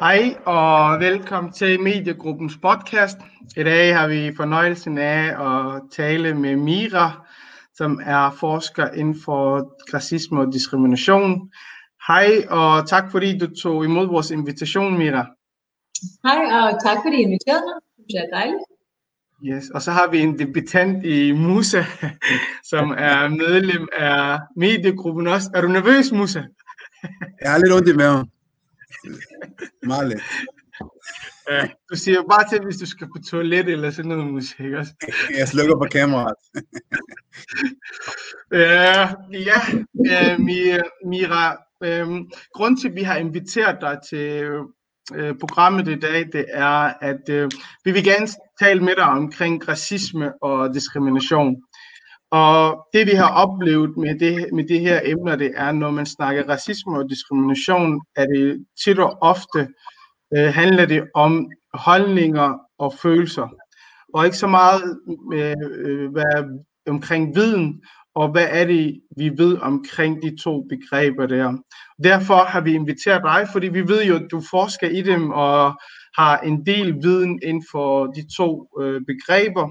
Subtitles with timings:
[0.00, 3.18] Hej og velkommen til Mediegruppens podcast.
[3.56, 7.26] I dag har vi fornøjelsen af at tale med Mira,
[7.82, 9.44] som er forsker inden for
[9.94, 11.50] racisme og diskrimination.
[12.06, 15.24] Hej og tak fordi du tog imod vores invitation, Mira.
[16.26, 17.76] Hej, og tak fordi I inviterede mig.
[18.08, 18.64] Det er dejligt.
[19.44, 19.70] Yes.
[19.74, 21.84] Og så har vi en debutant i Musa,
[22.72, 25.50] som er medlem af mediegruppen også.
[25.54, 26.42] Er du nervøs, Musa?
[27.40, 28.30] Jeg har lidt ondt i maven.
[29.82, 30.22] Meget lidt.
[31.50, 34.92] Ja, du siger bare til, hvis du skal på toilet eller sådan noget musik også.
[35.38, 36.34] Jeg slukker på kameraet.
[38.52, 39.60] Ja, ja,
[40.06, 42.08] øh, Mi- Mira, øh,
[42.54, 44.50] grund til, at vi har inviteret dig til
[45.14, 47.50] øh, programmet i dag, det er, at øh,
[47.84, 48.28] vi vil gerne
[48.60, 51.56] tale med dig omkring racisme og diskrimination.
[52.30, 56.06] Og det vi har oplevet med det, med det her emner, det er, når man
[56.06, 59.68] snakker racisme og diskrimination, er det tit og ofte
[60.36, 63.48] øh, handler det om holdninger og følelser,
[64.14, 64.98] og ikke så meget
[65.34, 67.82] øh, øh, hvad, omkring viden,
[68.14, 71.56] og hvad er det, vi ved omkring de to begreber der.
[72.04, 75.80] Derfor har vi inviteret dig, fordi vi ved jo, at du forsker i dem og
[76.16, 79.70] har en del viden inden for de to øh, begreber.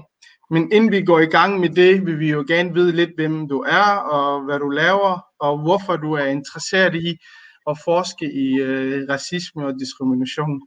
[0.50, 3.48] Men inden vi går i gang med det, vil vi jo gerne vide lidt, hvem
[3.48, 7.16] du er, og hvad du laver, og hvorfor du er interesseret i
[7.70, 10.58] at forske i øh, racisme og diskrimination.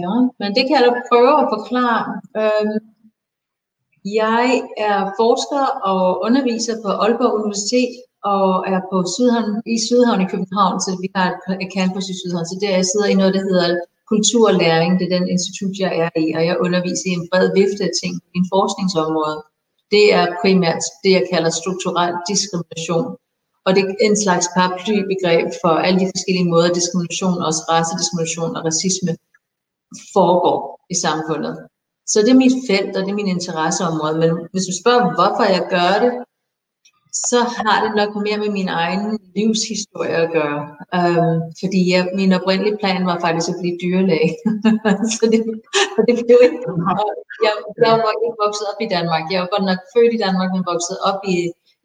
[0.00, 2.02] Ja, men det kan jeg da prøve at forklare.
[2.40, 2.78] Øhm,
[4.22, 4.46] jeg
[4.88, 7.94] er forsker og underviser på Aalborg Universitet
[8.34, 11.28] og er på Sydhavn, i Sydhavn i København, så vi har
[11.64, 12.46] et campus i Sydhavn.
[12.46, 13.68] Så der jeg sidder i noget, der hedder
[14.12, 14.90] kulturlæring.
[14.98, 17.92] Det er den institut, jeg er i, og jeg underviser i en bred vifte af
[18.02, 19.38] ting i en forskningsområde.
[19.94, 23.06] Det er primært det, jeg kalder strukturel diskrimination.
[23.66, 28.62] Og det er en slags paraplybegreb for alle de forskellige måder, diskrimination, også racediskrimination og
[28.68, 29.12] racisme
[30.14, 30.58] foregår
[30.94, 31.54] i samfundet.
[32.10, 34.18] Så det er mit felt, og det er min interesseområde.
[34.22, 36.12] Men hvis du spørger, hvorfor jeg gør det,
[37.30, 39.04] så har det nok mere med min egen
[39.36, 40.60] livshistorie at gøre.
[40.98, 44.32] Um, fordi jeg, min oprindelige plan var faktisk at blive dyrlæge.
[45.16, 45.40] så det,
[45.96, 46.58] og det blev ikke.
[47.46, 47.52] Jeg,
[47.84, 49.24] jeg var ikke vokset op i Danmark.
[49.32, 51.36] Jeg var godt nok født i Danmark, men vokset op i,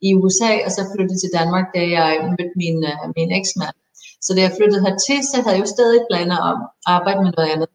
[0.06, 3.76] i USA, og så flyttede til Danmark, da jeg mødte min, uh, min eksmand.
[4.24, 7.32] Så da jeg flyttede hertil, så havde jeg jo stadig planer om at arbejde med
[7.36, 7.68] noget andet.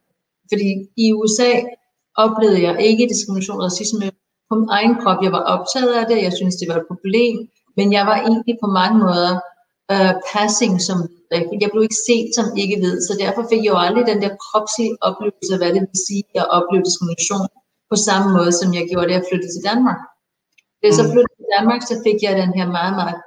[0.51, 0.69] Fordi
[1.03, 1.51] i USA
[2.25, 4.05] oplevede jeg ikke diskrimination og racisme
[4.49, 5.19] på min egen krop.
[5.25, 7.35] Jeg var optaget af det, jeg synes det var et problem,
[7.77, 9.31] men jeg var egentlig på mange måder
[9.93, 10.97] uh, passing som
[11.63, 14.33] jeg blev ikke set som ikke ved, så derfor fik jeg jo aldrig den der
[14.45, 17.45] kropslige oplevelse af, hvad det vil sige at opleve diskrimination
[17.91, 19.99] på samme måde, som jeg gjorde, da jeg flyttede til Danmark.
[20.79, 23.17] Da jeg så flyttede til Danmark, så fik jeg den her meget, meget,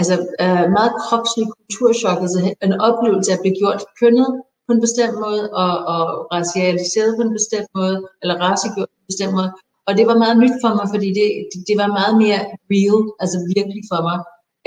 [0.00, 4.28] altså, uh, meget kropslige kulturschok, altså en oplevelse af at blive gjort kønnet
[4.66, 6.04] på en bestemt måde, og, og
[6.34, 9.50] racialiseret på en bestemt måde, eller racegjort på en bestemt måde,
[9.86, 11.28] og det var meget nyt for mig, fordi det,
[11.68, 12.40] det var meget mere
[12.72, 14.18] real, altså virkelig for mig,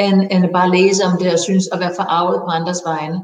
[0.05, 3.17] end, end at bare læse om det og synes at være forarvet på andres vegne.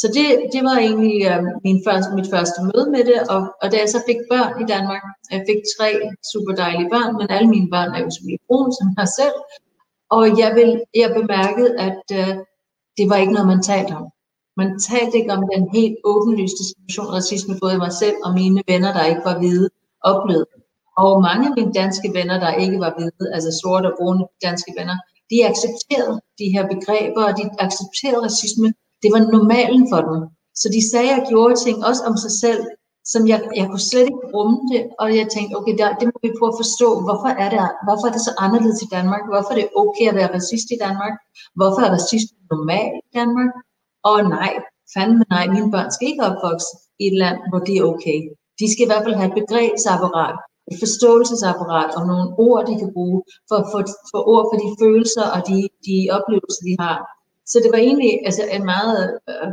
[0.00, 3.66] Så det, det var egentlig øh, min første, mit første møde med det, og, og
[3.72, 5.88] da jeg så fik børn i Danmark, jeg fik tre
[6.32, 9.36] super dejlige børn, men alle mine børn er jo selvfølgelig brune som mig selv,
[10.16, 10.70] og jeg, vil,
[11.02, 12.34] jeg bemærkede, at øh,
[12.98, 14.06] det var ikke noget, man talte om.
[14.60, 18.60] Man talte ikke om den helt åbenlyse diskrimination og racisme, både mig selv og mine
[18.70, 19.68] venner, der ikke var hvide,
[20.12, 20.46] oplevede.
[21.02, 24.72] Og mange af mine danske venner, der ikke var hvide, altså sorte og brune danske
[24.78, 24.96] venner,
[25.30, 28.68] de accepterede de her begreber, og de accepterede racisme.
[29.02, 30.18] Det var normalen for dem.
[30.60, 32.60] Så de sagde og gjorde ting, også om sig selv,
[33.12, 36.16] som jeg, jeg kunne slet ikke rumme det, og jeg tænkte, okay, der, det må
[36.24, 39.22] vi prøve at forstå, hvorfor er, det, hvorfor er det så anderledes i Danmark?
[39.30, 41.14] Hvorfor er det okay at være racist i Danmark?
[41.58, 43.52] Hvorfor er racisme normalt i Danmark?
[44.10, 44.52] Og nej,
[44.94, 46.70] fandme nej, mine børn skal ikke opvokse
[47.02, 48.18] i et land, hvor det er okay.
[48.60, 50.36] De skal i hvert fald have et begrebsapparat,
[50.70, 53.18] et forståelsesapparat og nogle ord, de kan bruge
[53.48, 53.78] for at få
[54.12, 56.98] for ord for de følelser og de, de oplevelser, de har.
[57.52, 59.50] Så det var egentlig altså, en meget øh,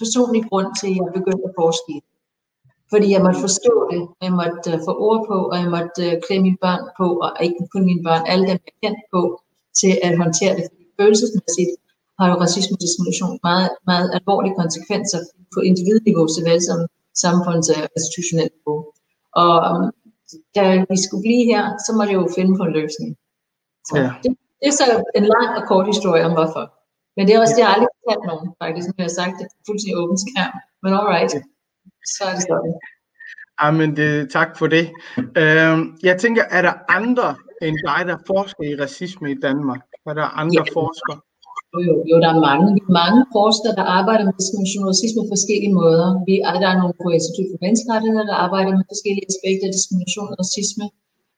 [0.00, 2.10] personlig grund til, at jeg begyndte at forske i det.
[2.92, 6.14] Fordi jeg måtte forstå det, jeg måtte øh, få ord på, og jeg måtte øh,
[6.24, 9.20] klæde mine børn på, og ikke kun mine børn, alle dem, jeg kendte på,
[9.80, 10.64] til at håndtere det.
[10.70, 11.72] Fordi følelsesmæssigt
[12.18, 15.20] har jo racisme og diskrimination meget, meget alvorlige konsekvenser
[15.54, 16.78] på individniveau, såvel som
[17.24, 18.78] samfunds- og institutionelt niveau.
[19.42, 19.82] Og um,
[20.56, 23.10] da vi skulle blive her, så må det jo finde på en løsning.
[23.88, 24.10] Så Ja.
[24.22, 24.30] det,
[24.60, 24.86] det er så
[25.18, 26.64] en lang og kort historie om hvorfor.
[27.16, 28.86] Men det er også, det har jeg aldrig fortalt nogen, faktisk.
[28.98, 30.54] Har jeg sagt det fuldstændig åbent skærm.
[30.82, 31.32] Men alright,
[32.14, 32.72] så er det sådan.
[33.62, 34.84] Jamen, det, tak for det.
[35.42, 35.76] Øh,
[36.08, 37.28] jeg tænker, er der andre
[37.66, 39.82] end dig, der forsker i racisme i Danmark?
[40.10, 40.74] Er der andre Ja.
[40.80, 41.18] forskere?
[41.74, 42.68] Jo, jo, jo, der er mange,
[43.00, 46.06] mange forskere, der arbejder med diskrimination og racisme på forskellige måder.
[46.28, 50.28] Vi, der er nogle på Institut for Menneskerettigheder, der arbejder med forskellige aspekter af diskrimination
[50.32, 50.84] og racisme.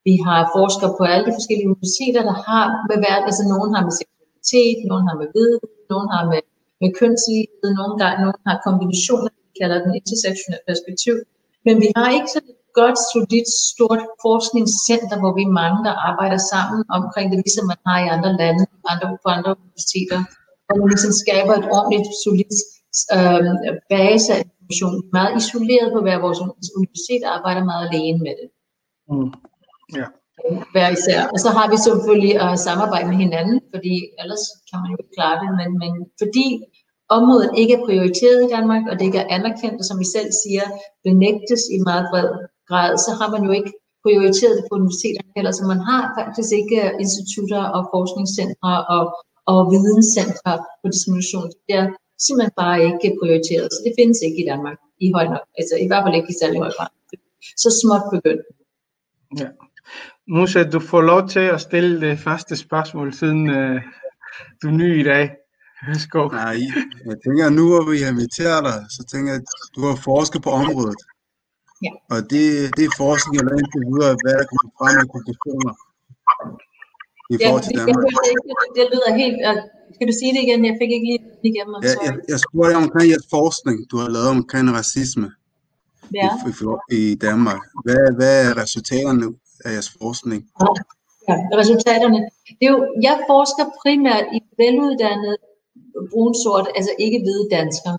[0.09, 3.82] Vi har forskere på alle de forskellige universiteter, der har med hvert, altså nogen har
[3.88, 3.94] med
[4.44, 5.61] seksualitet, nogen har med viden,
[5.93, 6.43] nogen har med,
[6.82, 11.14] med kønslighed, nogle gange nogen har kombinationer, vi kalder den intersektionel perspektiv.
[11.67, 15.94] Men vi har ikke sådan et godt, solidt, stort forskningscenter, hvor vi er mange, der
[16.11, 20.19] arbejder sammen omkring det, ligesom man har i andre lande, andre, på andre universiteter,
[20.67, 22.56] hvor man ligesom skaber et ordentligt, solidt
[23.17, 23.43] øh,
[23.93, 24.94] base af information.
[25.19, 26.38] Meget isoleret på hver vores
[26.79, 28.49] universitet, arbejder meget alene med det
[29.08, 29.32] Mm.
[29.99, 30.06] Ja.
[30.73, 31.21] Hver især.
[31.33, 35.15] Og så har vi selvfølgelig at samarbejde med hinanden, fordi ellers kan man jo ikke
[35.17, 35.93] klare det, men, men
[36.23, 36.47] fordi
[37.19, 40.31] området ikke er prioriteret i Danmark, og det ikke er anerkendt, og som vi selv
[40.43, 40.65] siger,
[41.07, 42.29] benægtes i meget bred
[42.69, 43.73] grad, så har man jo ikke
[44.05, 49.05] prioriteret det på universiteterne heller, så man har faktisk ikke institutter og forskningscentre og,
[49.53, 51.49] og videnscentre på diskrimination.
[51.67, 51.87] Det er
[52.25, 55.87] simpelthen bare ikke prioriteret, så det findes ikke i Danmark i høj nok, altså i
[55.89, 56.91] hvert fald ikke i særlig høj grad.
[57.63, 58.45] Så småt begyndt.
[59.41, 59.49] ja.
[60.29, 63.81] Musa, du får lov til at stille det første spørgsmål, siden øh,
[64.62, 65.25] du er ny i dag.
[65.88, 66.23] Værsgo.
[66.29, 66.59] Nej,
[67.09, 70.50] jeg tænker, nu hvor vi inviterer dig, så tænker jeg, at du har forsket på
[70.62, 71.00] området.
[71.85, 71.93] Ja.
[72.15, 72.43] Og det,
[72.76, 75.75] det er forskning, eller indtil videre, hvad der kommer frem af konklusioner
[77.35, 78.05] i forhold til det, jeg Danmark.
[78.15, 79.37] hørte ikke, det, det lyder helt...
[79.99, 80.61] Kan du sige det igen?
[80.70, 81.75] Jeg fik ikke lige det igennem.
[81.87, 85.29] Ja, jeg, jeg spurgte jer omkring jeres forskning, du har lavet omkring racisme
[86.20, 86.29] Ja.
[86.49, 87.61] i, i, i Danmark.
[87.85, 89.27] Hvad, hvad er resultaterne
[89.65, 90.41] af jeres forskning?
[91.29, 92.21] ja, resultaterne.
[92.59, 95.37] Det er jo, jeg forsker primært i veluddannede
[96.13, 97.99] brunsort, altså ikke hvide danskere.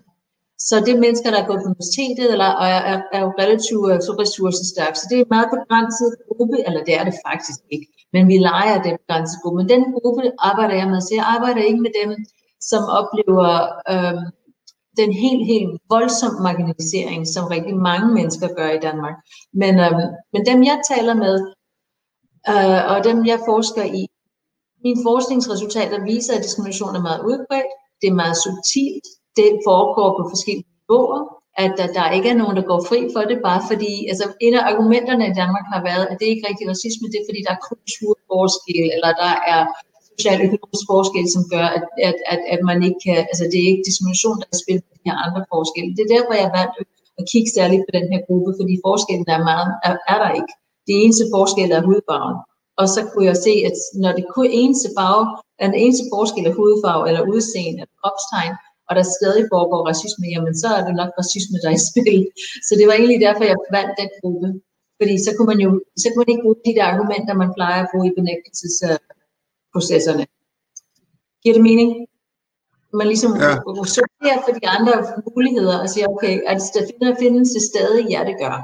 [0.58, 3.86] Så det er mennesker, der er gået på universitetet, eller er, er, er jo relativt
[3.92, 4.98] øh, så ressourcestærke.
[4.98, 7.86] Så det er en meget begrænset gruppe, eller det er det faktisk ikke.
[8.14, 9.58] Men vi leger den begrænsede gruppe.
[9.60, 11.00] Men den gruppe arbejder jeg med.
[11.00, 12.10] Så jeg arbejder ikke med dem,
[12.70, 13.50] som oplever
[13.92, 14.20] øh,
[15.00, 19.16] den helt, helt voldsom marginalisering, som rigtig mange mennesker gør i Danmark.
[19.62, 19.92] Men, øh,
[20.32, 21.34] men dem, jeg taler med,
[22.52, 24.02] øh, og dem, jeg forsker i,
[24.84, 29.06] mine forskningsresultater viser, at diskrimination er meget udbredt, det er meget subtilt,
[29.38, 31.20] det foregår på forskellige niveauer,
[31.64, 34.54] at der, der ikke er nogen, der går fri for det, bare fordi, altså en
[34.58, 37.40] af argumenterne i Danmark har været, at det ikke er rigtig racisme, det er fordi,
[37.46, 39.62] der er kulturforskel, eller der er
[40.10, 43.86] social-økonomisk forskel, som gør, at, at, at, at man ikke kan, altså det er ikke
[43.88, 45.90] diskrimination, der er spillet på de her andre forskelle.
[45.96, 46.76] Det er derfor, jeg valgt
[47.20, 50.52] at kigge særligt på den her gruppe, fordi forskellen er, meget, er, er der ikke.
[50.86, 52.36] Det eneste forskel er hudfarven.
[52.80, 55.24] Og så kunne jeg se, at når det kun eneste farve,
[55.62, 58.54] er den eneste forskel er hudfarve eller udseende eller kropstegn,
[58.88, 62.20] og der stadig foregår racisme, jamen så er det nok racisme, der er i spil.
[62.66, 64.48] Så det var egentlig derfor, jeg valgte den gruppe.
[65.00, 65.70] Fordi så kunne man jo
[66.02, 70.24] så kunne man ikke bruge de der argumenter, man plejer at bruge i benægtelsesprocesserne.
[71.42, 71.90] Giver det mening?
[73.00, 73.52] Man ligesom Ja.
[73.98, 74.94] sorterer for de andre
[75.26, 76.62] muligheder og siger, okay, er det,
[77.00, 78.02] der findes det stadig?
[78.14, 78.54] Ja, det gør.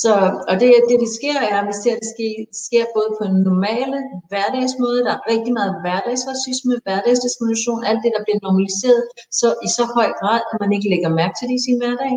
[0.00, 0.12] Så,
[0.50, 2.32] og det, det, det sker, er, at vi ser, at det sker,
[2.66, 3.98] sker både på en normale
[4.30, 9.02] hverdagsmåde, der er rigtig meget hverdagsracisme, hverdagsdiskrimination, alt det, der bliver normaliseret,
[9.40, 12.14] så i så høj grad, at man ikke lægger mærke til det i sin hverdag.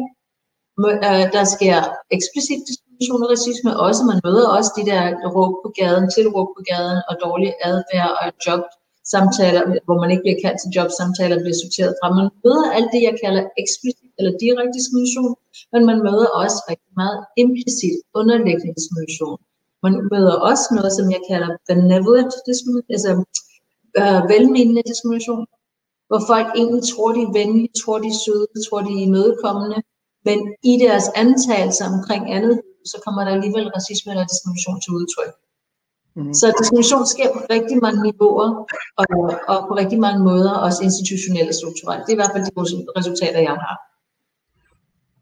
[0.83, 1.77] Øh, Der sker
[2.17, 4.01] eksplicit diskrimination og racisme også.
[4.11, 5.03] Man møder også de der
[5.35, 10.39] råb på gaden, tilråb på gaden og dårlig adfærd og jobsamtaler, hvor man ikke bliver
[10.43, 12.07] kaldt til jobsamtaler, bliver sorteret fra.
[12.19, 15.31] Man møder alt det, jeg kalder eksplicit eller direkte diskrimination,
[15.73, 19.37] men man møder også rigtig meget implicit underliggende diskrimination.
[19.85, 23.11] Man møder også noget, som jeg kalder benevolent diskrimination, altså
[24.01, 25.43] øh, velmenende diskrimination,
[26.09, 29.79] hvor folk egentlig tror, de er venlige, tror, de er søde, tror, de er imødekommende,
[30.27, 30.37] men
[30.71, 32.55] i deres antagelser omkring andet,
[32.91, 35.33] så kommer der alligevel racisme eller diskrimination til udtryk.
[36.17, 36.33] Mhm.
[36.39, 38.49] Så diskrimination sker på rigtig mange niveauer,
[39.01, 39.05] og,
[39.51, 42.01] og på rigtig mange måder, også institutionelle og strukturelle.
[42.03, 42.53] Det er i hvert fald de
[42.99, 43.75] resultater, jeg har.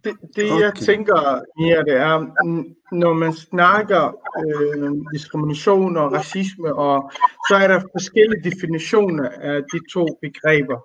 [0.04, 0.86] Det, det jeg Okay.
[0.86, 1.18] tænker,
[1.60, 4.04] Mia, det er, mm, når man snakker
[4.42, 7.12] øh, diskrimination og racisme, og
[7.50, 10.78] så er der forskellige definitioner af de to begreber.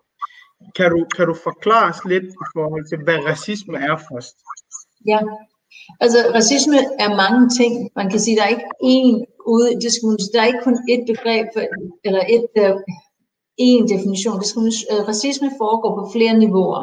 [0.77, 4.37] Kan du, kan du forklare os lidt i forhold til, hvad racisme er først?
[5.07, 5.21] Ja,
[6.01, 7.73] altså racisme er mange ting.
[7.97, 9.11] Man kan sige, der er ikke én
[9.55, 11.69] ude, diskrimination, der er ikke kun et begreb, for-
[12.09, 12.75] eller et, øh,
[13.69, 14.37] én definition.
[14.93, 16.83] Øh, racisme foregår på flere niveauer.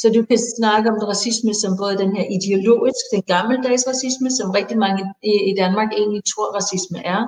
[0.00, 4.50] Så du kan snakke om racisme som både den her ideologisk, den gammeldags racisme, som
[4.58, 5.02] rigtig mange
[5.50, 7.22] i, Danmark egentlig tror, racisme er.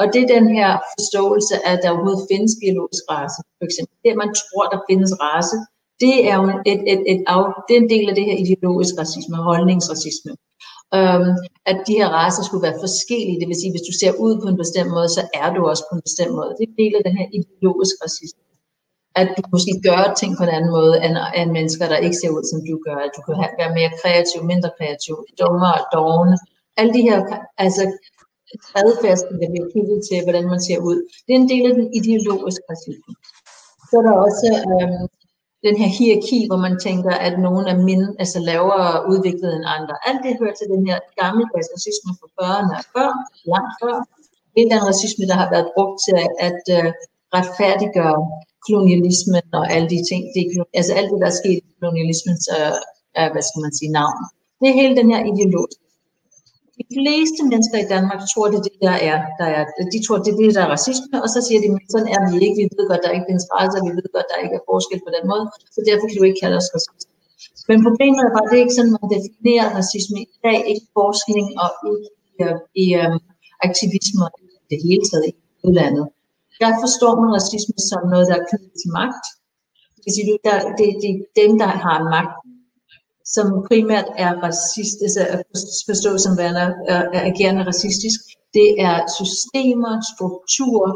[0.00, 3.94] Og det er den her forståelse af, at der overhovedet findes biologisk race, for eksempel.
[4.04, 5.56] Det, man tror, der findes race,
[6.04, 7.18] det er jo et, et, et, et,
[7.66, 10.32] det er en del af det her ideologisk racisme, holdningsracisme.
[10.98, 11.26] Um,
[11.70, 14.46] at de her racer skulle være forskellige, det vil sige, hvis du ser ud på
[14.52, 16.50] en bestemt måde, så er du også på en bestemt måde.
[16.56, 18.42] Det er en del af den her ideologisk racisme.
[19.20, 22.30] At du måske gør ting på en anden måde, end, end mennesker, der ikke ser
[22.36, 22.98] ud, som du gør.
[23.06, 26.36] At du kan have, være mere kreativ, mindre kreativ, dummere, dogne.
[26.78, 27.18] Alle de her,
[27.64, 27.82] altså
[28.82, 30.98] adfærdsel, der bliver knyttet til, hvordan man ser ud.
[31.24, 33.12] Det er en del af den ideologiske racisme.
[33.88, 35.04] Så er der også øhm,
[35.66, 39.94] den her hierarki, hvor man tænker, at nogen er mind, altså lavere udviklet end andre.
[40.08, 43.10] Alt det hører til den her gamle racisme fra 40'erne og før,
[43.52, 43.96] langt før.
[44.52, 46.16] Det er den racisme, der har været brugt til
[46.48, 46.88] at uh,
[47.36, 48.18] retfærdiggøre
[48.68, 50.42] kolonialismen og alle de ting, det,
[50.80, 52.76] altså alt det, der er sket i kolonialismens, uh,
[53.18, 54.18] uh, hvad skal man sige, navn.
[54.60, 55.88] Det er hele den her ideologiske
[56.78, 59.18] de fleste mennesker i Danmark tror, det er det, der er.
[59.40, 59.62] Der er
[59.94, 62.20] de tror, det er det, der er racisme, og så siger de, men sådan er
[62.28, 62.58] vi ikke.
[62.60, 65.00] Vi ved godt, der er ikke findes racer, vi ved godt, der ikke er forskel
[65.06, 65.44] på den måde,
[65.74, 67.08] så derfor kan du ikke kalde os racist.
[67.70, 70.86] Men problemet er bare, at det er ikke sådan, man definerer racisme i dag, ikke
[70.98, 72.08] forskning og ikke
[72.40, 73.16] i, i um,
[73.66, 74.30] aktivisme og
[74.70, 75.32] det hele taget i
[75.66, 76.04] udlandet.
[76.62, 79.24] Der forstår man racisme som noget, der er knyttet til magt.
[79.94, 80.38] Det vil sige, det,
[80.78, 82.34] det, det er dem, der har magt
[83.34, 85.22] som primært er racist, altså
[85.88, 88.20] forstået som værende er, er agerende racistisk,
[88.56, 90.92] det er systemer, strukturer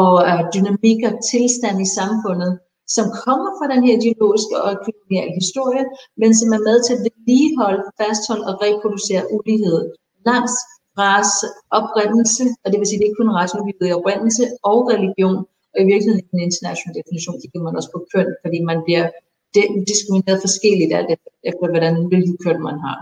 [0.00, 2.52] og uh, dynamikker, tilstand i samfundet,
[2.96, 5.84] som kommer fra den her ideologiske og koloniale historie,
[6.20, 9.80] men som er med til at vedligeholde, fastholde og reproducere ulighed
[10.28, 10.54] langs
[11.02, 11.46] race,
[11.78, 15.38] oprindelse, og det vil sige, det er ikke kun race, men oprindelse og religion,
[15.72, 19.06] og i virkeligheden i den internationale definition kigger man også på køn, fordi man bliver
[19.56, 21.10] er diskrimineret forskelligt alt
[21.50, 22.98] efter, hvordan, hvilken køn man har.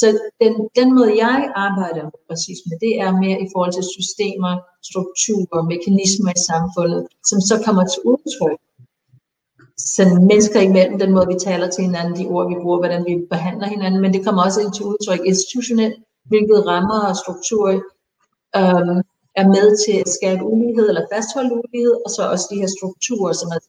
[0.00, 0.06] Så
[0.42, 1.38] den, den måde, jeg
[1.68, 4.52] arbejder med racisme, det er mere i forhold til systemer,
[4.90, 8.60] strukturer, mekanismer i samfundet, som så kommer til udtryk.
[9.94, 13.14] Så mennesker imellem, den måde, vi taler til hinanden, de ord, vi bruger, hvordan vi
[13.34, 15.96] behandler hinanden, men det kommer også til udtryk institutionelt,
[16.30, 17.78] hvilket rammer og strukturer
[18.58, 18.98] øhm,
[19.40, 23.32] er med til at skabe ulighed eller fastholde ulighed, og så også de her strukturer,
[23.40, 23.60] som er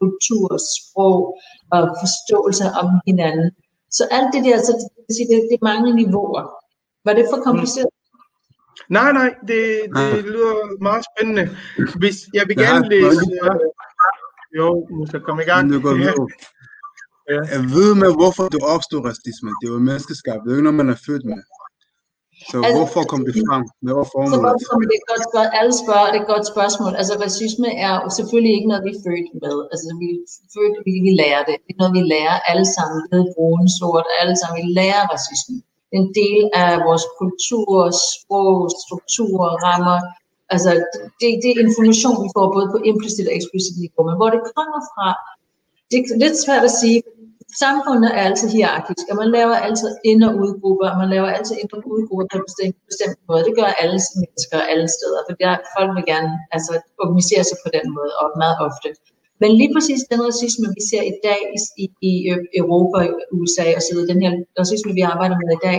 [0.00, 1.18] kultur, sprog
[1.74, 3.50] og forståelse om hinanden.
[3.90, 4.72] Så alt det der, så
[5.08, 6.44] det, det, det er mange niveauer.
[7.04, 7.92] Var det for kompliceret?
[8.88, 9.60] Nej, nej, det,
[9.96, 11.44] det lyder meget spændende.
[12.00, 13.20] Hvis jeg vil gerne læse...
[14.58, 15.68] Jo, nu skal komme i gang.
[15.68, 16.12] Nu går vi ja.
[17.54, 19.50] Jeg ved med, hvorfor du opstod racisme.
[19.60, 20.40] Det er jo menneskeskabt.
[20.42, 21.42] Det er jo ikke noget, man er født med.
[22.48, 23.62] Så altså, hvorfor kom det frem?
[23.84, 24.60] Hvad var formålet?
[24.66, 25.58] Så det er godt spørgsmål.
[25.60, 26.92] Alle spørger, det er et godt spørgsmål.
[27.00, 29.56] Altså racisme er selvfølgelig ikke noget, vi er født med.
[29.72, 30.20] Altså vi er
[30.54, 31.56] født, vi, vi lærer det.
[31.64, 32.98] Det er noget, vi lærer alle sammen.
[33.12, 34.56] Ved brun, sort, alle sammen.
[34.62, 35.56] Vi lærer racisme.
[35.88, 37.76] Det er en del af vores kultur,
[38.10, 39.98] sprog, struktur, rammer.
[40.54, 40.70] Altså
[41.20, 44.02] det, det er information, vi får både på implicit og eksplicit niveau.
[44.08, 45.06] Men hvor det kommer fra,
[45.90, 46.98] det er lidt svært at sige,
[47.64, 51.54] samfundet er altid hierarkisk, og man laver altid ind- og udgrupper, og man laver altid
[51.62, 53.42] ind- og udgrupper på en bestemt, bestemt måde.
[53.48, 56.72] Det gør alle mennesker alle steder, for der, folk vil gerne altså,
[57.04, 58.88] organisere sig på den måde, og meget ofte.
[59.42, 61.40] Men lige præcis den racisme, vi ser i dag
[61.82, 62.12] i, i
[62.62, 63.00] Europa,
[63.38, 65.78] USA og så den her racisme, vi arbejder med i dag,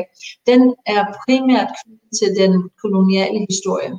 [0.49, 0.61] den
[0.95, 3.91] er primært knyttet til den koloniale historie.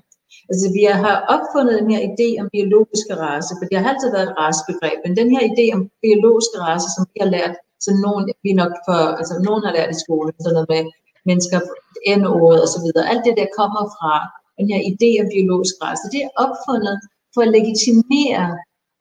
[0.53, 4.29] Altså vi har opfundet den her idé om biologiske race, for det har altid været
[4.29, 7.55] et racebegreb, men den her idé om biologiske race, som vi har lært,
[7.85, 10.83] så nogen, vi nok for, altså nogen har lært i skolen, sådan noget med
[11.29, 11.59] mennesker,
[12.19, 14.13] N-ordet videre, alt det der kommer fra
[14.59, 16.97] den her idé om biologisk race, det er opfundet
[17.35, 18.47] for at legitimere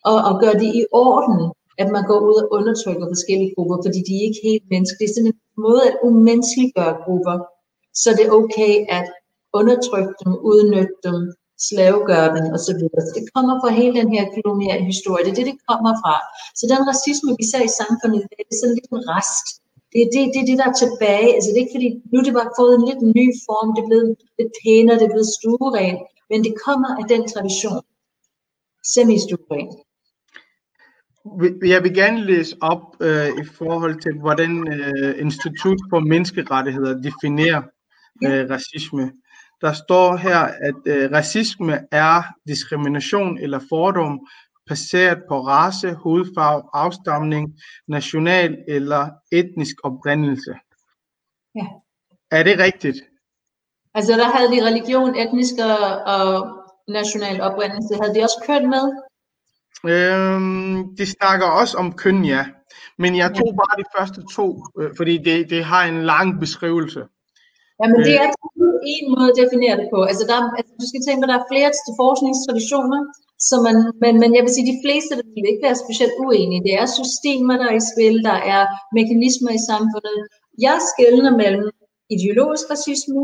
[0.09, 1.39] og, og gøre det i orden,
[1.81, 5.07] at man går ud og undertrykker forskellige grupper, fordi de er ikke helt menneskelige.
[5.07, 7.35] Det er sådan en måde at umenneskeliggøre grupper,
[8.01, 9.05] så det er okay at
[9.59, 11.17] undertrykke dem, udnytte dem,
[11.67, 12.81] slavegøre dem osv.
[13.07, 15.23] Så det kommer fra hele den her koloniale historie.
[15.25, 16.15] Det er det, det kommer fra.
[16.57, 19.47] Så den racisme, vi ser i samfundet, det er sådan lidt en rest.
[19.91, 21.29] Det er det, det, er det, der er tilbage.
[21.35, 23.81] Altså, det er ikke fordi, nu er det bare fået en lidt ny form, det
[23.83, 25.97] er blevet lidt pænere, det er blevet stueren,
[26.29, 27.83] men det kommer af den tradition.
[28.91, 29.69] Semi-stueren.
[31.73, 37.61] Jeg vil gerne læse op øh, i forhold til, hvordan øh, Institut for Menneskerettigheder definerer
[38.25, 39.11] øh, racisme.
[39.61, 44.19] Der står her, at øh, racisme er diskrimination eller fordom
[44.67, 50.53] baseret på race, hudfarve, afstamning, national eller etnisk oprindelse.
[51.55, 51.65] Ja.
[52.31, 52.97] Er det rigtigt?
[53.93, 56.27] Altså der havde de religion, etnisk og, og
[56.87, 57.99] national oprindelse.
[58.01, 58.85] Havde de også køn med?
[59.93, 62.45] Øhm, de snakker også om køn, ja.
[62.97, 67.03] Men jeg tog bare de første to, øh, fordi det, det har en lang beskrivelse.
[67.81, 68.27] Ja, men det er
[68.95, 69.99] en måde at definere det på.
[70.09, 71.69] Altså, der, er- altså du skal tænke på, at der er flere
[72.01, 73.01] forskningstraditioner,
[73.49, 76.15] så man, men, men jeg vil sige, at de fleste der vil ikke være specielt
[76.25, 76.65] uenige.
[76.67, 78.61] Det er systemer, der er i spil, der er
[78.99, 80.17] mekanismer i samfundet.
[80.67, 81.67] Jeg skældner mellem
[82.15, 83.21] ideologisk racisme,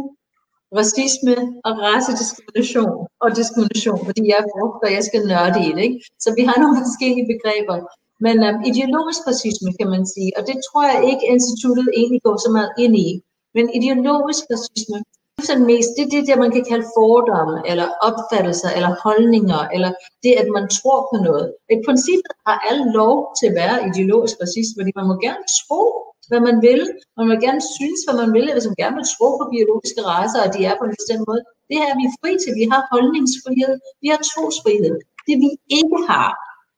[0.80, 1.36] racisme
[1.68, 5.84] og racediskrimination og diskrimination, fordi jeg er forsker, og jeg skal nørde i det.
[5.88, 6.00] Ikke?
[6.24, 7.78] Så vi har nogle forskellige begreber.
[8.26, 12.36] Men um, ideologisk racisme, kan man sige, og det tror jeg ikke, instituttet egentlig går
[12.46, 13.10] så meget ind i.
[13.58, 14.98] Men ideologisk racisme,
[15.42, 19.62] er sådan mest, det er det, der man kan kalde fordomme, eller opfattelser, eller holdninger,
[19.76, 19.92] eller
[20.24, 21.48] det, at man tror på noget.
[21.76, 25.82] I princippet har alle lov til at være ideologisk racist, fordi man må gerne tro,
[26.30, 26.82] hvad man vil.
[27.18, 30.40] Man må gerne synes, hvad man vil, hvis man gerne vil tro på biologiske racer,
[30.46, 31.42] og de er på en bestemt måde.
[31.70, 32.54] Det her er vi fri til.
[32.62, 33.74] Vi har holdningsfrihed.
[34.04, 34.96] Vi har trosfrihed.
[35.28, 35.50] Det vi
[35.80, 36.32] ikke har,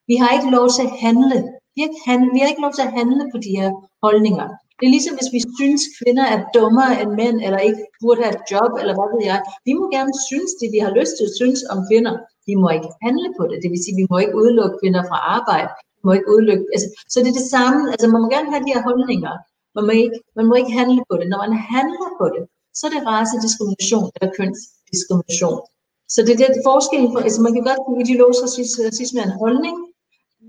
[0.09, 1.39] vi har ikke lov til at handle.
[1.75, 3.69] Vi har handle, vi har ikke lov til at handle på de her
[4.05, 4.47] holdninger.
[4.79, 8.35] Det er ligesom, hvis vi synes, kvinder er dummere end mænd, eller ikke burde have
[8.37, 9.39] et job, eller hvad ved jeg.
[9.67, 12.13] Vi må gerne synes det, vi har lyst til at synes om kvinder.
[12.49, 13.57] Vi må ikke handle på det.
[13.63, 15.69] Det vil sige, vi må ikke udelukke kvinder fra arbejde.
[15.97, 17.79] Vi må ikke udelukke, altså, så det er det samme.
[17.93, 19.33] Altså, man må gerne have de her holdninger.
[19.75, 21.27] Man må, ikke, man må ikke handle på det.
[21.31, 22.43] Når man handler på det,
[22.77, 25.59] så er det racediskrimination eller kønsdiskrimination.
[26.13, 28.41] Så det er det forskellen altså man kan godt sige, ideologisk
[28.89, 29.75] racisme er en holdning,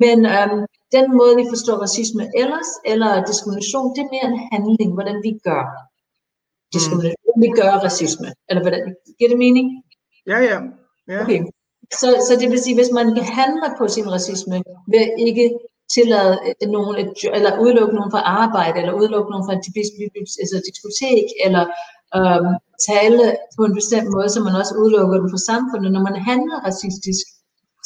[0.02, 0.60] men øhm,
[0.96, 5.32] den måde, vi forstår racisme ellers, eller diskrimination, det er mere en handling, hvordan vi
[5.48, 5.62] gør
[6.74, 7.42] diskrimination, mm.
[7.42, 8.28] vi gør racisme.
[8.48, 8.82] Eller hvordan,
[9.18, 9.66] giver det mening?
[10.30, 10.58] Ja, ja.
[11.12, 11.22] ja.
[11.22, 11.40] Okay.
[12.00, 13.06] Så, så det vil sige, hvis man
[13.40, 14.56] handler på sin racisme,
[14.92, 15.46] ved ikke
[15.96, 19.64] tillade øh, nogen, et, eller udelukke nogen fra arbejde, eller udelukke nogen fra et
[20.42, 21.64] altså diskotek, eller
[22.18, 22.52] øhm,
[22.88, 23.24] tale
[23.56, 25.90] på en bestemt måde, så man også udelukker dem fra samfundet.
[25.92, 27.26] Når man handler racistisk,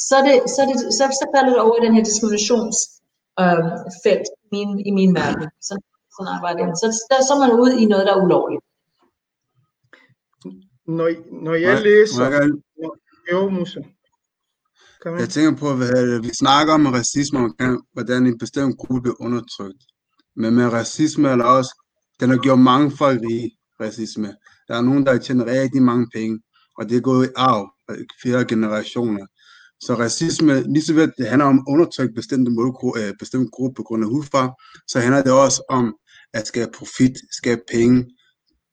[0.07, 2.94] så, er det, så, er det, så, så falder det over i den her diskriminationsfelt
[3.41, 3.69] øhm,
[4.05, 5.47] felt i, min, i min verden.
[5.67, 5.73] Så,
[6.15, 6.73] sådan arbejder jeg.
[6.81, 8.63] Så, der, så er man ude i noget, der er ulovligt.
[10.97, 11.07] Når,
[11.43, 12.17] når jeg Må læser...
[12.19, 12.61] må jeg gerne-
[13.31, 13.79] Jo, Musa.
[15.05, 19.83] Jeg tænker på, hvad vi snakker om racisme, omkring, hvordan en bestemt gruppe bliver undertrykt.
[20.35, 21.81] Men med racisme er der også,
[22.19, 24.35] den har gjort mange folk rige, racisme.
[24.67, 26.39] Der er nogen, der har tjent rigtig mange penge,
[26.77, 27.63] og det er gået i arv
[28.01, 29.25] i flere generationer.
[29.81, 33.73] Så racisme, lige så ved, det handler om at undertrykke bestemte målgruppe, øh, bestemte gruppe
[33.75, 34.51] på grund af hudfarve,
[34.87, 35.95] så handler det også om
[36.33, 37.97] at skabe profit, skabe penge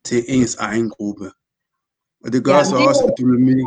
[0.05, 1.27] til ens egen gruppe.
[2.25, 3.67] Og det gør Ja, så det er også, at dynamik,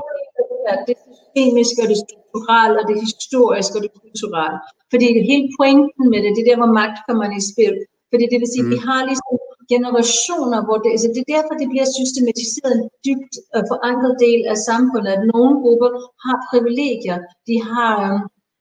[0.67, 4.57] Ja, det systemiske og det strukturelle og det historiske og det kulturelle.
[4.91, 7.75] Fordi hele pointen med det, det er der, hvor magt kommer i spil.
[8.11, 9.33] Fordi det vil sige, at vi har ligesom
[9.73, 13.33] generationer, hvor det, altså det er derfor, det bliver systematiseret en dybt
[13.71, 15.89] forankret del af samfundet, at nogle grupper
[16.25, 17.17] har privilegier,
[17.49, 17.93] de har,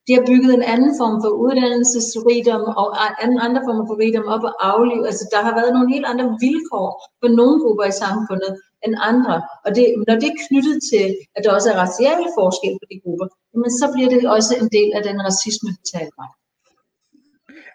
[0.07, 2.87] de har bygget en anden form for uddannelsesrigdom og
[3.23, 4.99] anden, andre former for rigdom op og afliv.
[5.09, 6.89] Altså der har været nogle helt andre vilkår
[7.21, 8.51] for nogle grupper i samfundet
[8.85, 9.35] end andre.
[9.65, 12.97] Og det, når det er knyttet til, at der også er raciale forskel på de
[13.03, 16.31] grupper, jamen så bliver det også en del af den racisme, vi taler om.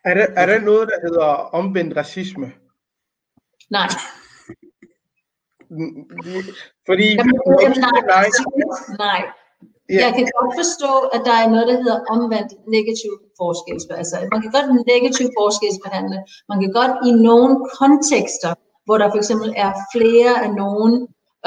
[0.04, 1.28] Er der, er der noget, der hedder
[1.60, 2.46] omvendt racisme?
[3.70, 3.88] Nej,
[5.76, 6.02] Mm,
[6.88, 7.06] Fordi...
[7.86, 8.00] Nej,
[9.06, 9.20] nej.
[9.94, 10.00] Ja.
[10.04, 14.02] Jeg kan godt forstå, at der er noget, der hedder omvendt negativ forskelsbehandling.
[14.02, 16.18] Altså, man kan godt negativ forskelsbehandle.
[16.50, 18.52] Man kan godt i nogle kontekster,
[18.86, 20.92] hvor der for eksempel er flere af nogen,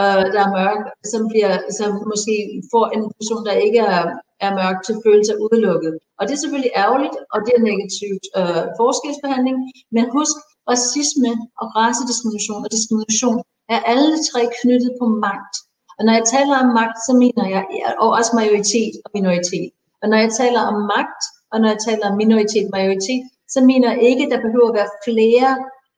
[0.01, 2.35] øh, der er mørke, som, bliver, som måske
[2.73, 4.03] får en person, der ikke er,
[4.45, 5.93] er mørk, til at føle sig udelukket.
[6.17, 9.57] Og det er selvfølgelig ærgerligt, og det er negativt øh, forskelsbehandling.
[9.95, 10.37] Men husk,
[10.71, 13.39] racisme og racediskrimination og diskrimination
[13.73, 15.55] er alle tre knyttet på magt.
[15.97, 17.63] Og når jeg taler om magt, så mener jeg,
[18.03, 19.69] og også majoritet og minoritet.
[20.01, 23.23] Og når jeg taler om magt, og når jeg taler om minoritet og majoritet,
[23.53, 25.51] så mener jeg ikke, at der behøver at være flere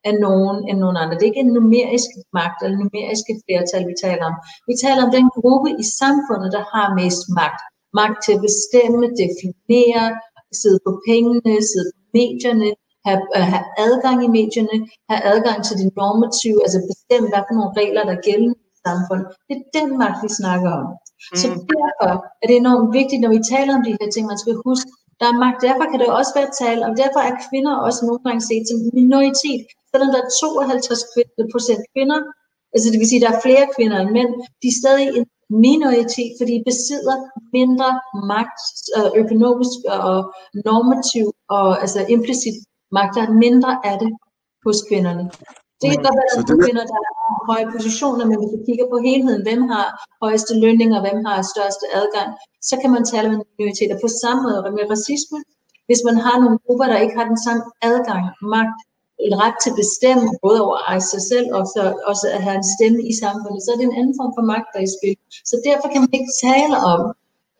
[0.08, 1.14] af nogen end nogen andre.
[1.16, 4.36] Det er ikke en numerisk magt eller numeriske flertal, vi taler om.
[4.70, 7.60] Vi taler om den gruppe i samfundet, der har mest magt.
[8.00, 10.06] Magt til at bestemme, definere,
[10.60, 12.68] sidde på pengene, sidde på medierne,
[13.06, 14.76] have, uh, have adgang i medierne,
[15.10, 19.26] have adgang til de normative, altså bestemme, hvad for nogle regler, der gælder i samfundet.
[19.48, 20.86] Det er den magt, vi snakker om.
[20.92, 21.36] Mm.
[21.40, 22.08] Så derfor
[22.42, 24.90] er det enormt vigtigt, når vi taler om de her ting, man skal huske,
[25.20, 25.58] der er magt.
[25.68, 28.78] Derfor kan det også være tale om, derfor er kvinder også nogle gange set som
[28.98, 29.62] minoritet.
[29.90, 32.20] Selvom der er 52 procent kvinder,
[32.74, 34.30] altså det vil sige, at der er flere kvinder end mænd,
[34.62, 35.26] de er stadig en
[35.66, 37.16] minoritet, fordi de besidder
[37.58, 37.90] mindre
[38.34, 38.60] magt,
[38.96, 40.16] øh, økonomisk og
[40.68, 42.56] normativ og altså implicit
[42.96, 43.14] magt.
[43.16, 44.10] Der er mindre af det
[44.66, 45.24] hos kvinderne.
[45.80, 48.60] Det kan godt være, at der er- kvinder, der har høje positioner, men hvis vi
[48.68, 49.86] kigger på helheden, hvem har
[50.24, 52.28] højeste lønninger, hvem har største adgang,
[52.68, 55.38] så kan man tale om minoriteter på samme måde med racisme.
[55.88, 58.22] Hvis man har nogle grupper, der ikke har den samme adgang,
[58.56, 58.78] magt,
[59.26, 60.78] en ret til at bestemme, både over
[61.12, 63.98] sig selv og så, også at have en stemme i samfundet, så er det en
[64.00, 65.16] anden form for magt, der er i spil.
[65.50, 67.00] Så derfor kan man ikke tale om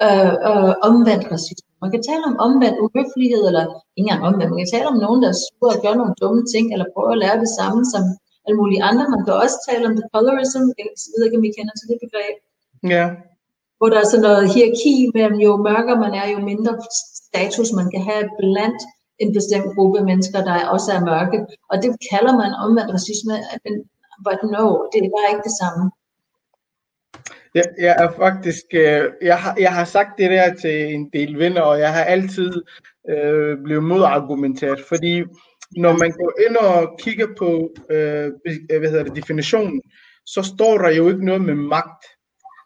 [0.06, 1.65] øh, øh, omvendt racisme.
[1.82, 3.64] Man kan tale om omvendt uhøflighed, eller
[3.96, 6.42] ikke engang omvendt, man kan tale om nogen, der er sure og gør nogle dumme
[6.52, 8.02] ting, eller prøver at lære det samme som
[8.44, 9.04] alle mulige andre.
[9.14, 11.98] Man kan også tale om the colorism, jeg ved ikke, om I kender til det
[12.04, 12.36] begreb,
[12.94, 13.04] Ja.
[13.78, 16.72] hvor der er sådan noget hierarki mellem jo mørkere man er, jo mindre
[17.22, 18.80] status man kan have blandt
[19.22, 21.38] en bestemt gruppe mennesker, der også er mørke.
[21.70, 23.34] Og det kalder man omvendt racisme,
[23.64, 23.74] men
[24.26, 25.84] but no, det er bare ikke det samme.
[27.58, 31.38] Jeg, jeg er faktisk, øh, jeg, har, jeg har sagt det der til en del
[31.38, 32.52] venner, og jeg har altid
[33.10, 35.14] øh, blevet modargumenteret, fordi
[35.84, 37.50] når man går ind og kigger på,
[37.90, 38.26] øh,
[38.80, 39.82] hvad hedder det, definitionen,
[40.26, 42.02] så står der jo ikke noget med magt.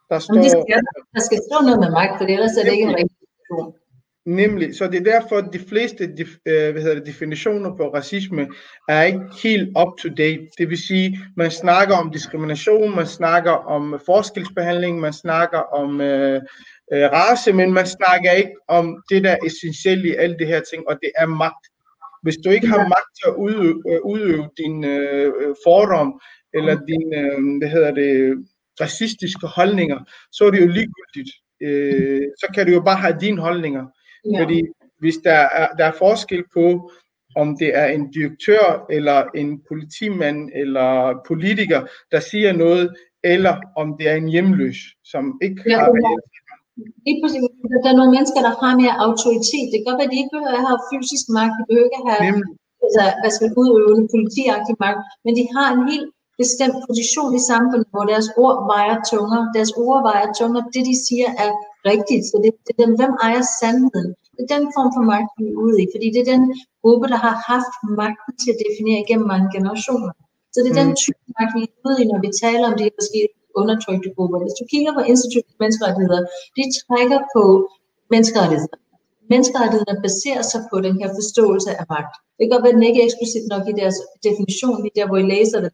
[0.09, 0.81] Der Men det står, skal,
[1.17, 3.80] der skal stå noget med magt, for ellers er det ikke en rigtig diskussion.
[4.27, 7.95] Nemlig, så det er derfor, at de fleste def- øh, hvad hedder det, definitioner på
[7.95, 8.49] racisme
[8.89, 10.47] er ikke helt up to date.
[10.59, 16.41] Det vil sige, man snakker om diskrimination, man snakker om forskelsbehandling, man snakker om øh,
[16.93, 20.61] øh, race, men man snakker ikke om det, der er essentielt i alle de her
[20.73, 21.67] ting, og det er magt.
[22.23, 26.21] Hvis du ikke har magt til at udøve, øh, udøve din øh, øh, fordom,
[26.55, 28.37] eller dine, øh, hvad hedder det,
[28.81, 29.99] racistiske holdninger,
[30.33, 31.31] så er det jo ligegyldigt.
[31.63, 33.87] Øh, så kan du jo bare have dine holdninger.
[34.25, 34.43] Ja.
[34.43, 34.61] Fordi
[34.99, 36.91] hvis der er, der er forskel på,
[37.37, 40.91] om det er en direktør, eller en politimand, eller
[41.31, 41.81] politiker,
[42.13, 42.85] der siger noget,
[43.33, 44.79] eller om det er en hjemløs,
[45.13, 45.87] som ikke Ja, har...
[45.93, 46.03] det
[47.07, 47.43] Lige præcis.
[47.85, 49.67] Der er nogle mennesker, der har mere autoritet.
[49.71, 52.01] Det kan godt være, at de ikke behøver at have fysisk magt, de behøver ikke
[52.03, 52.49] at have Nemlig,
[52.85, 56.09] altså, hvad skal man udøve politiagtig magt, men de har en helt
[56.43, 59.45] bestemt position i samfundet, hvor deres ord vejer tungere.
[59.57, 60.65] Deres ord vejer tungere.
[60.75, 61.51] Det, de siger, er
[61.93, 62.25] rigtigt.
[62.31, 64.11] Så det, det er dem, hvem ejer sandheden.
[64.35, 66.45] Det er den form for magt, vi er ude i, fordi det er den
[66.83, 70.11] gruppe, der har haft magten til at definere igennem mange generationer.
[70.53, 71.01] Så det er den Mm.
[71.03, 74.39] type magt, vi er ude i, når vi taler om de her forskellige undertrykte grupper.
[74.45, 76.21] Hvis du kigger på Institut for Menneskerettigheder,
[76.57, 77.43] de trækker på
[78.15, 78.77] menneskerettigheder.
[79.33, 82.15] Menneskerettighederne baserer sig på den her forståelse af magt.
[82.37, 83.97] Det kan godt være, at den ikke er eksplicit nok i deres
[84.29, 85.73] definition, lige der, hvor I læser det.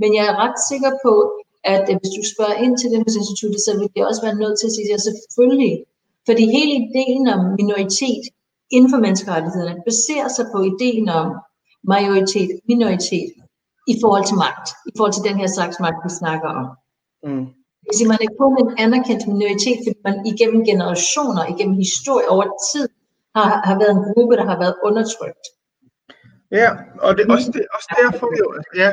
[0.00, 1.12] Men jeg er ret sikker på,
[1.74, 4.40] at øh, hvis du spørger ind til det hos instituttet, så vil de også være
[4.42, 5.74] nødt til at sige, at selvfølgelig.
[6.28, 8.24] Fordi hele ideen om minoritet
[8.76, 11.28] inden for menneskerettighederne baserer sig på ideen om
[11.94, 13.30] majoritet, minoritet
[13.92, 14.66] i forhold til magt.
[14.90, 16.66] I forhold til den her slags magt, vi snakker om.
[17.28, 17.46] mm.
[17.84, 22.46] Det sige, man er kun en anerkendt minoritet, fordi man igennem generationer, igennem historie over
[22.72, 22.88] tid,
[23.36, 25.44] har, har været en gruppe, der har været undertrykt.
[26.60, 26.70] Ja,
[27.04, 28.46] og det er også, det, også derfor jo,
[28.82, 28.90] ja,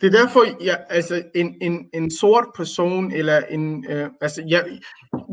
[0.00, 4.60] det er derfor, ja, altså en, en, en sort person, eller en, øh, altså ja,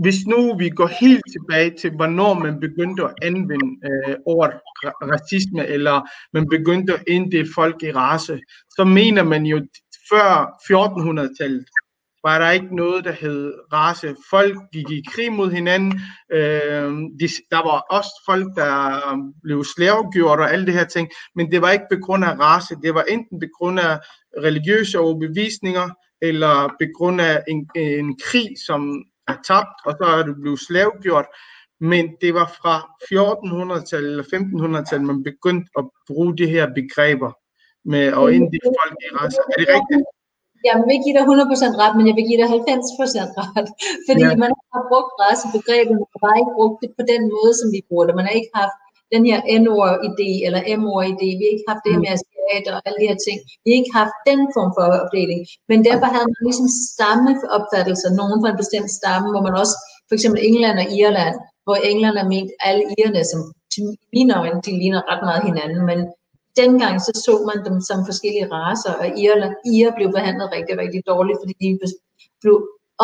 [0.02, 4.54] hvis nu vi går helt tilbage til, hvornår man begyndte at anvende øh, ordet
[4.86, 6.02] ra- racisme, eller
[6.34, 9.68] man begyndte at inddele folk i race, så mener man jo
[10.10, 10.30] før
[10.72, 11.66] 1400-tallet,
[12.24, 14.16] var der ikke noget, der hed race.
[14.30, 16.02] Folk gik i krig mod hinanden.
[16.32, 18.72] Øh, de, der var også folk, der
[19.44, 21.10] blev slavegjort og alle det her ting.
[21.36, 22.76] Men det var ikke på grund af race.
[22.84, 24.00] Det var enten på grund af
[24.44, 25.90] religiøse overbevisninger,
[26.22, 30.60] eller på grund af en, en krig, som er tabt, og så er du blevet
[30.60, 31.26] slavegjort.
[31.80, 32.76] Men det var fra
[33.14, 37.32] 1400-tallet eller 1500-tallet, man begyndte at bruge de her begreber
[37.86, 39.38] med at inddele folk i race.
[39.52, 40.06] Er det rigtigt?
[40.68, 43.68] Jeg vil give dig 100% ret, men jeg vil give dig 90% ret.
[44.08, 44.42] Fordi Ja.
[44.44, 47.68] man har brugt racebegrebet, men man har bare ikke brugt det på den måde, som
[47.76, 48.14] vi bruger det.
[48.20, 48.78] Man har ikke haft
[49.14, 51.28] den her N-ord-idé eller M-ord-idé.
[51.38, 53.38] Vi har ikke haft det med asiater og alle de her ting.
[53.64, 55.42] Vi har ikke haft den form for opdeling.
[55.72, 59.76] Men derfor havde man ligesom stammeopfattelser, nogen fra en bestemt stamme, hvor man også,
[60.08, 63.40] for eksempel England og Irland, hvor England har ment alle irerne, som
[63.74, 63.84] til
[64.16, 66.00] mine øjne, de ligner ret meget hinanden, men
[66.62, 71.02] dengang så så man dem som forskellige raser, og Irland, irer blev behandlet rigtig, rigtig
[71.12, 71.80] dårligt, fordi de
[72.42, 72.56] blev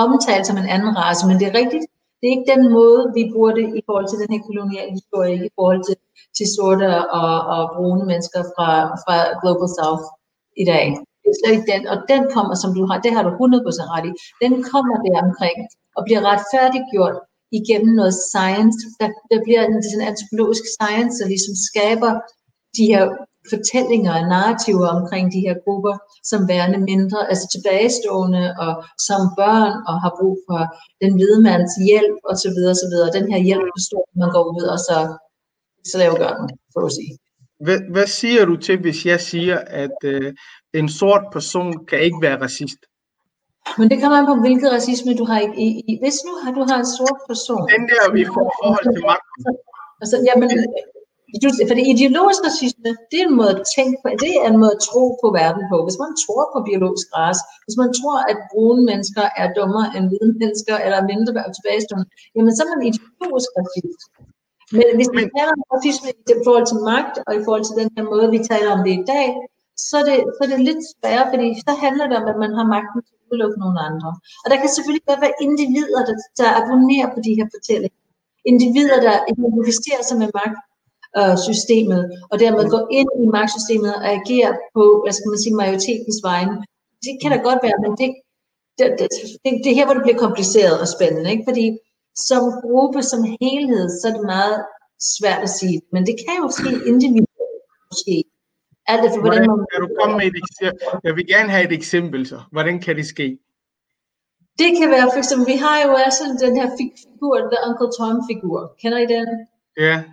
[0.03, 1.85] omtalt som en anden race, men det er rigtigt,
[2.19, 5.31] det er ikke den måde, vi bruger det i forhold til den her koloniale historie,
[5.33, 5.95] ikke i forhold til,
[6.37, 6.89] til sorte
[7.21, 8.69] og, og brune mennesker fra,
[9.03, 10.05] fra Global South
[10.63, 10.85] i dag.
[11.23, 14.13] Det er den, og den kommer, som du har, det har du 100% ret i,
[14.43, 15.57] den kommer der omkring
[15.97, 17.17] og bliver retfærdiggjort
[17.59, 18.79] igennem noget science.
[18.99, 22.11] Der, der bliver en sådan antropologisk science, der ligesom skaber
[22.77, 23.03] de her
[23.53, 25.95] fortællinger og narrativer omkring de her grupper,
[26.31, 28.73] som værende mindre, altså tilbagestående og
[29.07, 30.61] som børn og har brug for
[31.01, 32.57] den hvide mands hjælp osv.
[32.73, 32.95] osv.
[33.17, 34.97] Den her hjælp består, man går ud og så
[35.91, 37.13] slavegør den, for at sige.
[37.65, 40.33] Hvad, hvad siger du til, hvis jeg siger, at øh,
[40.73, 42.81] en sort person kan ikke være racist?
[43.79, 45.93] Men det kommer an på, hvilket racisme du har i, i, i.
[46.03, 49.41] Hvis nu har, du har en sort person, Den der, vi får forhold til magten.
[50.01, 50.49] Altså, jamen,
[51.43, 54.73] Du- Fordi ideologisk racisme, det er en måde at tænke på, det er en måde
[54.77, 55.77] at tro på verden på.
[55.85, 60.05] Hvis man tror på biologisk race, hvis man tror, at brune mennesker er dummere end
[60.11, 64.01] hvide mennesker, eller mindre tilbagestående, jamen så er man ideologisk racist.
[64.77, 67.75] Men hvis vi Men- taler om racisme i forhold til magt, og i forhold til
[67.81, 69.27] den her måde, vi taler om det i dag,
[69.87, 72.51] så er det, så er det lidt sværere, fordi så handler det om, at man
[72.59, 74.09] har magten til at udelukke nogle andre.
[74.43, 77.99] Og der kan selvfølgelig godt være individer, der, der abonnerer på de her fortællinger.
[78.51, 80.57] Individer, der identificerer sig med magt
[81.19, 82.01] øh, systemet,
[82.31, 86.55] og dermed går ind i magtsystemet og agerer på, hvad skal man sige, majoritetens vegne.
[87.05, 88.09] Det kan da godt være, men det,
[88.77, 89.07] det, det,
[89.63, 91.45] det, er her, hvor det bliver kompliceret og spændende, ikke?
[91.49, 91.65] fordi
[92.29, 94.57] som gruppe, som helhed, så er det meget
[95.17, 98.15] svært at sige, men det kan jo ske individuelt, måske.
[98.91, 99.67] Alt efter, hvordan Hvordan man...
[99.71, 100.87] kan du komme med et eksempel?
[101.07, 102.39] Jeg vil gerne have et eksempel så.
[102.55, 103.27] Hvordan kan det ske?
[104.61, 107.91] Det kan være, for eksempel, vi har jo også den her fig- figur, der Uncle
[107.97, 108.59] Tom-figur.
[108.81, 109.27] Kender I den?
[109.77, 110.03] Ja, Ja,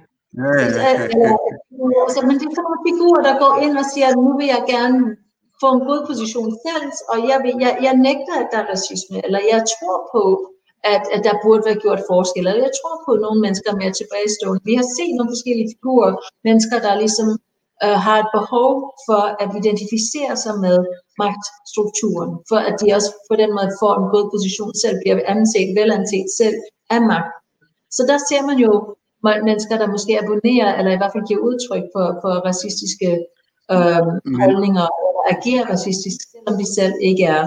[2.06, 4.48] Altså, men det er sådan nogle figurer, der går ind og siger, at nu vil
[4.54, 4.98] jeg gerne
[5.62, 9.16] få en god position selv, og jeg, vil, jeg, jeg nægter, at der er racisme,
[9.26, 10.22] eller jeg tror på,
[10.94, 13.80] at, at der burde være gjort forskel, eller jeg tror på, at nogle mennesker er
[13.82, 14.60] mere tilbagestående.
[14.70, 16.12] Vi har set nogle forskellige figurer,
[16.48, 17.28] mennesker, der ligesom
[17.84, 18.72] øh, har et behov
[19.06, 20.78] for at identificere sig med
[21.22, 25.68] magtstrukturen, for at de også på den måde får en god position selv, bliver anset,
[25.78, 26.56] velanset selv
[26.94, 27.32] af magt.
[27.96, 28.72] Så der ser man jo
[29.48, 33.10] mennesker, der måske abonnerer, eller i hvert fald giver udtryk for, for racistiske
[33.74, 37.44] øh, Men- holdninger, eller agerer racistisk, selvom de selv ikke er.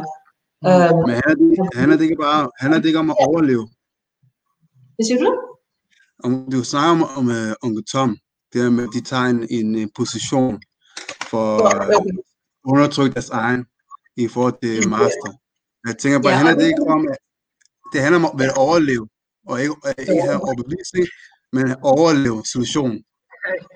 [0.70, 3.66] Øh, Men handler det, handler det ikke bare handler det ikke om at overleve?
[4.96, 5.30] hvad siger du?
[6.26, 8.18] Om, du snakker om, om uh, onkel Tom,
[8.54, 10.54] det er med, at de tager en, en, øh, position
[11.32, 12.10] for at Okay.
[12.72, 13.62] undertrykke deres egen
[14.24, 15.30] i forhold til master.
[15.88, 17.18] Jeg tænker bare, Ja, handler det ikke om, at
[17.94, 19.06] det handler om at overleve,
[19.50, 21.06] og ikke, ikke have overbevisning,
[21.56, 23.00] men at overleve situationen.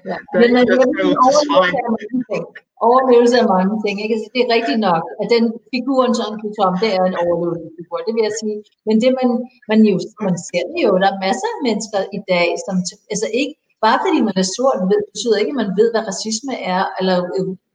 [0.10, 0.18] Ja.
[0.42, 2.46] Men man overlevelse er mange ting.
[2.90, 3.96] Overlevelse er mange ting.
[4.04, 4.14] Ikke?
[4.16, 7.98] Altså, det er rigtigt nok, at den figuren, som Uncle Tom, det er en overlevelsesfigur,
[8.08, 8.58] det vil jeg sige.
[8.88, 9.30] Men det, man,
[9.70, 9.96] man, jo,
[10.28, 12.76] man ser det jo, der er masser af mennesker i dag, som
[13.14, 13.54] altså ikke,
[13.86, 17.18] bare fordi man er sort, ved, betyder ikke, at man ved, hvad racisme er, eller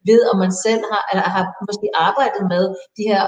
[0.09, 2.65] ved, om man selv har, eller har måske arbejdet med
[2.99, 3.23] de her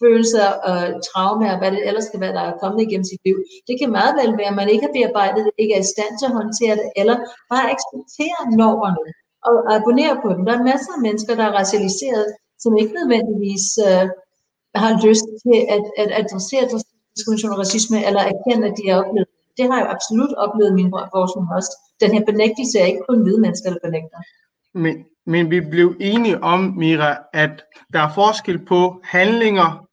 [0.00, 3.36] følelser og traumer, og hvad det ellers skal være, der er kommet igennem sit liv.
[3.68, 6.12] Det kan meget vel være, at man ikke har bearbejdet det, ikke er i stand
[6.16, 7.16] til at håndtere det, eller
[7.52, 9.10] bare acceptere normerne
[9.48, 10.42] og abonnere på dem.
[10.46, 12.26] Der er masser af mennesker, der er racialiseret,
[12.62, 14.06] som ikke nødvendigvis øh,
[14.82, 16.64] har lyst til at, at adressere
[17.14, 19.28] diskrimination og racisme, eller erkende, at de har oplevet.
[19.56, 19.64] det.
[19.70, 21.72] Har jeg jo absolut oplevet min forskning også.
[22.02, 24.18] Den her benægtelse er ikke kun hvide mennesker, der benægter.
[24.84, 24.94] men,
[25.26, 29.86] men vi blev enige om, Mira, at der er forskel på handlinger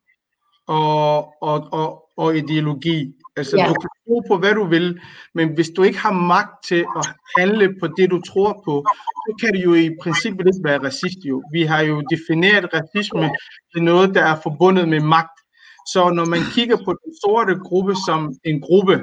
[0.67, 3.13] og, og, og, og ideologi.
[3.37, 3.67] Altså, Ja.
[3.67, 4.99] du kan tro på, hvad du vil,
[5.35, 8.85] men hvis du ikke har magt til at handle på det, du tror på,
[9.27, 11.17] så kan du jo i princippet ikke være racist.
[11.25, 11.43] Jo.
[11.53, 13.29] Vi har jo defineret racisme
[13.73, 15.39] til noget, der er forbundet med magt.
[15.87, 18.99] Så når man kigger på den sorte gruppe som en gruppe,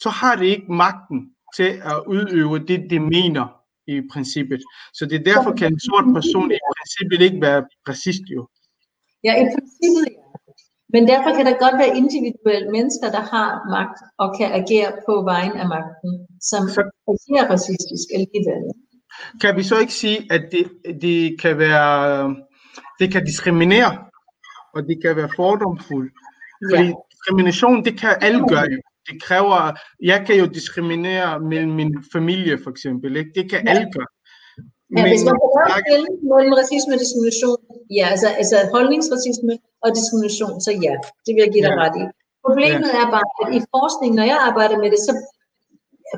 [0.00, 4.60] så har det ikke magten til at udøve det, de mener i princippet.
[4.94, 8.40] Så det er derfor kan en sort person i princippet ikke være racist jo.
[9.26, 10.20] Ja, i princippet ja.
[10.94, 15.14] Men derfor kan der godt være individuelle mennesker, der har magt og kan agere på
[15.32, 16.12] vejen af magten,
[16.50, 18.62] som Så- agerer racistisk alligevel.
[19.42, 20.64] Kan vi så ikke sige, at det,
[21.04, 22.36] det kan være,
[23.00, 23.92] det kan diskriminere,
[24.74, 26.12] og det kan være fordomsfuldt?
[26.70, 26.94] Fordi Ja.
[27.12, 28.78] diskrimination, det kan alle gøre jo.
[29.08, 29.60] Det kræver,
[30.10, 33.30] jeg kan jo diskriminere mellem min familie for eksempel, ikke?
[33.38, 33.70] det kan Ja.
[33.70, 34.10] alle gøre.
[34.96, 37.58] Ja, hvis man kan lave skelnen mellem racisme og diskrimination,
[37.98, 39.52] ja, altså, altså holdningsracisme
[39.84, 41.82] og diskrimination, så ja, det vil jeg give dig Ja.
[41.84, 42.04] ret i.
[42.46, 45.12] Problemet er bare, at i forskning, når jeg arbejder med det, så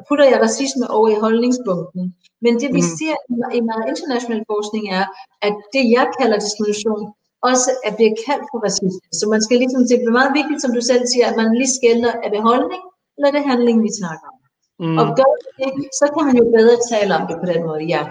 [0.09, 2.03] putter jeg racisme over i holdningsbunken.
[2.44, 2.92] Men det vi Mm.
[2.99, 5.05] ser i i meget international forskning er,
[5.47, 7.03] at det jeg kalder diskrimination,
[7.50, 9.09] også er bliver kaldt for racisme.
[9.20, 11.72] Så man skal ligesom, det er meget vigtigt, som du selv siger, at man lige
[11.78, 12.83] skælder, er det holdning,
[13.14, 14.38] eller er det handling, vi snakker om.
[14.83, 14.98] Mm.
[15.00, 18.02] Og gør det, så kan man jo bedre tale om det på den måde, ja.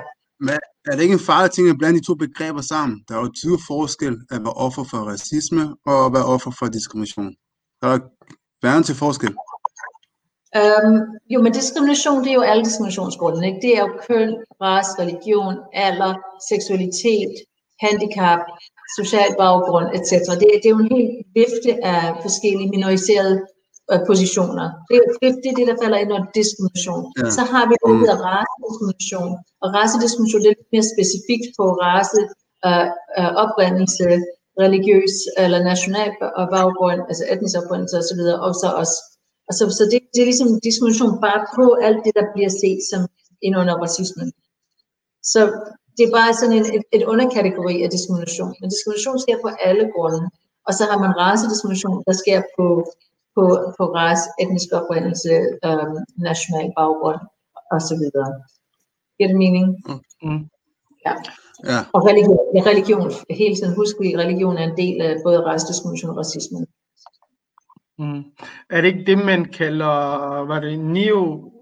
[0.48, 2.96] Men er det ikke en farlig ting at blande de to begreber sammen?
[3.08, 6.66] Der er jo tydelig forskel at være offer for racisme og at være offer for
[6.78, 7.32] diskrimination.
[7.82, 8.00] Der er
[8.64, 9.34] værre til forskel.
[10.60, 11.00] Øhm,
[11.34, 13.60] jo, men diskrimination, det er jo alle diskriminationsgrunde, ikke?
[13.62, 14.30] Det er jo køn,
[14.62, 16.14] race, religion, alder,
[16.52, 17.34] seksualitet,
[17.86, 18.40] handicap,
[19.00, 20.12] social baggrund, etc.
[20.42, 21.08] Det, det er jo en hel
[21.40, 23.36] vifte af forskellige minoriserede
[23.92, 24.66] øh, positioner.
[24.90, 27.02] Det er, det, det er det, der falder ind under diskrimination.
[27.20, 27.30] Ja.
[27.38, 28.02] Så har vi det, der Mm.
[28.04, 29.32] hedder racediskrimination.
[29.64, 32.20] Og racediskrimination, det er lidt mere specifikt på race,
[32.68, 32.88] øh,
[33.20, 34.08] øh, oprindelse,
[34.66, 38.98] religiøs eller national ba- baggrund, altså etnisk oprindelse osv., og så også
[39.50, 42.80] og så, så det, det er ligesom diskrimination bare på alt det, der bliver set
[42.92, 43.02] som
[43.46, 44.28] ind under racismen.
[45.34, 45.42] Så
[45.98, 48.52] det er bare sådan en, et, et underkategori af diskrimination.
[48.60, 50.22] Men diskrimination sker på alle grunde.
[50.68, 52.66] Og så har man racediskrimination, der sker på,
[53.36, 53.44] på,
[53.78, 55.34] på race, etnisk oprindelse,
[55.68, 55.98] øhm,
[56.30, 57.22] national baggrund
[57.76, 58.04] osv.
[59.18, 59.66] Giver det mening?
[60.24, 60.44] Mm.
[61.06, 61.14] Ja.
[61.72, 62.40] Ja, Og religion,
[62.72, 66.60] religion, hele tiden husk, at religion er en del af både racediskrimination og racisme.
[68.00, 68.24] Mm.
[68.70, 69.96] Er det ikke det, man kalder,
[70.46, 71.53] var det neo, øh,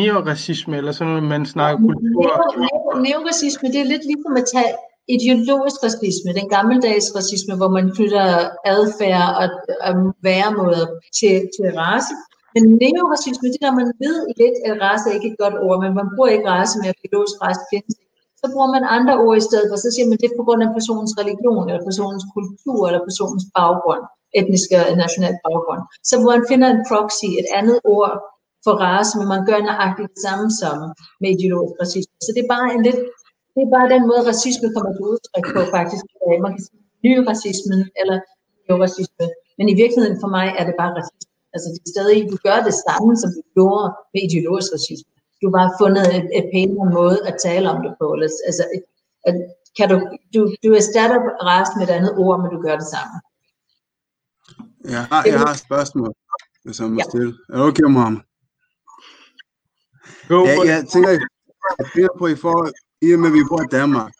[0.00, 2.22] neoracisme, eller sådan noget, man snakker kultur?
[2.22, 4.72] Neo- neo- Neoracisme, det er lidt ligesom at tage
[5.16, 8.26] ideologisk racisme, den gammeldags racisme, hvor man knytter
[8.74, 9.48] adfærd og,
[9.86, 9.92] og
[10.28, 10.86] væremåder
[11.18, 12.12] til, til race.
[12.54, 15.78] Men neoracisme, det er, når man ved lidt, at race er ikke et godt ord,
[15.84, 17.94] men man bruger ikke race med, biologisk race findes.
[18.40, 20.60] Så bruger man andre ord i stedet for, så siger man, det er på grund
[20.66, 24.02] af personens religion, eller personens kultur, eller personens baggrund,
[24.38, 25.82] etnisk og national baggrund.
[26.08, 28.12] Så hvor man finder en proxy, et andet ord
[28.64, 30.76] for race, men man gør nøjagtigt det samme som
[31.20, 32.14] med ideologisk racisme.
[32.26, 33.00] Så det er bare en lidt,
[33.54, 36.04] det er bare den måde, racisme kommer til udtryk på faktisk.
[36.44, 38.16] Man kan sige ny racismen eller
[38.66, 39.24] neoracisme,
[39.58, 41.30] men i virkeligheden for mig er det bare racisme.
[41.54, 45.10] Altså det er stadig, du gør det samme, som du gjorde med ideologisk racisme.
[45.40, 48.06] Du har bare fundet et, et pænere måde at tale om det på.
[48.48, 48.82] Altså, et,
[49.28, 49.34] at,
[49.78, 49.96] kan du,
[50.34, 51.18] du, du erstatter
[51.50, 53.14] race med et andet ord, men du gør det samme.
[54.94, 56.10] jeg har, jeg har et spørgsmål,
[56.64, 57.04] hvis jeg må Ja.
[57.10, 57.32] stille.
[57.52, 58.20] Er det okay, Mohammed?
[60.28, 61.10] Go Ja, for jeg tænker,
[61.78, 64.12] jeg tænker på i forhold, i og med at vi bor i Danmark,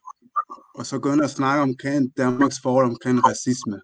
[0.75, 3.81] og så gå ind og snakke omkring Danmarks forhold omkring racisme.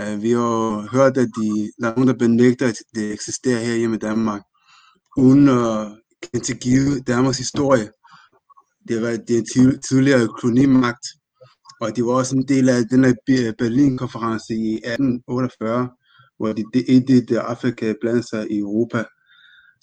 [0.00, 3.60] Uh, vi har jo hørt, at de, der er nogen, der benægter, at det eksisterer
[3.60, 4.42] her hjemme i Danmark,
[5.16, 7.90] uden at kende til give Danmarks historie.
[8.88, 11.06] Det har været det er tid- tidligere kolonimagt,
[11.80, 15.90] og det var også en del af den her Be- Berlin-konference i 1848,
[16.38, 19.04] hvor de, de inddelte Afrika blandt sig i Europa.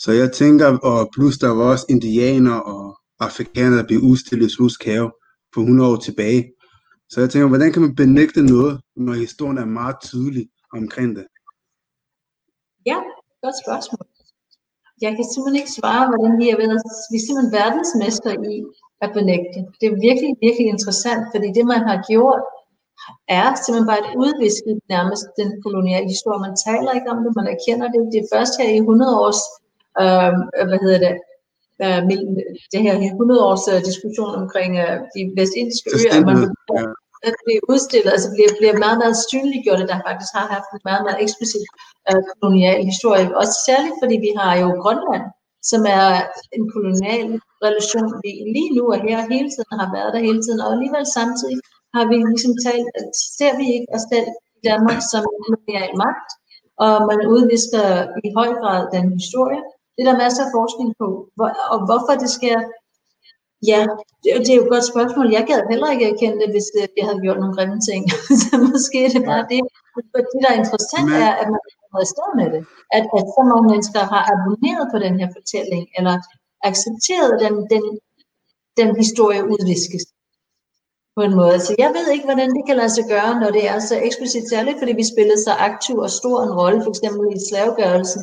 [0.03, 4.55] Så jeg tænker, og plus der var også indianer og afrikanere, der blev udstillet i
[4.55, 5.11] Slusk Have
[5.53, 6.41] for 100 år tilbage.
[7.11, 8.73] Så jeg tænker, hvordan kan man benægte noget,
[9.05, 10.45] når historien er meget tydelig
[10.79, 11.25] omkring det?
[12.89, 12.97] Ja,
[13.43, 14.05] godt spørgsmål.
[15.05, 16.57] Jeg kan simpelthen ikke svare, hvordan vi er
[17.11, 18.55] vi er simpelthen verdensmester i
[19.03, 19.59] at benægte.
[19.79, 22.43] Det er virkelig, virkelig interessant, fordi det, man har gjort,
[23.39, 26.39] er simpelthen bare et udvisket nærmest den koloniale historie.
[26.47, 28.01] Man taler ikke om det, man erkender det.
[28.13, 29.41] Det er først her i 100 års,
[30.01, 30.31] øh,
[30.69, 31.13] hvad hedder det,
[31.83, 32.01] øh,
[32.73, 36.83] det her 100 års øh, diskussion omkring øh, de vestindiske øer, at man ja.
[37.27, 40.81] at blive udstillet, altså bliver, bliver meget, meget synliggjort, at der faktisk har haft en
[40.89, 41.65] meget, meget eksplicit
[42.09, 43.25] øh, kolonial historie.
[43.41, 45.25] Også særligt, fordi vi har jo Grønland,
[45.71, 46.05] som er
[46.55, 47.29] en kolonial
[47.67, 51.05] relation, vi lige nu er her hele tiden, har været der hele tiden, og alligevel
[51.19, 51.57] samtidig
[51.95, 55.91] har vi ligesom talt, at ser vi ikke os selv i Danmark som en kolonial
[56.03, 56.29] magt,
[56.85, 57.85] og man udvisker
[58.27, 59.61] i høj grad den historie.
[59.99, 62.57] Det er der masser af forskning på, hvor, og hvorfor det sker,
[63.71, 63.81] Ja,
[64.23, 65.27] det, det er jo et godt spørgsmål.
[65.37, 68.01] Jeg gad heller ikke erkende det, hvis det, jeg havde gjort nogle grimme ting.
[68.41, 69.61] så måske er det bare det.
[70.13, 71.59] Men det, der er interessant, Men- er, at man
[71.97, 72.61] er i sted med det.
[72.97, 76.15] At, at så mange mennesker har abonneret på den her fortælling, eller
[76.69, 77.83] accepteret den, den,
[78.79, 80.03] den historie udviskes
[81.15, 81.57] på en måde.
[81.67, 84.49] Så jeg ved ikke, hvordan det kan lade sig gøre, når det er så eksplicit
[84.49, 88.21] særligt, fordi vi spillede så aktiv og stor en rolle, for eksempel i slavegørelsen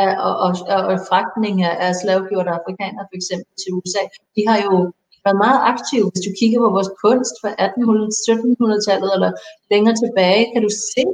[0.00, 0.50] af, og, og,
[0.90, 1.56] og, fragtning
[1.86, 4.02] af, slavgjorte afrikanere, for eksempel til USA.
[4.36, 4.76] De har jo
[5.24, 6.06] været meget aktive.
[6.12, 9.30] Hvis du kigger på vores kunst fra 1800-1700-tallet eller
[9.72, 11.04] længere tilbage, kan du se,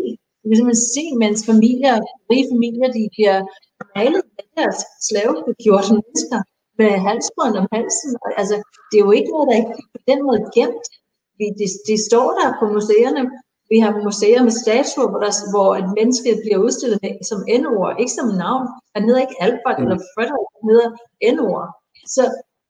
[0.60, 1.94] du kan se, mens familier,
[2.30, 3.38] rige familier, de bliver
[3.96, 6.40] malet af deres slavegjorte mennesker
[6.80, 8.12] med halsbånd om halsen.
[8.40, 8.56] Altså,
[8.88, 10.86] det er jo ikke noget, der ikke er på den måde gemt.
[11.38, 13.22] Vi, de, de står der på museerne.
[13.72, 17.92] Vi har museer med statuer, hvor, der, hvor et menneske bliver udstillet med, som N-ord,
[18.02, 18.64] ikke som navn.
[18.94, 19.84] Han hedder ikke Albert Mm.
[19.84, 20.88] eller Frederick, han hedder
[21.34, 21.66] N-ord.
[22.14, 22.22] Så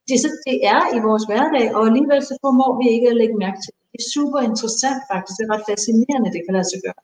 [0.07, 3.17] det, er så det er i vores hverdag, og alligevel så formår vi ikke at
[3.21, 3.83] lægge mærke til det.
[3.93, 5.35] Det er super interessant faktisk.
[5.39, 7.01] Det er ret fascinerende, det kan lade sig gøre.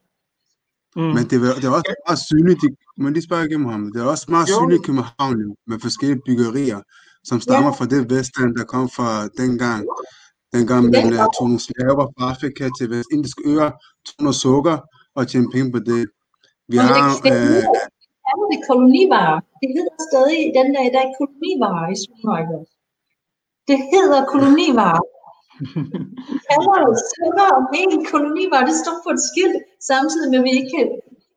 [0.98, 1.10] Mm.
[1.16, 3.88] Men det er, det er også meget synligt, i- må jeg lige spørge igen, Mohammed,
[3.94, 4.54] det er også meget Jo.
[4.58, 5.38] synligt i København
[5.70, 6.80] med forskellige byggerier,
[7.30, 9.08] som stammer fra det Vestland, der kom fra
[9.42, 9.80] dengang,
[10.54, 13.70] dengang man uh, tog nogle slaver fra Afrika til Vestindiske øer,
[14.06, 14.76] tog noget sukker
[15.16, 16.02] og tjente penge på det.
[16.70, 17.62] Vi Men har, det, øh,
[18.28, 19.38] kalder det kolonivarer.
[19.60, 22.66] Det hedder stadig den dag i dag kolonivarer i supermarkedet.
[23.70, 25.04] Det hedder kolonivarer.
[26.48, 28.66] Kalder det sukker mel kolonivarer.
[28.70, 29.56] Det står på et skilt,
[29.90, 30.86] samtidig med, at vi ikke kan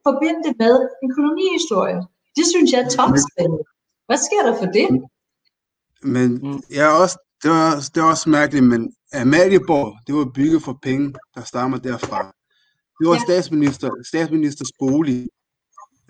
[0.08, 2.00] forbinde det med en kolonihistorie.
[2.38, 3.64] Det synes jeg er topspændende.
[4.08, 4.88] Hvad sker der for det?
[6.16, 6.30] Men
[6.78, 8.82] jeg er også, det, var, det er også mærkeligt, men
[9.14, 12.36] Amalieborg, det var bygget for penge, der stammer derfra.
[13.00, 13.20] Det var Ja.
[13.28, 15.30] statsminister, statsministers bolig,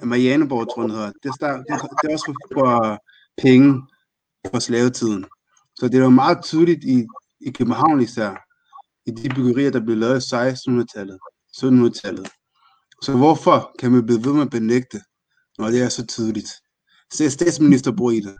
[0.03, 1.11] Marianeborg, tror jeg, den hedder.
[1.23, 2.99] Det, start, det, det er også for, for
[3.41, 3.81] penge.
[4.51, 5.25] fra slavetiden.
[5.75, 7.05] Så det er jo meget tydeligt i,
[7.47, 8.31] i København især,
[9.05, 11.19] i de byggerier, der blev lavet i 1600-tallet,
[11.57, 12.29] 1700-tallet.
[13.01, 15.01] Så hvorfor kan man blive ved med at benægte,
[15.57, 16.49] når det er så tydeligt?
[17.13, 18.35] Se statsminister bor i det.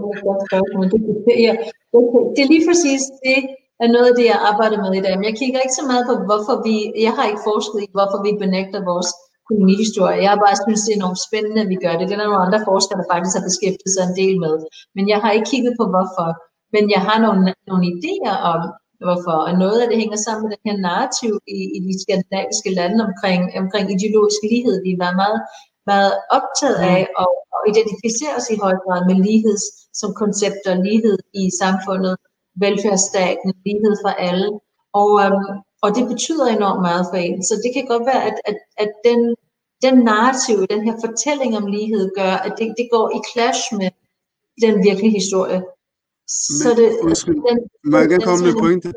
[0.00, 0.84] Men det er også et godt spørgsmål.
[0.92, 1.54] Det, det, er,
[2.36, 3.38] det lige præcis det,
[3.84, 5.14] er noget af det, jeg arbejder med i dag.
[5.16, 6.74] Men jeg kigger ikke så meget på, hvorfor vi,
[7.06, 9.10] jeg har ikke forsket i, hvorfor vi benægter vores
[9.48, 10.22] kolonihistorie.
[10.24, 12.04] Jeg har bare synes, det er enormt spændende, at vi gør det.
[12.06, 14.54] Det er der nogle andre forskere, der faktisk har beskæftiget sig en del med.
[14.96, 16.28] Men jeg har ikke kigget på, hvorfor.
[16.74, 18.60] Men jeg har nogle, nogle idéer om,
[19.04, 19.36] hvorfor.
[19.48, 22.98] Og noget af det hænger sammen med den her narrativ i, i de skandinaviske lande
[23.08, 24.76] omkring, omkring ideologisk lighed.
[24.88, 25.38] Vi var meget,
[25.90, 29.56] meget optaget af at, at identificere os i høj grad med lighed
[30.00, 32.14] som koncepter, lighed i samfundet,
[32.64, 34.48] velfærdsstaten, lighed for alle.
[35.00, 35.48] Og, øhm,
[35.84, 37.42] og det betyder enormt meget for en.
[37.48, 39.20] Så det kan godt være, at, at, at den,
[39.86, 43.90] den narrativ, den her fortælling om lighed, gør, at det, det går i clash med
[44.64, 45.60] den virkelige historie.
[46.28, 47.58] Så Men, det, undskyld, den,
[47.90, 48.88] må jeg gerne komme med pointe?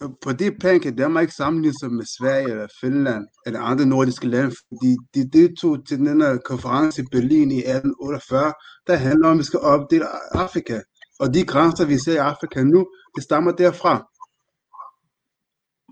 [0.00, 0.06] Ja.
[0.24, 4.26] På det plan kan Danmark ikke sammenligne sig med Sverige eller Finland eller andre nordiske
[4.26, 8.52] lande, fordi de deltog til den her konference i Berlin i 1848,
[8.86, 10.06] der handler om, at vi skal opdele
[10.44, 10.80] Afrika.
[11.20, 13.94] Og de grænser, vi ser i Afrika nu, det stammer derfra.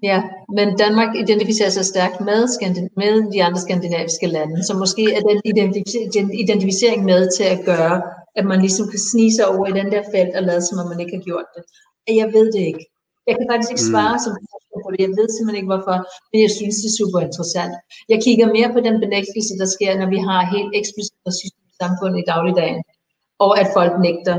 [0.02, 0.22] Ja,
[0.56, 5.20] men Danmark identificerer sig stærkt med, skandi- med de andre skandinaviske lande, så måske er
[6.18, 8.02] den identificering med til at gøre,
[8.38, 10.88] at man ligesom kan snige sig over i den der felt og lade som om
[10.88, 11.62] man ikke har gjort det.
[12.20, 12.84] Jeg ved det ikke.
[13.28, 13.92] Jeg kan faktisk ikke Mm.
[13.92, 14.98] svare som forsker på det.
[15.06, 15.96] Jeg ved simpelthen ikke hvorfor,
[16.30, 17.74] men jeg synes, det er super interessant.
[18.12, 21.74] Jeg kigger mere på den benægtelse, der sker, når vi har helt eksplicit racisme i
[21.82, 22.80] samfundet i dagligdagen,
[23.44, 24.36] og at folk nægter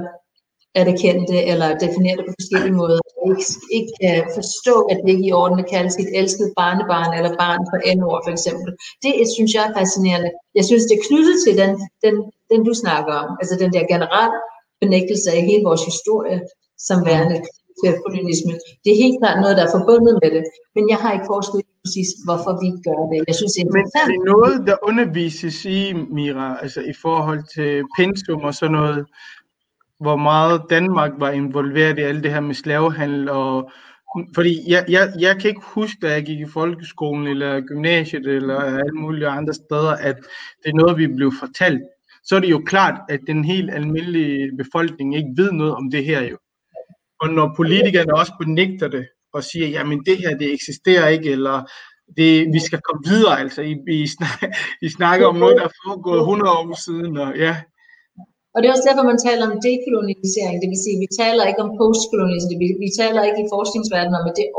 [0.80, 2.98] at erkende det, eller definere det på forskellige måder,
[3.30, 3.46] ikke,
[3.78, 7.32] ikke kan forstå, at det ikke er i orden at kalde sit elskede barnebarn eller
[7.44, 8.70] barn for N-ord for eksempel.
[9.06, 10.30] Det synes jeg er fascinerende.
[10.58, 11.72] Jeg synes, det er knyttet til den,
[12.06, 12.16] den,
[12.52, 14.40] den du snakker om, altså den der generelle
[14.82, 16.40] benægtelse af hele vores historie
[16.88, 17.38] som værende
[17.80, 18.54] til kolonisme.
[18.84, 20.44] Det er helt klart noget, der er forbundet med det,
[20.76, 23.20] men jeg har ikke forsket præcis, hvorfor vi gør det.
[23.30, 25.82] Jeg synes, det er Men er det noget, der undervises i,
[26.16, 29.00] Mira, altså i forhold til pensum og sådan noget,
[30.00, 33.72] hvor meget Danmark var involveret i alt det her med slavehandel og
[34.36, 38.60] fordi jeg, jeg, jeg kan ikke huske, da jeg gik i folkeskolen eller gymnasiet eller
[38.60, 40.16] alle mulige andre steder, at
[40.64, 41.82] det er noget, vi blev fortalt.
[42.24, 46.06] Så er det jo klart, at den helt almindelige befolkning ikke ved noget om det
[46.06, 46.38] her jo.
[47.22, 49.06] Og når politikerne også benægter det
[49.36, 51.58] og siger, jamen det her, det eksisterer ikke, eller
[52.18, 54.40] det, vi skal komme videre, altså I, I, snak,
[54.86, 57.54] I snakker om noget, der er foregået 100 år siden, og ja,
[58.54, 61.64] Og det er også derfor, man taler om dekolonisering, det vil sige, vi taler ikke
[61.66, 64.54] om postkolonisering, vi, vi taler ikke i forskningsverdenen om, at det er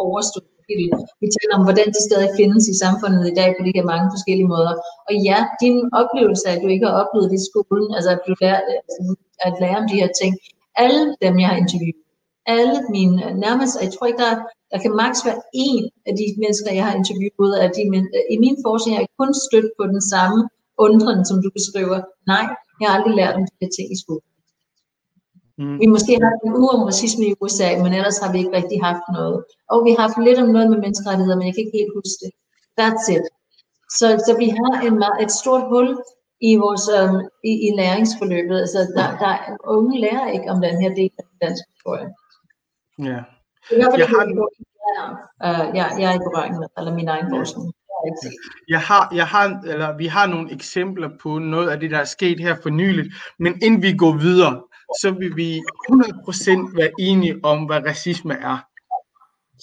[0.68, 0.88] kapitel.
[1.22, 4.08] Vi taler om, hvordan det stadig findes i samfundet i dag på de her mange
[4.14, 4.74] forskellige måder.
[5.08, 8.20] Og ja, din oplevelse af, at du ikke har oplevet det i skolen, altså at,
[8.28, 8.60] du lærer,
[9.46, 10.32] at lære om de her ting,
[10.84, 12.07] alle dem, jeg har interviewet,
[12.56, 14.34] alle mine, nærmest, jeg tror ikke, der,
[14.72, 17.82] der kan maks være en af de mennesker, jeg har interviewet, af de,
[18.34, 20.38] i min forskning har jeg kun stødt på den samme
[20.86, 21.98] undren, som du beskriver.
[22.32, 22.44] Nej,
[22.80, 24.28] jeg har aldrig lært om de her ting i skolen.
[25.60, 25.76] Mm.
[25.82, 28.56] Vi måske har haft en uge om racisme i USA, men ellers har vi ikke
[28.58, 29.38] rigtig haft noget.
[29.72, 32.18] Og vi har haft lidt om noget med menneskerettigheder, men jeg kan ikke helt huske
[32.22, 32.32] det.
[32.78, 33.26] That's it.
[33.98, 35.88] Så, så vi har en, et stort hul
[36.50, 37.18] i vores øhm,
[37.50, 38.58] i, i læringsforløbet.
[38.64, 42.08] Altså, der, der er, unge lærer ikke om den her del af dansk historie.
[42.98, 43.20] Ja.
[43.70, 44.34] Er Jeg har det,
[44.96, 47.72] jeg, er, jeg, jeg er i berøring med, eller min egen forskning.
[48.04, 48.28] Jeg har.
[48.68, 52.04] Jeg har, jeg har, eller vi har nogle eksempler på noget af det, der er
[52.04, 54.62] sket her for nyligt, men inden vi går videre,
[55.00, 58.58] så vil vi 100% være enige om, hvad racisme er.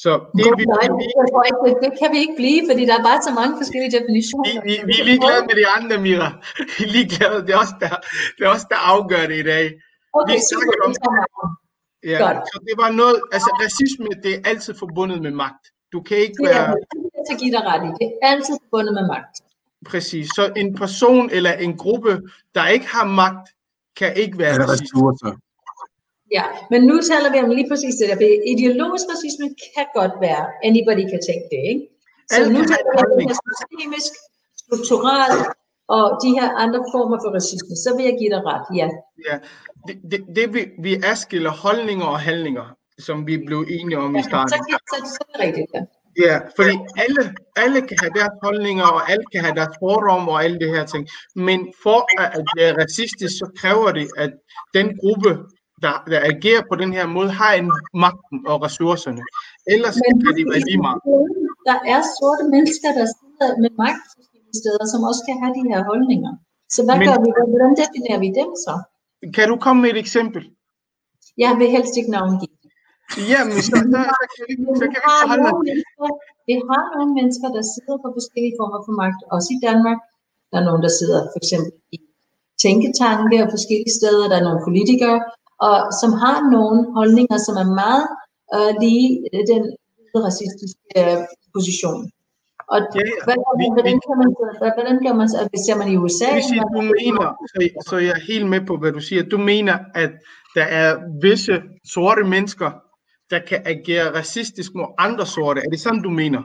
[0.03, 2.81] Så det vi, Nej, vi, jeg tror ikke, det, det kan vi ikke blive, fordi
[2.89, 4.61] der er bare så mange forskellige vi, definitioner.
[4.67, 6.29] vi, vi er ligeglade med de andre, Mira.
[6.77, 7.38] Vi er ligeglade.
[7.45, 7.93] Det er også der,
[8.36, 9.65] det er også der afgør det i dag.
[10.17, 10.65] Okay, vi super.
[10.65, 11.64] snakker om- vi.
[12.12, 12.38] Ja, Godt.
[12.51, 15.64] så det var noget, altså racisme, det er altid forbundet med magt.
[15.93, 16.76] Du kan ikke Det er være
[17.16, 17.89] det, jeg give dig ret i.
[18.01, 19.36] Det er altid forbundet med magt.
[19.91, 20.26] præcis.
[20.38, 22.12] Så en person eller en gruppe,
[22.56, 23.45] der ikke har magt,
[23.99, 24.84] kan ikke være Eller racist.
[24.84, 25.32] ressourcer.
[26.38, 29.45] Ja, men nu taler vi om lige præcis det der, for ideologisk racisme
[29.76, 31.84] kan godt være, anybody kan tænke det, ikke?
[32.30, 34.12] Så Alle nu taler vi om systemisk,
[34.64, 35.41] strukturelt,
[35.88, 38.88] og de her andre former for racisme, så vil jeg give dig ret, ja.
[39.29, 39.36] Ja,
[39.88, 42.65] det, det, det vi, vi adskiller holdninger og handlinger,
[42.99, 44.49] som vi blev enige om i Så, starten.
[44.49, 45.81] så, så, så er det rigtigt, ja.
[46.27, 47.21] Ja, fordi alle,
[47.63, 50.86] alle kan have deres holdninger, og alle kan have deres fordomme og alle det her
[50.93, 51.03] ting.
[51.36, 54.31] Men for at det er racistisk, så kræver det, at
[54.77, 55.29] den gruppe,
[55.83, 57.71] der, der agerer på den her måde, har en
[58.03, 59.21] magten og ressourcerne.
[59.73, 61.01] Ellers Men kan de være lige meget.
[61.69, 64.07] der er sorte mennesker, der sidder med magt
[64.62, 66.32] steder, som også kan have de her holdninger.
[66.76, 67.30] Så hvad Men- gør vi?
[67.53, 68.74] Hvordan definerer vi dem så?
[69.38, 70.41] Kan du komme med et eksempel?
[71.43, 72.56] Jeg vil helst ikke navngive.
[73.32, 75.74] Ja, men så, så, så, kan vi, så kan vi forholde
[76.49, 79.99] vi har nogle mennesker, der sidder på forskellige former for magt, også i Danmark.
[80.51, 81.97] Der er nogen, der sidder for eksempel i
[82.64, 84.26] tænketanke og forskellige steder.
[84.32, 85.20] Der er nogle politikere,
[85.68, 88.06] og som har nogle holdninger, som er meget
[88.56, 89.64] øh, lige øh, den
[90.28, 91.20] racistiske øh,
[91.56, 91.99] position.
[93.76, 96.26] Hvordan, kan man, så- hvad- hvordan gør man så, hvis ser man i USA?
[96.26, 97.57] Det vil sige, du mener, så,
[97.89, 99.22] så jeg er helt med på, hvad du siger.
[99.34, 100.11] Du mener, at
[100.57, 100.89] der er
[101.26, 101.55] visse
[101.95, 102.70] sorte mennesker,
[103.32, 105.59] der kan agere racistisk mod andre sorte.
[105.66, 106.41] Er det sådan, du mener?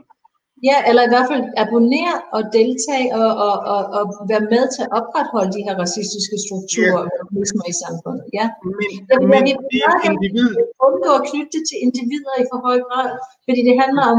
[0.70, 4.02] Ja, eller i hvert fald abonnere og deltage og, og, og, og
[4.32, 8.24] være med til at opretholde de her racistiske strukturer og mekanismer i samfundet.
[8.38, 8.46] Ja.
[8.78, 10.50] Men, Jamen, men vi- det er et individ.
[10.86, 13.08] Undgå at knytte det til individer i for høj grad,
[13.46, 14.18] fordi det handler om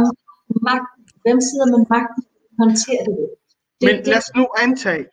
[0.69, 0.89] magt.
[1.23, 2.23] Hvem sidder med magten?
[2.59, 3.29] Håndterer det?
[3.81, 5.05] det, Men det lad os nu antage,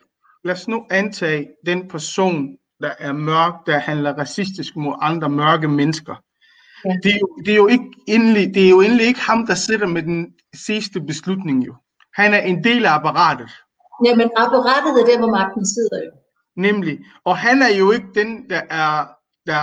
[0.44, 5.68] lad os nu antage den person, der er mørk, der handler racistisk mod andre mørke
[5.68, 6.14] mennesker.
[6.84, 6.94] Ja.
[7.02, 9.54] Det, er jo, det, er jo ikke endelig, det er jo endelig ikke ham, der
[9.54, 11.74] sidder med den sidste beslutning jo.
[12.14, 13.50] Han er en del af apparatet,
[14.04, 16.10] ja, men apparatet er der, hvor magten sidder jo.
[16.56, 16.98] nemlig.
[17.24, 19.06] Og han er jo ikke den, der er
[19.50, 19.62] der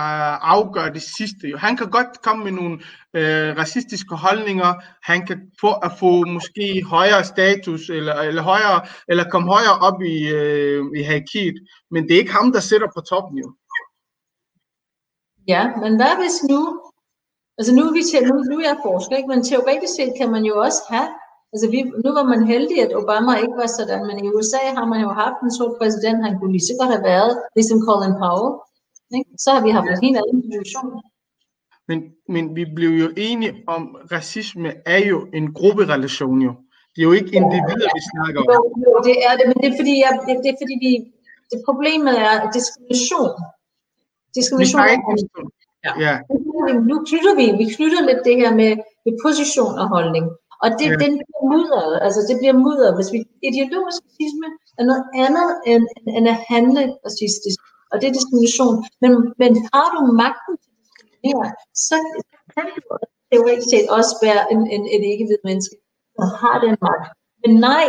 [0.54, 1.44] afgør det sidste.
[1.64, 2.76] Han kan godt komme med nogle
[3.18, 4.70] øh, racistiske holdninger.
[5.10, 8.80] Han kan få at få måske højere status eller, eller højere
[9.10, 11.56] eller komme højere op i, øh, i hierarkiet.
[11.92, 13.48] Men det er ikke ham, der sidder på toppen jo.
[15.52, 16.60] Ja, men hvad hvis nu,
[17.58, 19.32] altså nu er, vi til, nu, nu er jeg forsker, ikke?
[19.32, 21.08] men teoretisk set kan man jo også have,
[21.52, 24.86] altså vi, nu var man heldig, at Obama ikke var sådan, men i USA har
[24.92, 28.50] man jo haft en sort præsident, han kunne lige så have været, ligesom Colin Powell.
[29.14, 29.30] Ikke?
[29.38, 31.02] Så har vi haft en helt anden situation.
[31.88, 31.98] Men,
[32.28, 33.82] men vi blev jo enige om,
[34.12, 36.52] racisme er jo en grupperelation jo.
[36.92, 38.46] Det er jo ikke individer, vi snakker om.
[38.52, 40.90] Jo, jo, det er det, men det er fordi, jeg, det, det er fordi vi,
[41.50, 43.32] det problemet er diskrimination.
[44.36, 44.96] Diskrimination er
[45.86, 45.92] Ja.
[46.06, 46.14] Ja,
[46.90, 48.72] nu knytter vi, vi knytter lidt det her med,
[49.04, 50.24] med position og holdning.
[50.62, 50.96] Og det, ja.
[51.04, 52.92] den bliver mudret, altså det bliver mudret.
[52.98, 54.48] Hvis vi, ideologisk racisme
[54.78, 55.84] er noget andet end,
[56.16, 57.58] end at handle racistisk,
[57.90, 58.74] og det er diskrimination.
[59.02, 61.50] Men, men har du magten til at diskriminere,
[61.86, 61.96] så
[62.54, 62.80] kan du
[63.30, 65.74] teoretisk set også være en, en, et ikke-hvid menneske,
[66.18, 67.06] der har den magt.
[67.42, 67.86] Men nej,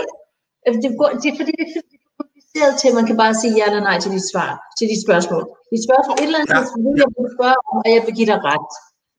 [0.84, 3.66] det, går, det er fordi, det er kompliceret til, at man kan bare sige ja
[3.70, 5.44] eller nej til dit svar, til dit spørgsmål.
[5.74, 6.62] Dit spørgsmål, et eller andet Ja.
[6.86, 8.70] vil jeg vil spørge om, og jeg vil give dig ret.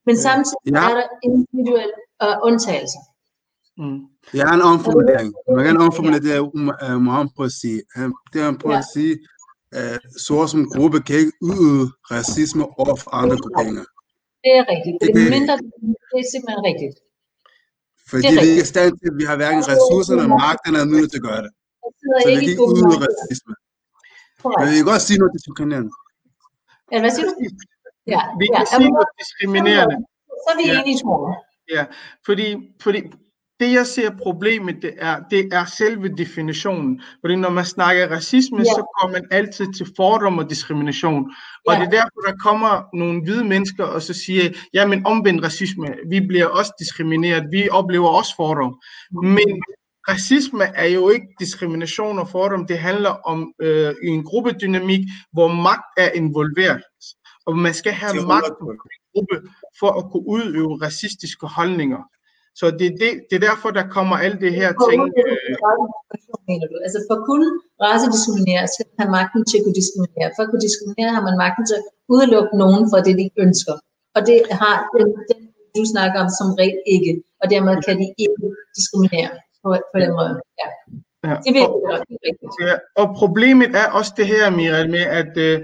[0.07, 0.83] Men samtidig Ja.
[0.89, 3.01] er der individuelle uh, undtagelser.
[3.81, 3.99] mm.
[4.39, 5.29] Jeg har en omformulering.
[5.57, 7.79] Man kan omformulere det, uh, Mohammed prøver at sige.
[7.97, 9.13] Han, det han prøver at sige,
[10.27, 13.85] så som gruppe kan ikke udøve racisme over for andre grupperinger.
[14.43, 14.95] Det er rigtigt.
[15.01, 15.53] Det Det- er mindre,
[16.11, 16.95] det er simpelthen rigtigt.
[18.09, 20.69] Fordi Det er vi ikke er i stand til, vi har hverken ressourcerne eller magten
[20.75, 21.51] eller midler til at gøre det.
[22.21, 23.53] Så vi ikke kan i ikke udøve racisme.
[24.59, 25.91] Men vi kan godt sige noget diskriminerende.
[26.93, 27.33] Ja, hvad siger du?
[28.13, 28.57] Ja, Vi ja.
[28.57, 29.95] kan sige noget diskriminerende.
[30.43, 30.75] Så er vi Ja.
[30.81, 31.35] enige, tror jeg.
[31.75, 31.83] Ja,
[32.27, 32.47] fordi,
[32.85, 32.99] fordi
[33.59, 37.01] det jeg ser problemet, det er, det er selve definitionen.
[37.21, 38.63] Fordi når man snakker racisme, Ja.
[38.63, 41.31] så kommer man altid til fordom og diskrimination.
[41.67, 45.87] Og det er derfor, der kommer nogle hvide mennesker og så siger, jamen omvendt racisme,
[46.09, 48.79] vi bliver også diskrimineret, vi oplever også fordom.
[49.11, 49.63] Men
[50.09, 54.99] racisme er jo ikke diskrimination og fordom, det handler om øh, en gruppedynamik,
[55.33, 56.81] hvor magt er involveret.
[57.45, 58.79] Og man skal have Til magt undertryk.
[59.15, 59.49] gruppe
[59.79, 61.97] for at kunne udøve racistiske holdninger.
[62.59, 64.99] Så det er, det, det er derfor, der kommer alle det her ting.
[65.21, 65.55] Øh,
[66.49, 66.75] mener du?
[66.85, 67.49] Altså for at kunne
[67.85, 70.29] racediskriminere, skal man have magten til at kunne diskriminere.
[70.35, 73.75] For at kunne diskriminere, har man magten til at udelukke nogen fra det, de ønsker.
[74.15, 75.39] Og det har den, den
[75.77, 77.11] du snakker om, som regel ikke.
[77.41, 78.43] Og dermed kan de ikke
[78.77, 79.31] diskriminere
[79.63, 80.33] på, på den måde.
[80.61, 80.67] Ja.
[81.29, 81.35] ja.
[81.45, 81.97] Det ved og,
[82.27, 85.57] er ja, og problemet er også det her, Miral, med at øh,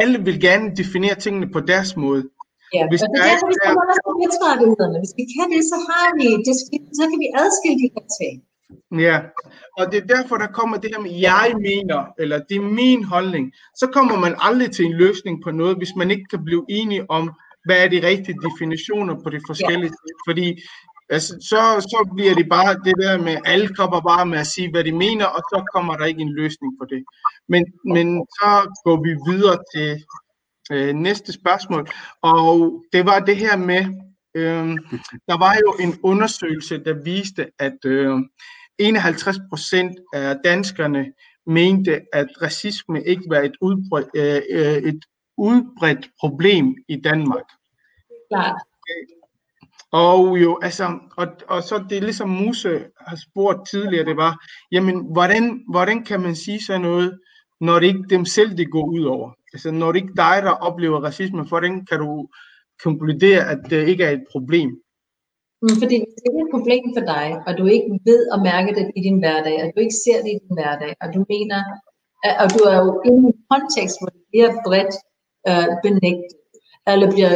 [0.00, 2.22] alle vil gerne definere tingene på deres måde.
[2.76, 4.96] Ja, Hvis og det er er- derfor, vi skal holde os på menneskerettighederne.
[5.02, 6.54] Hvis vi kan det, så har vi det,
[6.98, 8.34] så kan vi adskille de her ting.
[9.06, 9.16] Ja,
[9.78, 13.00] og det er derfor, der kommer det her med, jeg mener, eller det er min
[13.14, 13.44] holdning.
[13.80, 17.10] Så kommer man aldrig til en løsning på noget, hvis man ikke kan blive enige
[17.10, 17.24] om,
[17.66, 20.16] hvad er de rigtige definitioner på de forskellige ting.
[20.28, 20.46] Fordi
[21.14, 21.60] altså, så,
[21.92, 24.92] så bliver det bare det der med, alle kommer bare med at sige, hvad de
[24.92, 27.02] mener, og så kommer der ikke en løsning på det.
[27.52, 27.62] Men,
[27.94, 28.06] men
[28.38, 28.50] så
[28.84, 29.88] går vi videre til
[30.70, 31.88] øh, næste spørgsmål,
[32.22, 33.84] og det var det her med,
[34.34, 34.68] øh,
[35.28, 38.18] der var jo en undersøgelse, der viste, at øh,
[38.78, 41.12] 51 procent af danskerne
[41.46, 45.04] mente, at racisme ikke var et udbredt, øh, et
[45.38, 47.44] udbredt problem i Danmark.
[48.32, 48.56] Klart.
[49.92, 55.12] Og jo, altså, og, og så det ligesom Muse har spurgt tidligere, det var, jamen,
[55.12, 57.20] hvordan, hvordan kan man sige sådan noget,
[57.60, 59.32] når det ikke dem selv, det går ud over.
[59.54, 62.28] Altså når det ikke dig, der oplever racisme, hvordan kan du
[62.84, 64.70] konkludere, at det ikke er et problem?
[65.62, 68.70] Mm, Fordi hvis det er et problem for dig, og du ikke ved at mærke
[68.78, 71.60] det i din hverdag, og du ikke ser det i din hverdag, og du mener,
[72.42, 74.94] og du er jo i en kontekst, hvor det bliver bredt
[75.50, 76.40] øh, benægtet,
[76.90, 77.34] eller bliver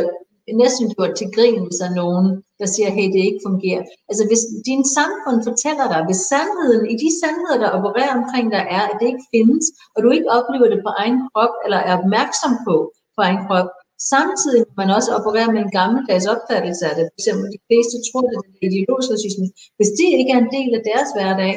[0.62, 2.26] næsten gjort til grin, hvis der er nogen,
[2.60, 3.82] der siger, hey, det ikke fungerer.
[4.10, 8.62] Altså hvis din samfund fortæller dig, hvis sandheden, i de sandheder, der opererer omkring dig,
[8.76, 9.64] er, at det ikke findes,
[9.94, 12.76] og du ikke oplever det på egen krop, eller er opmærksom på
[13.16, 13.68] på egen krop,
[14.14, 17.04] samtidig man også opererer med en gammeldags opfattelse af det.
[17.10, 19.46] For eksempel de fleste tror, det er ideologisk racisme.
[19.78, 21.52] Hvis det ikke er en del af deres hverdag,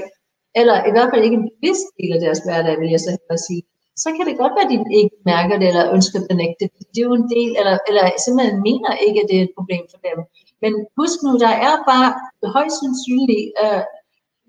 [0.59, 3.41] eller i hvert fald ikke en bevidst del af deres hverdag, vil jeg så hellere
[3.47, 3.61] sige,
[4.03, 6.83] så kan det godt være, at de ikke mærker det, eller ønsker at benægte det.
[6.93, 9.83] Det er jo en del, eller, eller simpelthen mener ikke, at det er et problem
[9.91, 10.19] for dem.
[10.63, 12.09] Men husk nu, der er bare
[12.55, 13.83] højst sandsynligt, øh,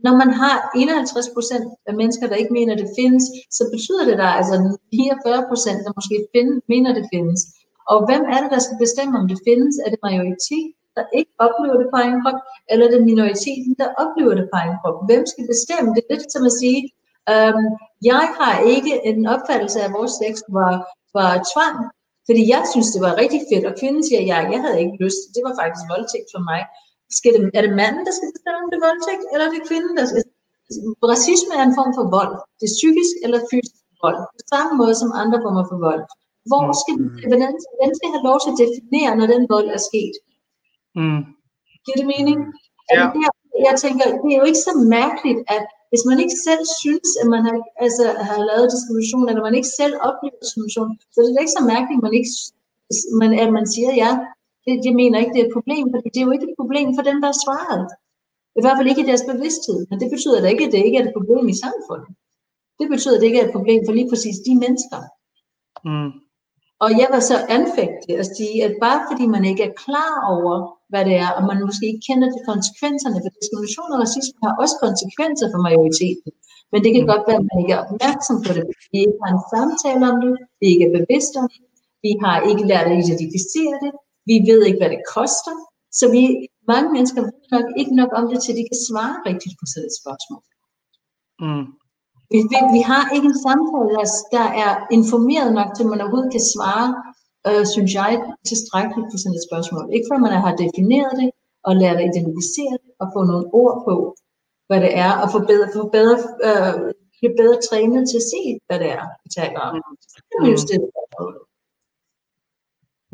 [0.07, 3.24] når man har 51 procent af mennesker, der ikke mener, det findes,
[3.57, 4.57] så betyder det, der er altså
[4.94, 7.40] 44 procent, der måske find, mener, det findes.
[7.92, 9.74] Og hvem er det, der skal bestemme, om det findes?
[9.84, 12.40] Er det majoritet, der ikke oplever det på egen krop,
[12.70, 14.99] eller er det minoriteten, der oplever det på egen krop?
[15.09, 15.88] Hvem skal bestemme?
[15.94, 16.78] Det er lidt som at sige,
[17.33, 17.66] øhm,
[18.11, 20.74] jeg har ikke en opfattelse af, at vores sex var,
[21.18, 21.76] var tvang,
[22.29, 25.22] fordi jeg synes, det var rigtig fedt, og kvinden siger, ja, jeg havde ikke lyst.
[25.35, 26.61] Det var faktisk voldtægt for mig.
[27.18, 29.68] Skal det, er det manden, der skal bestemme, om det er voldtægt, eller er det
[29.70, 30.22] kvinden, der skal
[31.12, 32.35] Racisme er en form for vold.
[32.59, 34.18] Det er psykisk eller fysisk vold.
[34.39, 36.03] På samme måde som andre former for vold.
[36.51, 36.95] Hvor skal,
[37.31, 40.14] hvordan, hvordan skal have lov til at definere, når den vold er sket?
[41.01, 41.22] Mm.
[41.85, 42.39] Giver det mening?
[42.45, 42.53] Ja.
[42.91, 43.22] Altså, det,
[43.68, 47.26] jeg tænker, det er jo ikke så mærkeligt, at hvis man ikke selv synes, at
[47.34, 51.45] man har, altså, har lavet diskrimination, eller man ikke selv oplever diskrimination, så er det
[51.45, 52.32] ikke så mærkeligt, at man, ikke,
[53.20, 54.11] man, at man siger, ja,
[54.64, 56.89] det, jeg mener ikke, det er et problem, for det er jo ikke et problem
[56.97, 57.86] for dem, der har svaret.
[58.59, 60.99] I hvert fald ikke i deres bevidsthed, men det betyder da ikke, at det ikke
[60.99, 62.11] er et problem i samfundet.
[62.80, 65.01] Det betyder, at det ikke er et problem for lige præcis de mennesker.
[65.89, 66.11] Mm.
[66.84, 70.78] Og jeg vil så anfægte at sige, at bare fordi man ikke er klar over,
[70.91, 74.55] hvad det er, og man måske ikke kender de konsekvenserne, for diskrimination og racisme har
[74.62, 76.30] også konsekvenser for majoriteten.
[76.72, 78.64] Men det kan godt være, at man ikke er opmærksom på det.
[78.93, 81.62] Vi ikke har en samtale om det, vi ikke er bevidste om det,
[82.05, 83.93] vi har ikke lært at identificere det,
[84.30, 85.55] vi ved ikke, hvad det koster.
[85.99, 86.22] Så vi,
[86.72, 89.89] mange mennesker ved nok ikke nok om det, til de kan svare rigtigt på sådan
[89.89, 90.43] et spørgsmål.
[91.45, 91.66] Mm.
[92.32, 96.01] Vi, vi, vi har ikke en samtale, der, der er informeret nok til, at man
[96.03, 96.89] overhovedet kan svare,
[97.49, 98.12] øh, synes jeg,
[98.51, 99.84] tilstrækkeligt på sådan et spørgsmål.
[99.95, 101.30] Ikke før man har defineret det,
[101.68, 103.95] og lært at identificere det, og få nogle ord på,
[104.68, 106.18] hvad det er, og få bedre, få bedre,
[106.49, 106.74] øh,
[107.18, 109.74] blive bedre trænet til at se, hvad det er, vi taler om.
[110.12, 110.86] Så kan man jo stille.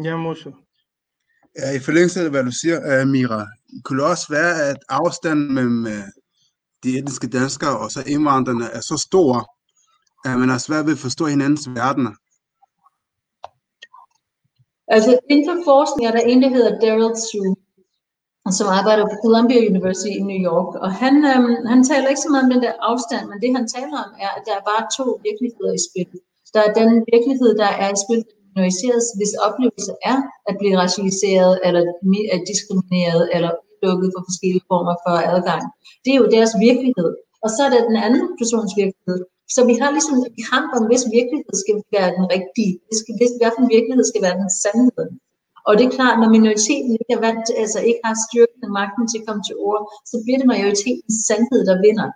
[0.07, 0.51] Ja, Moshe.
[1.59, 3.47] Ja, i forlængelse af, hvad du siger, uh, Mira,
[3.85, 6.07] kunne det også være, at afstanden mellem uh,
[6.83, 9.33] de etniske danskere og så indvandrerne er så stor,
[10.29, 12.13] at man har svært ved at forstå hinandens verdener.
[14.89, 17.55] Altså inden for forskning er der en, der hedder Daryl Sue,
[18.59, 22.31] som arbejder på Columbia University i New York, og han, øhm, han taler ikke så
[22.31, 24.85] meget om den der afstand, men det han taler om er, at der er bare
[24.99, 26.11] to virkeligheder i spil.
[26.55, 28.21] Der er den virkelighed, der er i spil,
[28.55, 30.19] minoriseres, hvis oplevelse er
[30.49, 35.63] at blive racialiseret, eller mi- diskrimineret, eller udelukket for forskellige former for adgang.
[36.05, 37.11] Det er jo deres virkelighed.
[37.45, 39.19] Og så er der den anden persons virkelighed.
[39.55, 43.33] Så vi har ligesom en kamp om, hvis virkelighed skal være den rigtige, hvis, hvis
[43.41, 45.09] hvilken virkelighed skal være den sandhed.
[45.69, 49.05] Og det er klart, når minoriteten ikke, er vant, altså ikke har styrken og magten
[49.09, 52.09] til at komme til ord, så bliver det majoritetens sandhed, der vinder.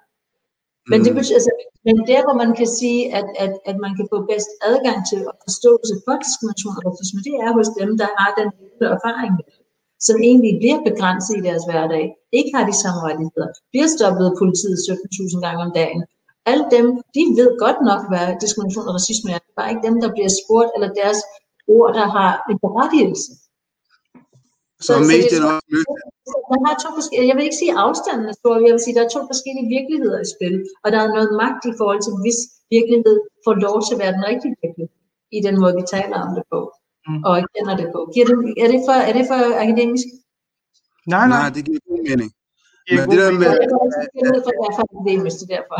[0.91, 1.53] Men, det betyder, altså,
[1.87, 5.21] men der, hvor man kan sige, at, at, at man kan få bedst adgang til
[5.31, 8.49] og forståelse for diskrimination og racisme, det er hos dem, der har den
[8.97, 9.59] erfaring med det,
[10.07, 12.05] som egentlig bliver begrænset i deres hverdag,
[12.39, 16.01] ikke har de samme rettigheder, bliver stoppet af politiet 17.000 gange om dagen.
[16.51, 16.87] Alle dem,
[17.17, 19.39] de ved godt nok, hvad diskrimination og racisme er.
[19.45, 21.21] Det er bare ikke dem, der bliver spurgt, eller deres
[21.77, 23.31] ord, der har en berettigelse.
[24.87, 25.91] Så Så- så det- medierne også
[26.53, 29.05] Man har to forskellige, jeg vil ikke sige afstanden er stor, jeg vil sige, der
[29.07, 32.39] er to forskellige virkeligheder i spil, og der er noget magt i forhold til, hvis
[32.77, 34.95] virkelighed får lov til at være den rigtige virkelighed,
[35.39, 36.61] i den måde, vi taler om det på,
[37.09, 37.21] Mm.
[37.29, 38.01] og kender det på.
[38.15, 40.07] Giver det, er, det for, er det for akademisk?
[41.15, 41.39] Nej, nej.
[41.43, 42.31] nej, det giver god mening.
[42.85, 43.41] det er Men god det der mening.
[43.43, 43.51] med,
[44.03, 45.79] Jeg finde ud for, at det er for akademisk, det er derfor.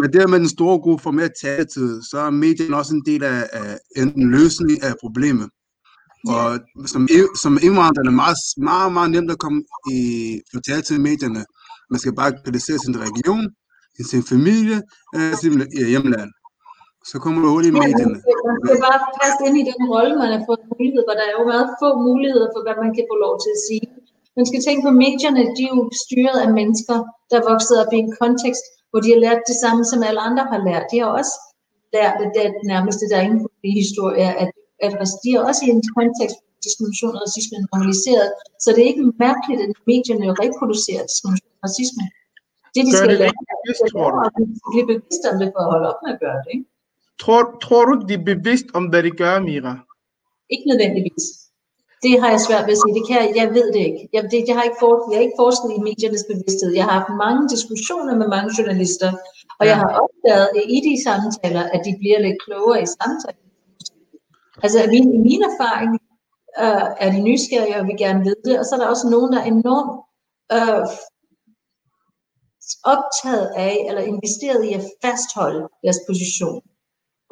[0.00, 3.22] Men det med den store gruppe får mere taletid, så er medierne også en del
[3.24, 5.48] af, af en løsning af problemet.
[6.34, 6.46] Og
[6.92, 7.08] som,
[7.42, 8.38] som indvandrer er meget,
[8.70, 9.60] meget, meget nemt at komme
[9.96, 10.00] i
[10.52, 11.42] få taletid i medierne.
[11.90, 13.44] Man skal bare kritisere sin region,
[14.10, 14.78] sin familie,
[15.16, 15.52] øh, sin
[15.92, 16.30] hjemland.
[17.10, 18.16] Så kommer du hurtigt i medierne.
[18.48, 21.14] Man skal bare passe ind i den rolle, man har fået mulighed for.
[21.18, 23.86] Der er jo meget få muligheder for, hvad man kan få lov til at sige.
[24.38, 26.96] Man skal tænke på medierne, de er jo styret af mennesker,
[27.30, 30.20] der er vokset op i en kontekst, hvor de har lært det samme, som alle
[30.28, 30.84] andre har lært.
[30.92, 31.34] De har også
[31.96, 33.42] lært, at det er nærmeste, der er ingen
[33.82, 34.50] historie, at,
[34.84, 38.28] at de har også i en kontekst, diskrimination og racisme er normaliseret.
[38.64, 42.04] Så det er ikke mærkeligt, at medierne reproducerer diskrimination og racisme.
[42.74, 45.60] Det, de Gør skal det lære, er at de skal blive bevidste om det for
[45.64, 46.50] at holde op med at gøre det.
[46.54, 46.66] Ikke,
[47.22, 49.74] Tror, tror du de er bevidst om, hvad de gør, Mira?
[50.54, 51.24] ikke nødvendigvis.
[52.04, 52.96] Det har jeg svært ved at sige.
[52.98, 54.02] Det kan jeg, jeg ved det ikke.
[54.14, 56.70] Jeg, det, jeg, har ikke forsket, jeg har ikke forsket i mediernes bevidsthed.
[56.78, 59.10] Jeg har haft mange diskussioner med mange journalister,
[59.58, 63.46] og jeg har opdaget i de samtaler, at de bliver lidt klogere i samtalen.
[64.64, 65.92] Altså min, i min erfaring
[66.64, 69.32] øh, er de nysgerrige og vil gerne vide det, og så er der også nogen,
[69.32, 69.94] der er enormt
[70.56, 70.84] øh,
[72.94, 76.62] optaget af eller investeret i at fastholde deres position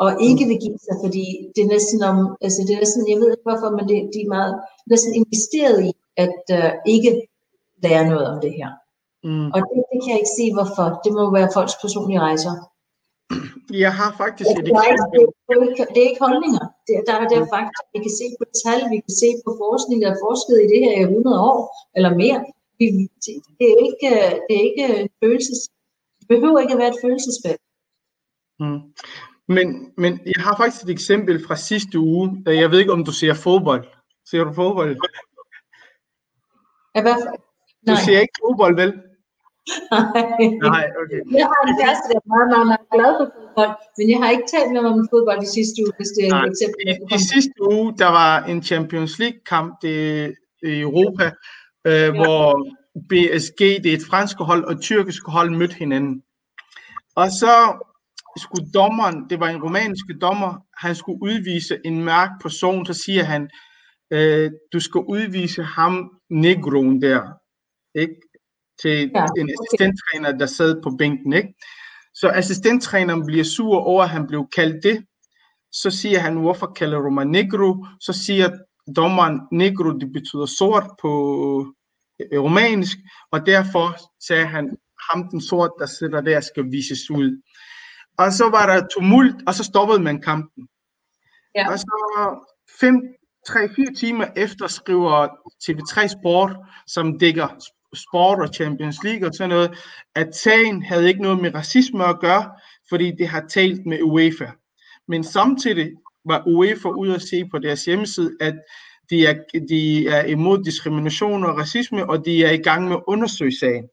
[0.04, 1.24] og ikke vil give sig, fordi
[1.54, 4.18] det er næsten om, altså det er næsten, jeg ved ikke hvorfor, men det, de
[4.26, 4.54] er meget
[4.92, 5.90] næsten investeret i
[6.24, 7.10] at uh, ikke
[7.84, 8.70] lære noget om det her.
[9.28, 9.46] Mm.
[9.54, 10.86] Og det, det kan jeg ikke sige hvorfor.
[11.04, 12.54] Det må være folks personlige rejser.
[13.84, 15.20] Jeg har faktisk et Det er, ikke, eksempel.
[15.46, 16.64] det, er ikke, det er ikke holdninger.
[16.86, 17.78] Det, er- der er der fakta.
[17.94, 20.80] Vi kan se på tal, vi kan se på forskning, der er forsket i det
[20.84, 21.58] her i 100 år
[21.96, 22.38] eller mere.
[22.78, 22.84] Vi,
[23.24, 25.60] det, det, er ikke, øh, det er ikke en følelses...
[26.20, 27.62] Det behøver ikke at være et følelsesfelt.
[28.62, 28.80] Mm.
[29.48, 32.42] Men, men jeg har faktisk et eksempel fra sidste uge.
[32.46, 33.84] Jeg ved ikke, om du ser fodbold.
[34.30, 34.96] Ser du fodbold?
[36.94, 37.14] At hvad,
[37.86, 38.92] Du nej, ser ikke fodbold, vel?
[39.90, 40.62] nej.
[40.74, 41.20] Nej, okay.
[41.38, 44.30] Jeg har en kæreste, der er meget, meget, meget glad for fodbold, men jeg har
[44.34, 46.80] ikke talt med ham om fodbold de sidste uge, hvis det er et eksempel.
[46.90, 49.96] I, I sidste uge, der var en Champions League-kamp i
[50.86, 51.26] Europa,
[51.90, 52.42] øh, hvor
[53.10, 56.22] BSG, det er et fransk hold, og tyrkiske hold mødte hinanden.
[57.20, 57.52] Og så
[58.38, 63.24] skulle dommeren, det var en romanske dommer, han skulle udvise en mørk person, så siger
[63.24, 63.50] han,
[64.10, 67.22] øh, du skal udvise ham, negroen der,
[67.94, 68.14] ikke?
[68.82, 69.52] til Ja, en okay.
[69.52, 71.32] assistenttræner, der sad på bænken.
[71.32, 71.54] Ikke?
[72.14, 75.04] Så assistenttræneren bliver sur over, at han blev kaldt det.
[75.72, 77.86] Så siger han, hvorfor kalder du mig negro?
[78.00, 78.50] Så siger
[78.96, 81.10] dommeren, negro, det betyder sort på
[82.20, 82.96] øh, romansk,
[83.32, 84.76] og derfor sagde han,
[85.10, 87.42] ham den sort, der sidder der, skal vises ud.
[88.18, 90.68] Og så var der tumult, og så stoppede man kampen.
[91.54, 91.72] Ja.
[91.72, 92.38] Og så
[92.80, 93.02] fem,
[93.46, 95.28] tre, fire timer efter skriver
[95.64, 96.56] TV3 Sport,
[96.86, 97.48] som dækker
[97.94, 99.78] sport og Champions League og sådan noget,
[100.14, 102.50] at sagen havde ikke noget med racisme at gøre,
[102.88, 104.46] fordi det har talt med UEFA.
[105.08, 105.92] Men samtidig
[106.24, 108.54] var UEFA ude at se på deres hjemmeside, at
[109.10, 109.34] de er,
[109.68, 113.88] de er imod diskrimination og racisme, og de er i gang med at undersøge sagen.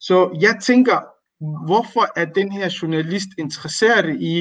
[0.00, 1.00] Så jeg tænker,
[1.40, 4.34] hvorfor er den her journalist interesseret i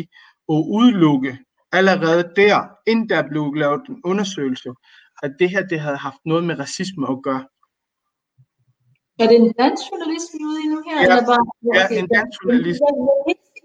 [0.54, 1.38] at udelukke
[1.72, 4.70] allerede der, inden der blev lavet en undersøgelse,
[5.24, 7.43] at det her det havde haft noget med racisme at gøre.
[9.22, 10.98] Er det en dansk journalist, vi er ude i nu her?
[10.98, 11.45] Ja, eller bare,
[11.78, 12.80] ja, en dansk journalist.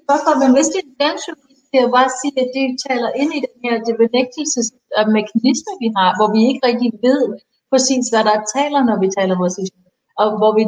[0.08, 3.10] Hvorfor, men hvis det er en dansk journalist, vil jeg bare sige, at det taler
[3.22, 7.20] ind i den her det benægtelsesmekanisme, vi har, hvor vi ikke rigtig ved
[7.72, 9.80] præcis, hvad der taler, når vi taler racisme.
[10.20, 10.62] Og hvor vi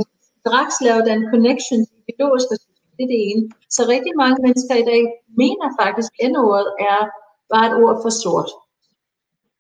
[0.45, 2.75] straks laver den connection til biologisk racisme.
[2.97, 3.43] Det er det ene.
[3.77, 5.03] Så rigtig mange mennesker i dag
[5.43, 7.01] mener faktisk, at ordet er
[7.53, 8.51] bare et ord for sort.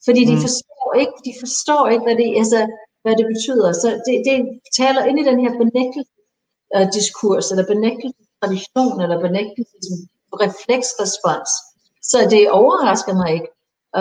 [0.06, 0.42] Fordi de Mm.
[0.46, 2.60] forstår ikke, de forstår ikke, hvad det, altså,
[3.04, 3.68] hvad det betyder.
[3.82, 4.36] Så det, det
[4.80, 11.50] taler ind i den her benægtelsesdiskurs, eller benægtelsestradition, eller benægtelsesrefleksrespons.
[12.10, 13.48] Så det overrasker mig ikke.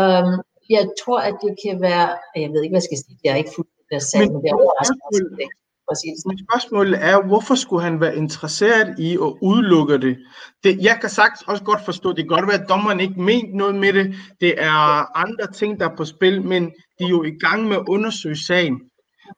[0.01, 0.29] Um,
[0.75, 2.07] jeg tror, at det kan være,
[2.43, 4.39] jeg ved ikke, hvad jeg skal sige, jeg er ikke fuldt der sag, Men- men
[4.43, 5.57] det overrasker mig simpelthen ikke.
[5.91, 6.15] Sådan.
[6.25, 10.17] Men spørgsmålet er, hvorfor skulle han være interesseret i at udelukke det?
[10.63, 13.53] det jeg kan sagt også godt forstå, det kan godt være, at dommeren ikke ment
[13.55, 14.15] noget med det.
[14.41, 16.63] Det er andre ting, der er på spil, men
[16.99, 18.81] de er jo i gang med at undersøge sagen.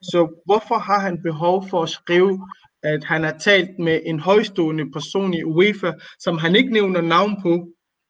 [0.02, 2.48] Så hvorfor har han behov for at skrive,
[2.82, 7.42] at han har talt med en højstående person i UEFA, som han ikke nævner navn
[7.42, 7.68] på,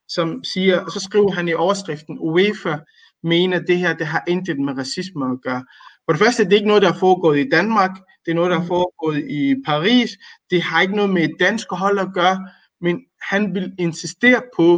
[0.09, 2.77] som siger, og så skriver han i overskriften, UEFA
[3.23, 5.65] mener, det her det har intet med racisme at gøre.
[6.07, 7.91] For det første, det er ikke noget, der er foregået i Danmark,
[8.25, 10.11] det er noget, der er foregået i Paris,
[10.51, 12.49] det har ikke noget med et dansk hold at gøre,
[12.81, 12.95] men
[13.31, 14.69] han vil insistere på,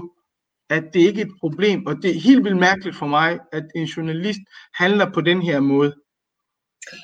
[0.70, 3.64] at det ikke er et problem, og det er helt vildt mærkeligt for mig, at
[3.76, 4.40] en journalist
[4.82, 5.92] handler på den her måde.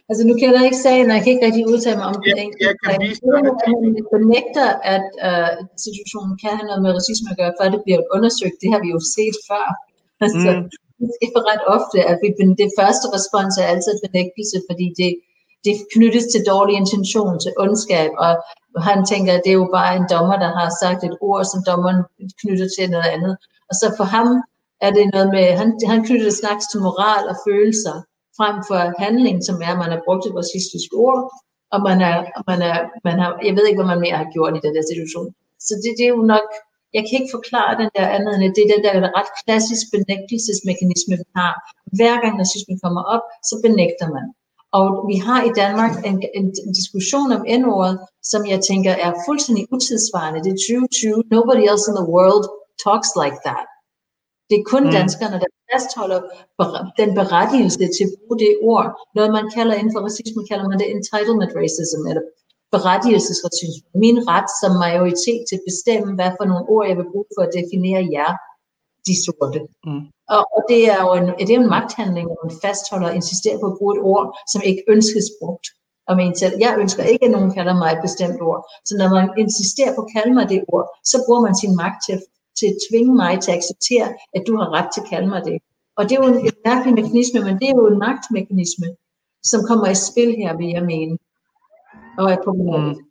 [0.09, 2.33] Altså nu kender jeg ikke sagen, og jeg kan ikke rigtig udtale mig om det.
[2.65, 3.79] Jeg- kan vise dig, at Han
[4.15, 5.51] benægter, at uh,
[5.87, 8.57] situationen kan have noget med racisme at gøre, før det bliver undersøgt.
[8.63, 9.67] Det har vi jo set før.
[10.25, 10.69] Altså, Mm.
[10.99, 12.29] Det sker ret ofte, at vi,
[12.63, 15.11] det første respons er altid benægtelse, fordi det,
[15.67, 18.33] det knyttes til dårlig intention, til ondskab, og
[18.89, 21.61] han tænker, at det er jo bare en dommer, der har sagt et ord, som
[21.71, 22.01] dommeren
[22.41, 23.35] knytter til noget andet.
[23.71, 24.29] Og så for ham
[24.87, 27.97] er det noget med, han, han knytter det snaks til moral og følelser,
[28.39, 31.21] frem for handling, som er, at man har brugt et racistisk ord,
[31.75, 32.17] og man er,
[32.51, 32.77] man er,
[33.09, 35.29] man har, jeg ved ikke, hvad man mere har gjort i den der situation.
[35.67, 36.49] Så det, det er jo nok,
[36.97, 39.85] jeg kan ikke forklare den der andet end, at det er den der ret klassisk
[39.95, 41.55] benægtelsesmekanisme, vi har.
[41.99, 44.27] Hver gang racisme kommer op, så benægter man.
[44.79, 47.97] Og vi har i Danmark en, en, en diskussion om N-ordet,
[48.33, 50.41] som jeg tænker er fuldstændig utidsvarende.
[50.45, 51.23] Det er 2020.
[51.37, 52.45] Nobody else in the world
[52.85, 53.67] talks like that.
[54.49, 54.95] Det er kun mm.
[54.99, 56.21] danskerne, der fastholder
[57.01, 58.87] den berettigelse til at bruge det ord.
[59.17, 62.25] Noget man kalder inden for racisme, kalder man det entitlement racism, eller
[62.75, 63.87] berettigelsesracisme.
[64.05, 67.43] Min ret som majoritet til at bestemme, hvad for nogle ord jeg vil bruge for
[67.47, 68.33] at definere jer,
[69.07, 69.61] de sorte.
[69.89, 70.05] Mm.
[70.37, 73.59] Og, og det er jo en, det er en magthandling, hvor man fastholder og insisterer
[73.61, 75.67] på at bruge et ord, som ikke ønskes brugt.
[76.09, 78.61] Og men selv, jeg ønsker ikke, at nogen kalder mig et bestemt ord.
[78.89, 81.99] Så når man insisterer på at kalde mig det ord, så bruger man sin magt
[82.07, 82.17] til,
[82.59, 85.43] til at tvinge mig til at acceptere, at du har ret til at kalde mig
[85.45, 85.59] det.
[85.97, 88.89] Og det er jo en, en mærkelig mekanisme, men det er jo en magtmekanisme,
[89.51, 91.15] som kommer i spil her, vil jeg mene.
[92.19, 93.01] Og er problematisk.
[93.01, 93.11] Mm.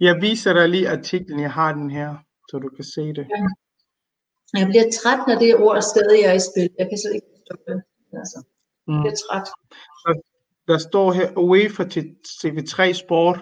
[0.00, 2.16] Jeg viser dig lige artiklen, jeg har den her,
[2.50, 3.26] så du kan se det.
[3.36, 3.46] Ja.
[4.60, 6.68] Jeg bliver træt, når det ord stadig er i spil.
[6.78, 7.82] Jeg kan slet ikke forstå det.
[8.20, 8.38] Altså,
[8.86, 9.22] jeg bliver mm.
[9.24, 9.46] træt.
[10.04, 10.14] Der,
[10.72, 12.04] der står her, UEFA til
[12.40, 13.38] TV3 Sport,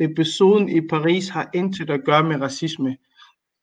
[0.00, 2.96] episoden i Paris har intet at gøre med racisme.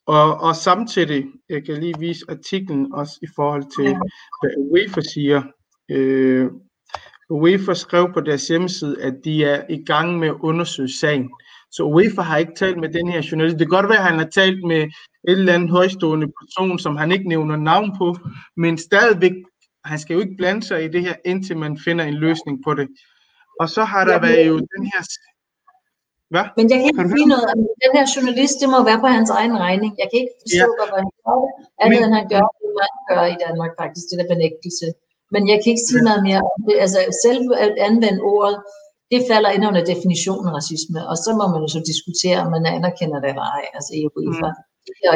[0.05, 3.99] Og, og samtidig, jeg kan lige vise artiklen også i forhold til, ja.
[4.41, 5.43] hvad UEFA siger.
[5.89, 6.51] Øh,
[7.33, 11.29] UEFA skrev på deres hjemmeside, at de er i gang med at undersøge sagen.
[11.71, 13.59] Så UEFA har ikke talt med den her journalist.
[13.59, 14.81] Det kan godt være, at han har talt med
[15.27, 18.17] et eller andet højstående person, som han ikke nævner navn på,
[18.57, 19.35] men stadigvæk,
[19.85, 22.73] han skal jo ikke blande sig i det her, indtil man finder en løsning på
[22.73, 22.87] det.
[23.59, 25.01] Og så har der været jo den her...
[26.33, 26.45] Hvad?
[26.57, 29.29] Men jeg kan ikke sige noget om den her journalist, det må være på hans
[29.39, 29.91] egen regning.
[30.01, 30.85] Jeg kan ikke forstå, ja.
[30.91, 31.37] hvad han gør,
[31.83, 32.03] andet men...
[32.05, 34.85] end han gør, det man gør i Danmark faktisk, det der benægtelse.
[35.33, 36.75] Men jeg kan ikke sige noget mere om det.
[36.83, 38.55] Altså selv at anvende ordet,
[39.11, 42.49] det falder ind under definitionen af racisme, og så må man jo så diskutere, om
[42.55, 44.49] man anerkender det eller ej, altså i UEFA.
[44.53, 44.61] Mm.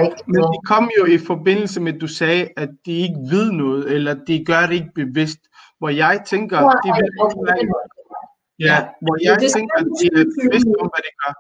[0.06, 3.48] Ikke, Men de kom jo i forbindelse med, at du sagde, at de ikke ved
[3.52, 5.42] noget, eller de gør det ikke bevidst,
[5.80, 7.76] hvor jeg tænker, ja, de vil ikke
[8.70, 11.34] Ja, hvor jeg det tænker, at de er bevidst om, hvad de gør.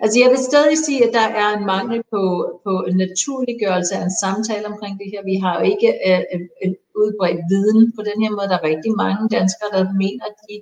[0.00, 2.22] Altså jeg vil stadig sige, at der er en mangel på,
[2.64, 5.22] på en naturliggørelse af en samtale omkring det her.
[5.32, 6.72] Vi har jo ikke uh, en
[7.02, 8.48] udbredt viden på den her måde.
[8.52, 10.56] Der er rigtig mange danskere, der mener, at de,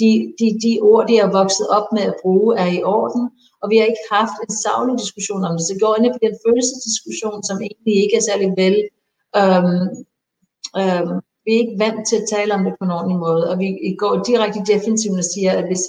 [0.00, 3.22] de, de, de ord, de er vokset op med at bruge, er i orden.
[3.62, 5.64] Og vi har ikke haft en savlig diskussion om det.
[5.68, 8.76] Så går ind på den følelsesdiskussion, som egentlig ikke er særlig vel
[9.42, 9.78] um,
[10.82, 11.08] um,
[11.44, 13.68] vi er ikke vant til at tale om det på en ordentlig måde, og vi
[14.02, 15.84] går direkte i defensiven og siger, at hvis,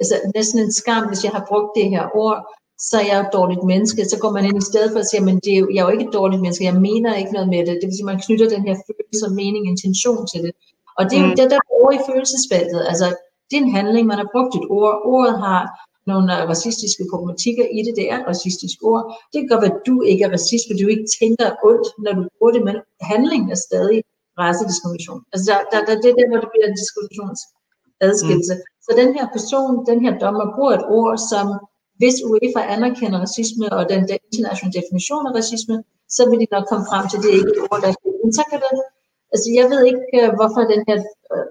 [0.00, 2.38] altså næsten en skam, hvis jeg har brugt det her ord,
[2.88, 4.00] så er jeg et dårligt menneske.
[4.04, 5.86] Så går man ind i stedet for at sige, men det er jo, jeg er
[5.88, 7.74] jo ikke et dårligt menneske, jeg mener ikke noget med det.
[7.80, 10.52] Det vil sige, man knytter den her følelse og mening, intention til det.
[10.98, 11.38] Og det er jo mm.
[11.40, 12.80] det, der er over i følelsesfeltet.
[12.90, 13.06] Altså,
[13.48, 14.94] det er en handling, man har brugt et ord.
[15.14, 15.60] Ordet har
[16.10, 17.92] nogle racistiske problematikker i det.
[17.98, 19.02] Det er et racistisk ord.
[19.30, 22.12] Det kan godt være, at du ikke er racist, fordi du ikke tænker ondt, når
[22.18, 22.76] du bruger det, men
[23.12, 23.98] handlingen er stadig
[24.42, 25.20] racediskrimination.
[25.32, 26.80] Altså der, der, der, det er der, hvor det bliver en
[28.00, 28.54] diskussionsadskillelse.
[28.54, 28.82] Mm.
[28.84, 31.46] Så den her person, den her dommer, bruger et ord, som
[32.00, 35.76] hvis UEFA anerkender racisme og den, den internationale definition af racisme,
[36.16, 37.96] så vil de nok komme frem til, at det ikke er et ord, der er
[38.24, 38.82] Men så kan det,
[39.32, 40.98] altså jeg ved ikke, øh, hvorfor den her
[41.32, 41.46] øh,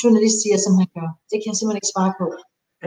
[0.00, 1.08] journalist siger, som han gør.
[1.30, 2.26] Det kan jeg simpelthen ikke svare på.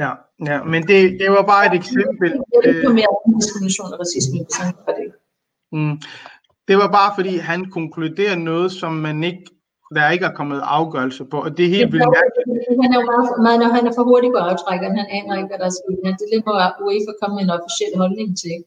[0.03, 0.11] Ja,
[0.49, 2.29] ja men det, det var bare et eksempel.
[2.49, 5.09] Det er ikke mere diskrimination og racisme, hvis han gør det.
[5.77, 5.95] Mm.
[6.67, 9.45] Det var bare fordi, han konkluderer noget, som man ikke,
[9.95, 12.05] der ikke er kommet afgørelse på, og det er helt vildt
[12.83, 15.59] Han er jo meget, meget, han er for hurtig på aftrækkeren, han aner ikke, hvad
[15.61, 15.97] der er sket.
[16.19, 16.53] Det er lidt må
[16.85, 18.57] UEFA komme med en officiel holdning til,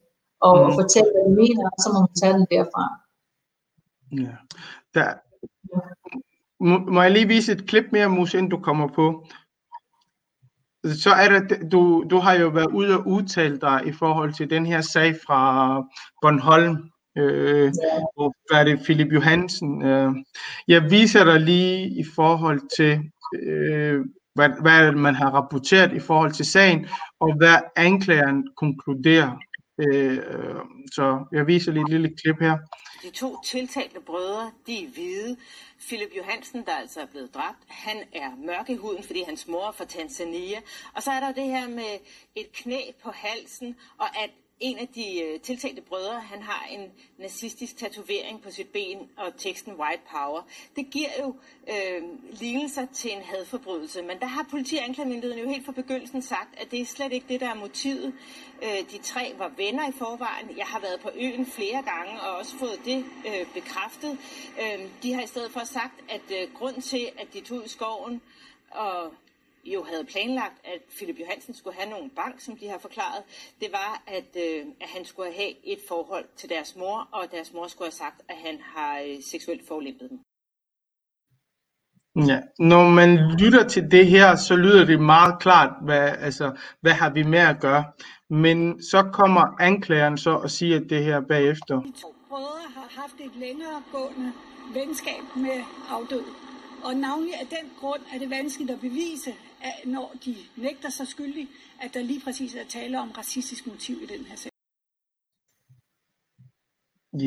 [0.47, 0.75] og mm.
[0.81, 2.85] fortælle, hvad de mener, og så må man tage den derfra.
[4.23, 4.35] Ja.
[4.95, 5.09] Der,
[6.61, 9.27] må, må jeg lige vise et klip mere, Mus, inden du kommer på?
[10.85, 14.51] Så er det, du, du har jo været ude og udtale dig i forhold til
[14.51, 15.41] den her sag fra
[16.23, 16.91] Bornholm,
[17.21, 17.73] Øh,
[18.17, 19.83] og hvad er det, Philip Johansen?
[19.83, 20.13] Øh,
[20.69, 23.11] jeg viser dig lige i forhold til,
[23.43, 24.05] øh,
[24.35, 26.87] hvad, hvad man har rapporteret i forhold til sagen,
[27.21, 29.39] og hvad anklageren konkluderer.
[29.79, 30.19] Øh,
[30.93, 32.59] så jeg viser lige et lille klip her.
[33.03, 35.37] De to tiltalte brødre, de er hvide.
[35.87, 39.69] Philip Johansen, der altså er blevet dræbt, han er mørk i huden, fordi hans mor
[39.69, 40.59] er fra Tanzania.
[40.95, 41.93] Og så er der det her med
[42.35, 44.31] et knæ på halsen, og at
[44.61, 49.37] en af de øh, tiltalte brødre, han har en nazistisk tatovering på sit ben og
[49.37, 50.43] teksten White Power.
[50.77, 51.35] Det giver jo
[51.69, 52.03] øh,
[52.33, 56.61] lignelser til en hadforbrydelse, men der har politi og anklagemyndigheden jo helt fra begyndelsen sagt,
[56.61, 58.15] at det er slet ikke det, der er motivet.
[58.63, 60.57] Øh, de tre var venner i forvejen.
[60.57, 64.19] Jeg har været på øen flere gange og også fået det øh, bekræftet.
[64.61, 67.69] Øh, de har i stedet for sagt, at øh, grund til, at de tog i
[67.69, 68.23] skoven
[68.71, 69.13] og
[69.65, 73.23] jo havde planlagt, at Philip Johansen skulle have nogle bank, som de har forklaret,
[73.61, 77.53] det var, at, øh, at han skulle have et forhold til deres mor, og deres
[77.53, 80.21] mor skulle have sagt, at han har øh, seksuelt forlæmpet dem.
[82.17, 86.93] Ja, når man lytter til det her, så lyder det meget klart, hvad, altså, hvad
[86.93, 87.85] har vi med at gøre.
[88.31, 91.81] Men så kommer anklageren så og siger det her bagefter.
[91.81, 94.33] De to brødre har haft et længere gående
[94.75, 96.33] venskab med afdøde.
[96.85, 101.09] Og navnlig af den grund er det vanskeligt at bevise, at når de nægter sig
[101.09, 101.49] skyldige,
[101.81, 104.51] at der lige præcis er tale om racistisk motiv i den her sag.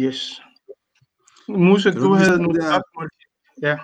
[0.03, 0.41] Yes.
[1.47, 3.09] Musa, du du havde nogle den der- spørgsmål.
[3.61, 3.77] Ja.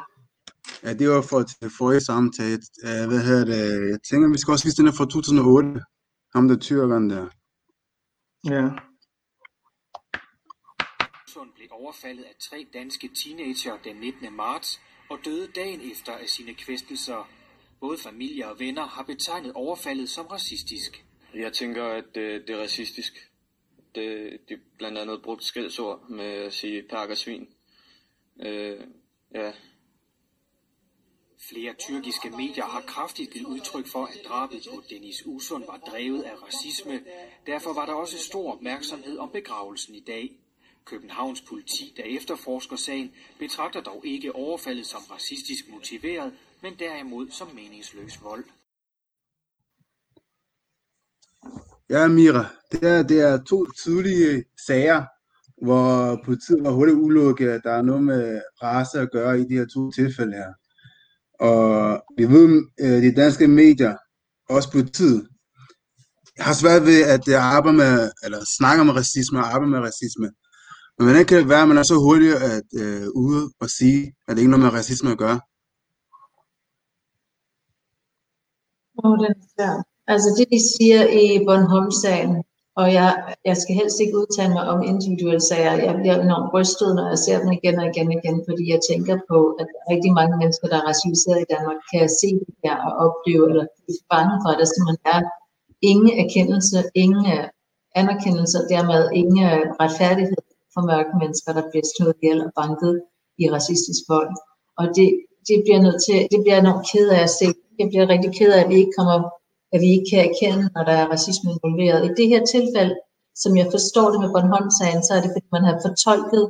[0.84, 2.62] Ja, det var for til forrige samtale.
[2.88, 3.90] Uh, hvad hedder det?
[3.92, 5.82] Jeg tænker, vi skal også vise den her fra 2008.
[6.36, 7.26] Ham der tyrkeren der.
[8.54, 8.64] Ja.
[11.28, 14.34] Sund blev overfaldet af tre danske teenager den 19.
[14.34, 17.30] marts og døde dagen efter af sine kvæstelser.
[17.80, 21.06] Både familie og venner har betegnet overfaldet som racistisk.
[21.34, 23.14] Jeg tænker, at det, det er racistisk.
[23.96, 27.48] Det, de er blandt andet brugt skældsord med at sige perk og svin.
[28.40, 28.80] Øh,
[29.36, 29.52] ja,
[31.50, 36.24] Flere tyrkiske medier har kraftigt givet udtryk for, at drabet på Dennis Usund var drevet
[36.24, 37.04] af racisme.
[37.48, 40.32] Derfor var der også stor opmærksomhed om begravelsen i dag.
[40.86, 47.48] Københavns politi, der efterforsker sagen, betragter dog ikke overfaldet som racistisk motiveret, men derimod som
[47.56, 48.44] meningsløs vold.
[51.90, 55.04] Ja, Mira, det er, det er to tydelige sager,
[55.66, 59.54] hvor politiet har hurtigt udelukket, at der er noget med race at gøre i de
[59.54, 60.54] her to tilfælde her.
[61.40, 63.96] Og vi ved, at de danske medier,
[64.50, 65.28] også politiet,
[66.40, 70.28] har svært ved at øh, arbejde med, eller snakke om racisme og arbejde med racisme.
[70.98, 74.14] Men hvordan kan det være, at man er så hurtig at øh, ude og sige,
[74.28, 75.40] at det ikke har noget med racisme at gøre?
[79.04, 79.74] Åh, den er svær.
[80.14, 82.34] Altså det, de siger i Bornholm-sagen,
[82.82, 83.10] og jeg,
[83.50, 85.74] jeg skal helst ikke udtale mig om individuelle sager.
[85.88, 88.82] Jeg bliver enormt rystet, når jeg ser dem igen og igen og igen, fordi jeg
[88.90, 92.76] tænker på, at rigtig mange mennesker, der er racialiseret i Danmark, kan se det her
[92.88, 95.22] og opleve, eller blive bange for, at der simpelthen er
[95.92, 97.46] ingen erkendelse, ingen øh,
[98.02, 100.42] anerkendelse, og dermed ingen øh, retfærdighed
[100.74, 102.94] for mørke mennesker, der bliver slået ihjel og banket
[103.42, 104.32] i racistisk vold.
[104.80, 105.08] Og det,
[105.48, 107.48] det bliver nødt til, det bliver jeg enormt ked af at se.
[107.80, 109.18] Jeg bliver rigtig ked af, at vi ikke kommer
[109.74, 112.06] at vi ikke kan erkende, når der er racisme involveret.
[112.06, 112.96] I det her tilfælde,
[113.36, 116.44] som jeg forstår det med Bornholm-sagen, så er det, fordi man har fortolket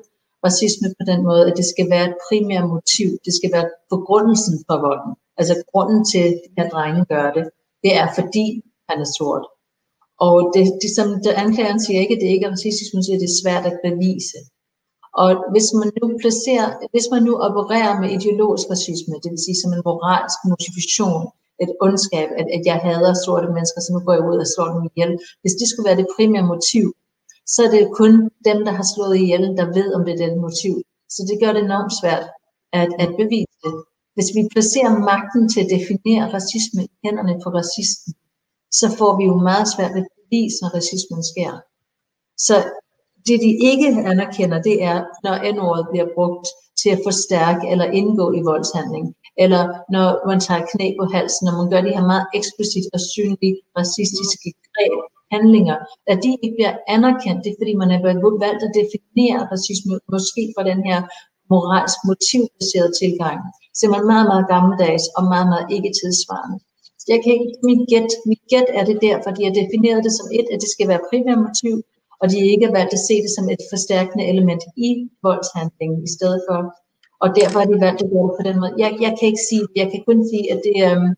[0.48, 3.08] racisme på den måde, at det skal være et primært motiv.
[3.26, 5.14] Det skal være begrundelsen for volden.
[5.40, 7.46] Altså grunden til, at de drenge gør det,
[7.84, 8.48] det er fordi
[8.90, 9.46] han er sort.
[10.28, 11.08] Og det, det som
[11.46, 13.80] anklageren siger ikke, at det ikke er racistisk, men siger, at det er svært at
[13.88, 14.38] bevise.
[15.24, 19.62] Og hvis man nu placerer, hvis man nu opererer med ideologisk racisme, det vil sige
[19.62, 21.22] som en moralsk motivation,
[21.64, 24.70] et ondskab, at, at jeg hader sorte mennesker, så nu går jeg ud og slår
[24.74, 25.12] dem ihjel.
[25.42, 26.86] Hvis det skulle være det primære motiv,
[27.54, 28.14] så er det kun
[28.50, 30.74] dem, der har slået ihjel, der ved, om det er det motiv.
[31.16, 32.26] Så det gør det enormt svært
[32.80, 33.74] at, at bevise det.
[34.16, 38.12] Hvis vi placerer magten til at definere racisme i hænderne på racisten,
[38.80, 41.52] så får vi jo meget svært ved at bevise, når racismen sker.
[42.48, 42.56] Så
[43.30, 46.48] det, de ikke anerkender, det er, når n-ordet bliver brugt
[46.82, 49.06] til at forstærke eller indgå i voldshandling
[49.44, 49.62] eller
[49.96, 53.56] når man tager knæ på halsen, når man gør de her meget eksplicit og synlige
[53.80, 54.94] racistiske greb,
[55.36, 55.78] handlinger,
[56.12, 58.02] at de ikke bliver anerkendt, det er fordi man har
[58.46, 61.00] valgt at definere racisme, måske fra den her
[61.52, 63.40] moralsk motivbaserede tilgang,
[63.80, 66.58] så man meget, meget gammeldags og meget, meget ikke tidsvarende.
[67.14, 70.28] Jeg kan ikke, mit gæt, mit gæt er det der, fordi jeg definerede det som
[70.40, 71.76] et, at det skal være primært motiv,
[72.22, 74.90] og de ikke har valgt at se det som et forstærkende element i
[75.24, 76.60] voldshandlingen, i stedet for
[77.24, 78.74] og derfor har de valgt at gøre på den måde.
[78.84, 81.10] Jeg, jeg kan ikke sige, jeg kan kun sige, at det, øhm,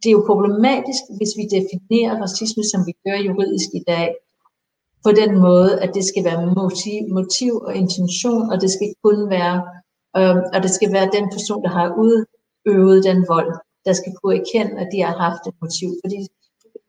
[0.00, 4.08] det er jo problematisk, hvis vi definerer racisme, som vi gør juridisk i dag,
[5.04, 9.18] på den måde, at det skal være motiv, motiv og intention, og det skal kun
[9.36, 9.56] være,
[10.18, 13.50] øhm, og det skal være den person, der har udøvet den vold,
[13.86, 15.88] der skal kunne erkende, at de har haft et motiv.
[16.04, 16.18] Fordi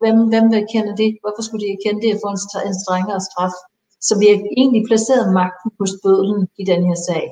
[0.00, 1.10] hvem, hvem vil erkende det?
[1.22, 3.54] Hvorfor skulle de erkende det for en, en strengere straf?
[4.06, 7.26] Så vi har egentlig placeret magten hos bødlen i den her sag.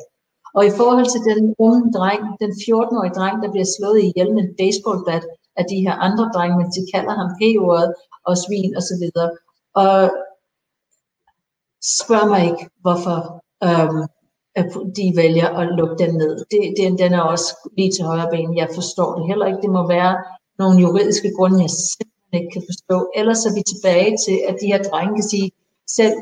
[0.56, 4.42] Og i forhold til den unge dreng, den 14-årige dreng, der bliver slået ihjel med
[4.44, 5.24] en baseballbat
[5.60, 7.90] af de her andre drenge, men de kalder ham p-ordet
[8.28, 9.30] og svin og så videre.
[9.82, 9.98] Og
[11.98, 13.18] spørg mig ikke, hvorfor
[13.66, 14.00] øhm,
[14.98, 16.34] de vælger at lukke den ned.
[16.50, 18.56] Det, det, den er også lige til højre ben.
[18.56, 19.62] Jeg forstår det heller ikke.
[19.62, 20.14] Det må være
[20.58, 21.70] nogle juridiske grunde, jeg
[22.38, 22.96] ikke kan forstå.
[23.20, 25.48] Ellers er vi tilbage til, at de her drenge kan sige,
[25.98, 26.16] selv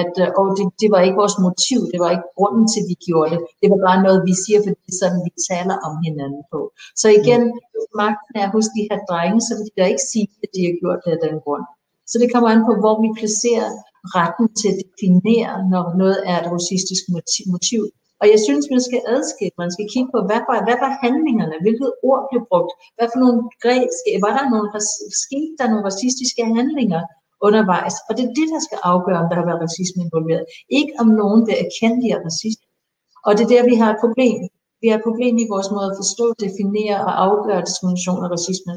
[0.00, 2.96] at øh, det, det var ikke vores motiv, det var ikke grunden til, at vi
[3.06, 3.40] gjorde det.
[3.60, 6.60] Det var bare noget, vi siger, fordi det er sådan, vi taler om hinanden på.
[7.00, 7.42] Så igen,
[8.02, 11.00] magten er hos de her drenge, vil de da ikke sige, at de har gjort
[11.04, 11.64] det af den grund.
[12.10, 13.68] Så det kommer an på, hvor vi placerer
[14.18, 17.02] retten til at definere, når noget er et racistisk
[17.54, 17.82] motiv.
[18.20, 21.56] Og jeg synes, man skal adskille, man skal kigge på, hvad var, hvad var handlingerne,
[21.64, 23.90] hvilket ord blev brugt, hvad for nogle greb,
[24.24, 24.68] var der nogle,
[25.24, 27.02] skete der nogle racistiske handlinger
[27.46, 30.44] undervejs, og det er det, der skal afgøre, om der har været racisme involveret.
[30.78, 32.60] Ikke om nogen vil erkende, de er racist.
[33.26, 34.40] Og det er der, vi har et problem.
[34.82, 38.74] Vi har et problem i vores måde at forstå, definere og afgøre diskrimination og racisme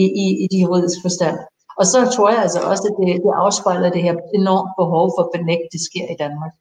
[0.00, 1.36] i, i, i de juridiske forstand.
[1.78, 5.22] Og så tror jeg altså også, at det, det afspejler det her enormt behov for
[5.24, 6.52] at benægte, det sker i Danmark.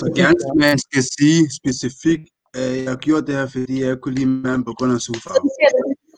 [0.00, 2.26] Så gerne, man skal sige specifikt,
[2.62, 5.46] at jeg har gjort det her, fordi jeg kunne lide mand på grund af hudfarve.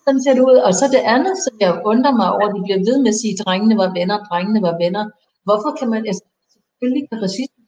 [0.04, 0.58] sådan ser, det, ud.
[0.66, 3.32] Og så det andet, som jeg undrer mig over, de bliver ved med at sige,
[3.34, 5.04] at drengene var venner, drengene var venner.
[5.46, 6.22] Hvorfor kan man, altså,
[6.70, 7.62] selvfølgelig kan racisme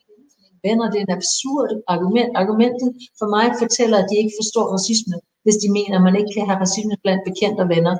[0.66, 2.30] venner, det er et absurd argument.
[2.42, 2.88] Argumentet
[3.20, 6.46] for mig fortæller, at de ikke forstår racisme, hvis de mener, at man ikke kan
[6.48, 7.94] have racisme blandt bekendte venner.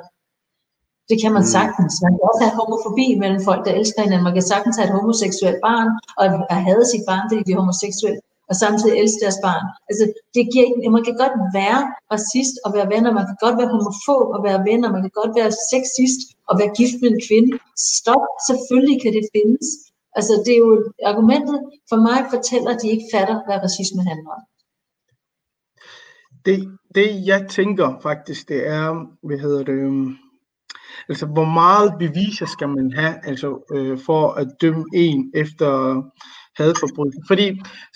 [1.11, 1.55] Det kan man Mm.
[1.57, 1.95] sagtens.
[2.05, 4.29] Man kan også have homofobi mellem folk, der elsker hinanden.
[4.29, 5.89] Man kan sagtens have et homoseksuelt barn,
[6.19, 6.25] og
[6.55, 9.67] at hade sit barn, fordi de er homoseksuelle, og samtidig elske deres barn.
[9.91, 11.81] Altså, det giver ikke, man kan godt være
[12.15, 15.33] racist og være venner, man kan godt være homofob og være venner, man kan godt
[15.39, 17.51] være sexist og være gift med en kvinde.
[17.97, 19.67] Stop, selvfølgelig kan det findes.
[20.19, 20.73] Altså, det er jo
[21.11, 21.59] argumentet
[21.91, 24.43] for mig fortæller, at de ikke fatter, hvad racisme handler om.
[26.47, 26.57] Det,
[26.95, 28.89] det jeg tænker faktisk, det er,
[29.27, 29.83] hvad hedder det,
[31.11, 35.71] altså hvor meget beviser skal man have altså, øh, for at dømme en efter
[36.61, 37.21] hadforbrydelse?
[37.31, 37.47] Fordi,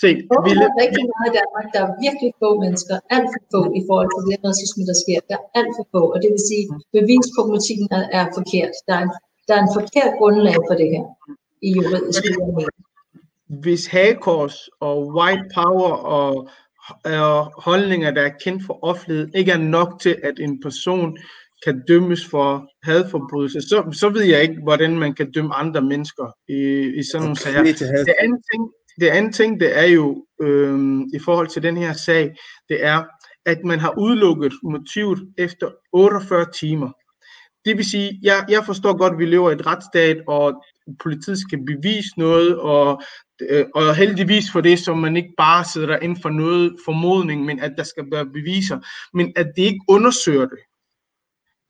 [0.03, 3.28] se, Hvorfor vi, er der rigtig meget i Danmark, der er virkelig få mennesker, alt
[3.34, 5.18] for få i forhold til det racisme, der sker.
[5.30, 6.64] Der er alt for få, og det vil sige,
[6.96, 8.74] bevisproblematikken er, er forkert.
[8.88, 9.12] Der er, en,
[9.49, 11.05] der er en forkert grundlag for det her
[11.66, 12.22] i juridisk
[13.49, 16.49] hvis hagekors og white power og,
[17.05, 21.18] og holdninger, der er kendt for offentligheden, ikke er nok til, at en person
[21.64, 26.32] kan dømmes for hadforbrydelse, så, så ved jeg ikke, hvordan man kan dømme andre mennesker
[26.48, 27.62] i, i sådan nogle sager.
[27.62, 31.92] Det andet ting, det andet ting, det er jo øhm, i forhold til den her
[31.92, 32.36] sag,
[32.68, 33.04] det er,
[33.46, 36.90] at man har udelukket motivet efter 48 timer.
[37.64, 40.64] Det vil sige, jeg, jeg forstår godt, at vi lever i et retsstat, og
[41.02, 43.02] politiet skal bevise noget, og,
[43.50, 47.44] øh, og heldigvis for det, så man ikke bare sidder der inden for noget formodning,
[47.44, 48.78] men at der skal være beviser,
[49.14, 50.59] men at de ikke undersøger det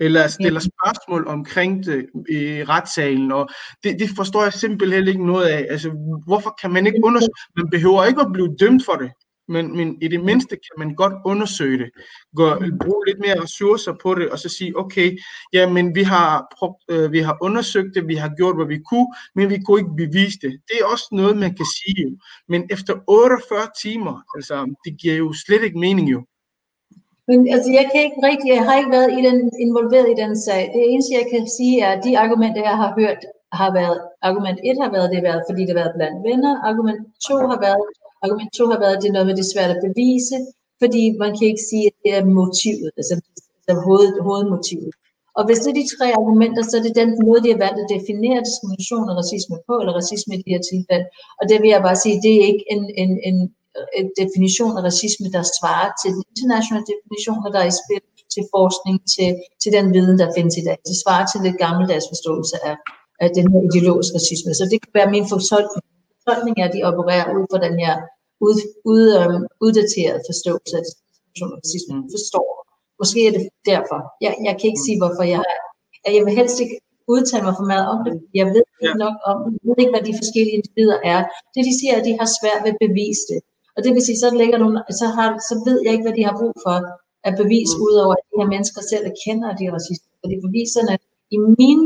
[0.01, 3.49] eller stiller spørgsmål omkring det i retssalen, og
[3.85, 5.67] det, det forstår jeg simpelthen ikke noget af.
[5.71, 5.91] Altså,
[6.27, 7.33] hvorfor kan man ikke undersøge?
[7.57, 9.11] Man behøver ikke at blive dømt for det,
[9.49, 11.91] men, men i det mindste kan man godt undersøge det.
[12.37, 15.19] Gå, bruge lidt mere ressourcer på det, og så sige, okay,
[15.53, 16.47] ja, men vi har,
[16.91, 19.97] øh, vi har undersøgt det, vi har gjort, hvad vi kunne, men vi kunne ikke
[19.97, 20.53] bevise det.
[20.69, 22.19] Det er også noget, man kan sige jo.
[22.49, 26.25] Men efter 48 timer, altså, det giver jo slet ikke mening jo.
[27.29, 30.33] Men altså, jeg kan ikke rigtig, jeg har ikke været i den, involveret i den
[30.47, 30.63] sag.
[30.75, 33.21] Det eneste, jeg kan sige, er, at de argumenter, jeg har hørt,
[33.61, 33.99] har været,
[34.29, 36.53] argument 1 har været, det har været, fordi det har været blandt venner.
[36.69, 37.83] Argument 2 har været,
[38.25, 40.37] argument 2 har været, det er noget med, det er svært at bevise,
[40.83, 43.15] fordi man kan ikke sige, at det er motivet, altså,
[43.59, 44.93] altså hoved, hovedmotivet.
[45.39, 47.83] Og hvis det er de tre argumenter, så er det den måde, de har valgt
[47.83, 51.07] at definere diskrimination og racisme på, eller racisme i de her tilfælde.
[51.41, 53.39] Og det vil jeg bare sige, det er ikke en, en, en,
[54.01, 58.03] en definition af racisme, der svarer til den internationale definition, der er i spil
[58.35, 59.29] til forskning, til,
[59.63, 60.79] til den viden, der findes i dag.
[60.91, 62.77] Det svarer til det gammeldags forståelse af,
[63.25, 64.51] af den her ideologiske racisme.
[64.59, 65.85] Så det kan være min fortolkning.
[66.19, 67.95] Fortolkning er, at de opererer ud fra den her
[68.47, 68.57] ud,
[68.93, 70.85] ud, um, uddaterede forståelse af
[71.59, 71.95] racisme.
[71.97, 72.09] Mm.
[72.15, 72.49] Forstår.
[73.01, 73.99] Måske er det derfor.
[74.25, 75.59] Jeg, jeg kan ikke sige, hvorfor jeg har.
[76.17, 76.77] Jeg vil helst ikke
[77.15, 78.15] udtale mig for meget om det.
[78.41, 79.37] Jeg ved ikke nok om.
[79.65, 81.21] Jeg ved ikke, hvad de forskellige individer er.
[81.55, 83.41] Det, de siger, er, at de har svært ved at bevise det.
[83.79, 86.25] Og det vil sige, så, ligger nogle, så, har, så ved jeg ikke, hvad de
[86.29, 86.77] har brug for
[87.29, 87.85] at bevise, mm.
[87.87, 90.11] udover at de her mennesker selv erkender, at de er racister.
[90.23, 90.95] Fordi beviserne
[91.37, 91.83] i min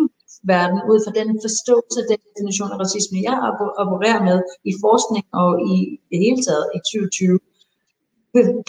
[0.53, 3.37] verden, ud fra den forståelse af den definition af racisme, jeg
[3.83, 4.39] opererer med
[4.71, 5.75] i forskning og i
[6.11, 7.39] det hele taget i 2020,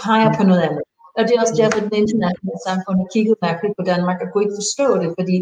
[0.04, 0.84] peger på noget andet.
[1.18, 4.28] Og det er også derfor, at den internationale samfund har kigget mærkeligt på Danmark og
[4.28, 5.38] kunne ikke forstå det, fordi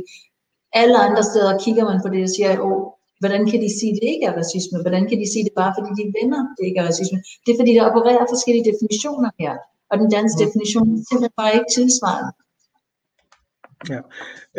[0.81, 2.81] alle andre steder kigger man på det og siger, åh,
[3.21, 4.77] hvordan kan de sige, at det ikke er racisme?
[4.85, 7.17] Hvordan kan de sige det bare, fordi de venner, det ikke er racisme?
[7.43, 9.53] Det er, fordi der opererer forskellige definitioner her,
[9.91, 12.31] og den danske definition er simpelthen bare ikke tilsvarende.
[13.89, 14.01] Ja.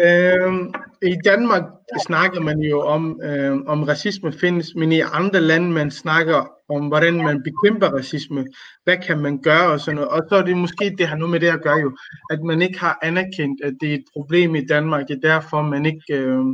[0.04, 0.72] Øhm,
[1.02, 1.62] I Danmark
[2.06, 6.86] snakker man jo om, øh, om racisme findes, men i andre lande man snakker om,
[6.88, 8.46] hvordan man bekæmper racisme.
[8.84, 10.10] Hvad kan man gøre og sådan noget.
[10.10, 11.96] Og så er det måske, det har noget med det at gøre jo,
[12.30, 15.86] at man ikke har anerkendt, at det er et problem i Danmark, og derfor man
[15.86, 16.44] ikke øh,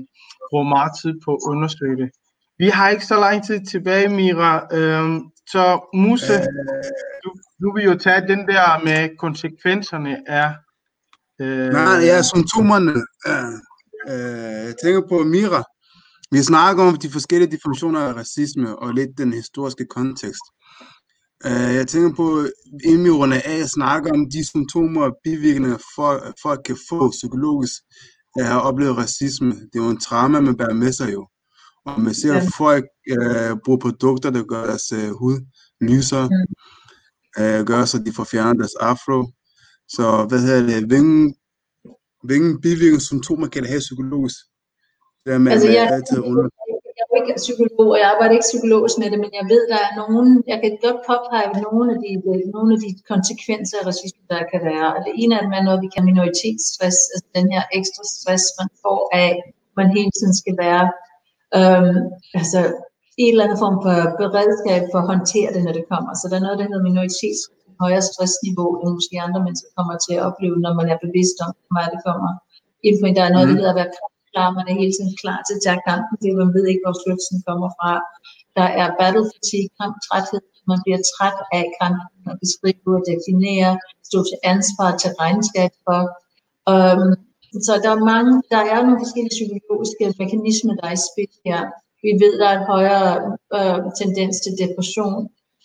[0.50, 2.10] bruger meget tid på at undersøge det.
[2.58, 4.76] Vi har ikke så lang tid tilbage, Mira.
[4.76, 5.20] Øhm,
[5.52, 5.62] så
[5.94, 6.34] Musse,
[7.24, 7.30] du,
[7.62, 10.48] du vil jo tage den der med konsekvenserne af...
[11.40, 12.92] Øh, Nej, ja, symptomerne.
[13.30, 13.54] Øh,
[14.10, 15.62] øh, jeg tænker på Mira.
[16.30, 20.46] Vi snakker om de forskellige definitioner af racisme og lidt den historiske kontekst.
[21.46, 22.26] Øh, jeg tænker på,
[22.84, 26.10] indmyrerne af snakker om de symptomer og bivirkninger, for,
[26.42, 27.74] folk kan få psykologisk
[28.38, 29.50] af at have oplevet racisme.
[29.50, 31.28] Det er jo en trauma, man bærer med sig jo.
[31.86, 32.46] Og man ser, Ja.
[32.58, 35.36] folk øh, bruger produkter, der gør deres øh, hud
[35.80, 36.30] lysere,
[37.38, 39.18] øh, gør så de får fjernet deres afro.
[39.88, 41.34] Så hvad hedder det, hvilken,
[42.24, 44.36] hvilken bivirkningssymptomer kan det have psykologisk?
[45.24, 46.42] Det er med, Altså, jeg, altid under.
[47.18, 49.80] Jeg er ikke psykolog, og jeg arbejder ikke psykologisk med det, men jeg ved, der
[49.86, 52.10] er nogen, jeg kan godt påpege nogle af de,
[52.56, 54.88] nogle af de konsekvenser af racisme, der kan være.
[54.96, 58.44] Og det ene af dem er noget, vi kan minoritetsstress, altså den her ekstra stress,
[58.60, 59.32] man får af,
[59.78, 60.84] man hele tiden skal være
[61.58, 61.98] øhm,
[62.40, 62.60] altså
[63.22, 66.12] en eller anden form for beredskab for at håndtere det, når det kommer.
[66.20, 67.42] Så der er noget, der hedder minoritets
[67.82, 71.52] højere stressniveau, end måske andre mennesker kommer til at opleve, når man er bevidst om,
[71.72, 72.30] hvor det kommer
[72.86, 73.16] ind på en.
[73.18, 73.92] Der er noget, der hedder at være
[74.32, 76.96] klar, man er hele tiden klar til at tage kampen, det man ved ikke, hvor
[77.02, 77.92] slutsen kommer fra.
[78.58, 83.72] Der er battle fatigue, kamptræthed, man bliver træt af kampen, man beskrive og definere,
[84.08, 86.00] stå til ansvar, til regnskab for.
[86.72, 87.08] Um,
[87.66, 91.60] så der er mange, der er nogle forskellige psykologiske mekanismer, der er i spil her.
[92.06, 93.12] Vi ved, der er en højere
[93.56, 95.20] øh, tendens til depression.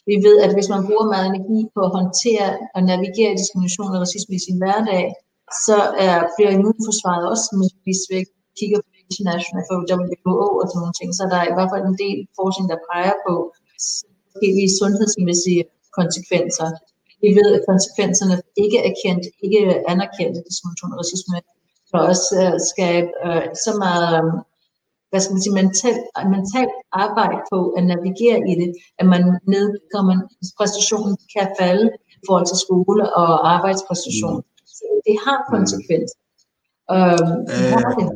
[0.09, 4.01] Vi ved, at hvis man bruger meget energi på at håndtere og navigere diskrimination og
[4.03, 5.05] racisme i sin hverdag,
[5.65, 7.45] så er, bliver immunforsvaret også
[8.15, 8.27] væk.
[8.59, 11.83] Kigger på internationalt for WHO og sådan nogle ting, så der er i hvert fald
[11.85, 13.33] en del forskning, der peger på
[14.31, 15.63] forskellige sundhedsmæssige
[15.99, 16.67] konsekvenser.
[17.23, 19.61] Vi ved, at konsekvenserne ikke er kendt, ikke
[19.93, 21.37] anerkendte diskrimination og racisme,
[21.89, 24.31] kan også uh, skabe uh, så meget um,
[25.09, 25.97] hvad skal man sige, mental,
[26.35, 26.69] mental
[27.03, 28.69] arbejde på at navigere i det,
[28.99, 29.23] at man
[29.55, 30.15] nedkommer,
[30.59, 31.85] præstationen kan falde
[32.17, 34.39] i forhold til skole og arbejdspræstation.
[34.77, 36.19] Så det har konsekvenser.
[36.95, 37.33] Øhm,
[37.73, 38.07] har det.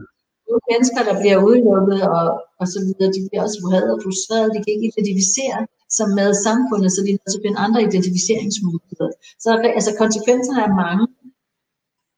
[0.47, 2.25] Nogle mennesker, der bliver udelukket og,
[2.61, 5.59] og så videre, de bliver også vrede og frustrerede, de kan ikke identificere
[5.97, 9.11] sig med samfundet, så de er nødt til at finde andre identificeringsmuligheder.
[9.43, 9.47] Så
[9.77, 11.05] altså, konsekvenserne er mange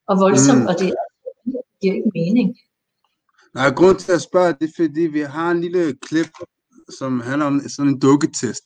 [0.10, 0.70] og voldsomt, Mm.
[0.70, 0.90] og det
[1.82, 2.48] giver ikke mening.
[3.58, 6.32] Nej, grund til at spørge, det er fordi, vi har en lille klip,
[7.00, 8.66] som handler om sådan en dukketest,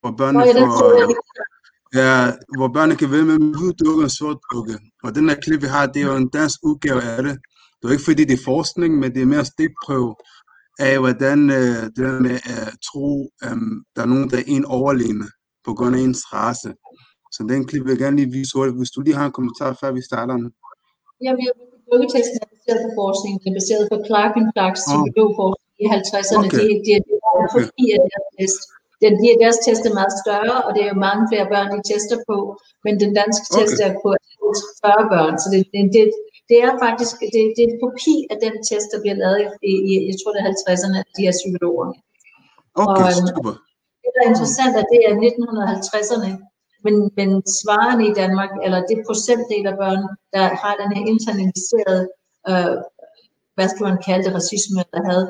[0.00, 0.88] hvor børnene Nå, ja, får,
[2.00, 4.74] ja, hvor børnene kan vælge mellem en hvid dukke og sort dukke.
[5.04, 7.38] Og den her klip, vi har, det er jo en dansk udgave af det.
[7.78, 10.14] Det er jo ikke fordi, det er forskning, men det er mere stikprøve
[10.88, 13.08] af, hvordan øh, det der med at tro,
[13.48, 13.56] at
[13.94, 15.26] der er nogen, der er en overlegne
[15.66, 16.70] på grund af ens race.
[17.34, 18.80] Så den klip vil jeg gerne lige vise hurtigt.
[18.80, 20.48] Hvis du lige har en kommentar, før vi starter den.
[21.24, 21.52] Jamen, jeg
[21.92, 23.34] Dukketesten er baseret på forskning.
[23.42, 26.46] Det er baseret på Clark and Clarks psykologforskning i 50'erne.
[26.46, 26.62] Okay.
[26.62, 27.14] De, de, de, de
[27.44, 28.60] er forbi af deres test.
[29.02, 31.80] Den, de, deres test er meget større, og det er jo mange flere børn, de
[31.90, 32.36] tester på.
[32.84, 33.86] Men den danske test Okay.
[33.86, 34.08] er på
[34.82, 35.34] 40 børn.
[35.42, 36.04] Så det, det, det,
[36.48, 39.72] det er faktisk det, det er en kopi af den test, der bliver lavet i,
[39.90, 41.88] i jeg tror det er 50'erne af de her psykologer.
[42.82, 43.54] Okay, Og, øhm, super.
[44.02, 46.30] Det, der er interessant, er, det er 1950'erne,
[46.84, 47.28] men, men
[47.60, 50.02] svarene i Danmark, eller det procentdel af børn,
[50.34, 52.02] der har den her internaliserede,
[52.50, 52.74] øh,
[53.56, 55.26] hvad skal man kalde det, racisme, der havde,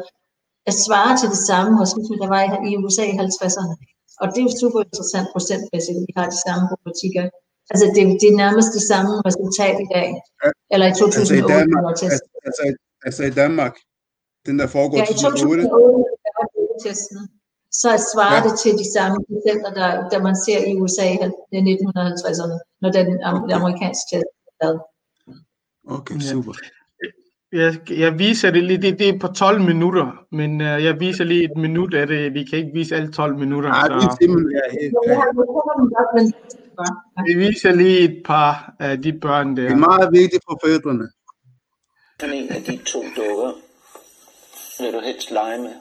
[0.68, 3.74] at svare til det samme racisme, der var i, i USA i 50'erne.
[4.20, 7.24] Og det er jo super interessant procentmæssigt, at vi har de samme problematikker.
[7.72, 10.08] Altså, det, det er nærmest det samme resultat i dag.
[10.72, 12.62] Eller i Altså i 2008, Danmark, altså, altså,
[13.06, 13.74] altså i Danmark,
[14.46, 15.62] den der foregår Ja, i i 2008.
[15.62, 16.46] 2008, der var
[16.86, 17.20] testen.
[17.82, 18.46] Så svarer Ja.
[18.46, 21.16] det til de samme procenter, der, der man ser i USA i
[21.66, 23.54] 1950'erne, når den Okay.
[23.58, 24.80] amerikanske test er lavet.
[25.96, 26.52] Okay, super.
[27.52, 27.70] Jeg,
[28.04, 31.44] jeg viser det lige, det, det er på 12 minutter, men uh, jeg viser lige
[31.44, 32.34] et minut af det.
[32.34, 35.14] Vi kan ikke vise alle 12 minutter, Nej, det er så simpelthen ja, helt, ja.
[36.78, 36.96] Den.
[37.18, 37.22] Ja.
[37.28, 39.76] vi viser lige et par af de børn Det er der.
[39.76, 41.08] meget vigtigt for forældrene.
[42.20, 43.52] Sådan en af de to dukker
[44.80, 45.74] vil du helst lege med.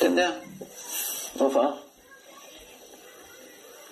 [0.00, 0.32] Den der.
[1.36, 1.78] Hvorfor?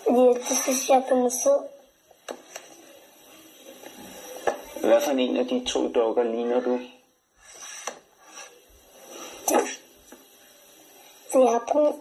[0.04, 1.60] Fordi det synes jeg, den er sød.
[4.88, 6.80] Hvad for en af de to dukker ligner du?
[11.34, 12.00] Den har brun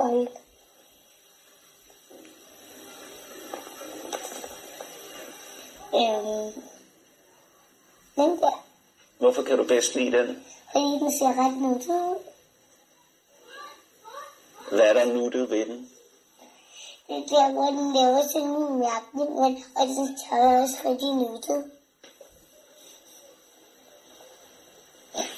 [0.00, 0.28] øjne.
[5.94, 6.62] Øhm,
[8.16, 8.64] den der.
[9.18, 10.44] Hvorfor kan du bedst lide den?
[10.72, 12.16] Fordi den ser ret nuttet ud.
[14.70, 15.90] Hvad er der nuttet ved den?
[17.08, 21.14] Det er der, hvor den laver sådan en mærkning, og, og den tøj også rigtig
[21.14, 21.70] nuttet.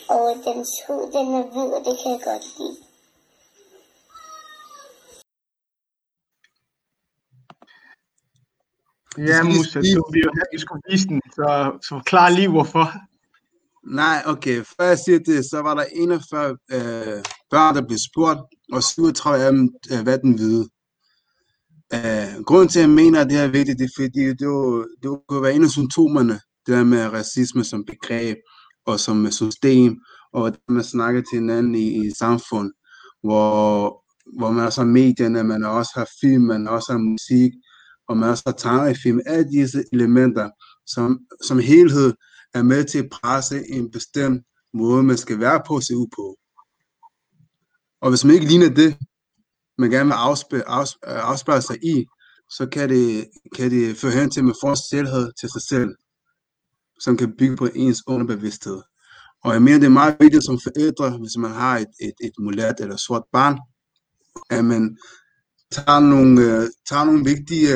[0.08, 2.76] Og dens hud, den er hvid, og det kan jeg godt lide.
[9.18, 12.86] Ja, Musa, jo have, vi skulle vise den, så, så forklar lige hvorfor.
[13.86, 14.64] Nej, okay.
[14.76, 18.40] Før jeg siger det, så var der 41 øh, børn, der blev spurgt,
[18.72, 20.68] og 37 af dem øh, hvad den hvide.
[21.94, 24.40] Øh, grunden til, at jeg mener, at det her er vigtigt, det er fordi, det,
[24.40, 26.34] jo, det kunne være en af symptomerne,
[26.66, 28.36] det der med racisme som begreb,
[28.86, 30.00] og som system,
[30.32, 32.72] og hvordan man snakker til hinanden i, i samfund,
[33.22, 34.04] hvor,
[34.38, 37.52] hvor man også har medierne, man også har film, man også har musik,
[38.08, 39.20] og man også har tegnefilm.
[39.26, 40.50] Alle disse elementer,
[40.86, 42.14] som, som helhed,
[42.54, 44.42] er med til at presse en bestemt
[44.74, 46.36] måde, man skal være på og se ud på.
[48.00, 48.96] Og hvis man ikke ligner det,
[49.78, 50.68] man gerne vil afspille,
[51.04, 52.06] afspille sig i,
[52.50, 55.94] så kan det, kan det føre hen til, at man får selvhed til sig selv,
[57.00, 58.82] som kan bygge på ens underbevidsthed.
[59.44, 62.32] Og jeg mener, det er meget vigtigt som forældre, hvis man har et, et, et
[62.38, 63.58] mulat eller sort barn,
[64.50, 64.96] at man
[65.72, 67.68] tager nogle, øh, tager nogle vigtige,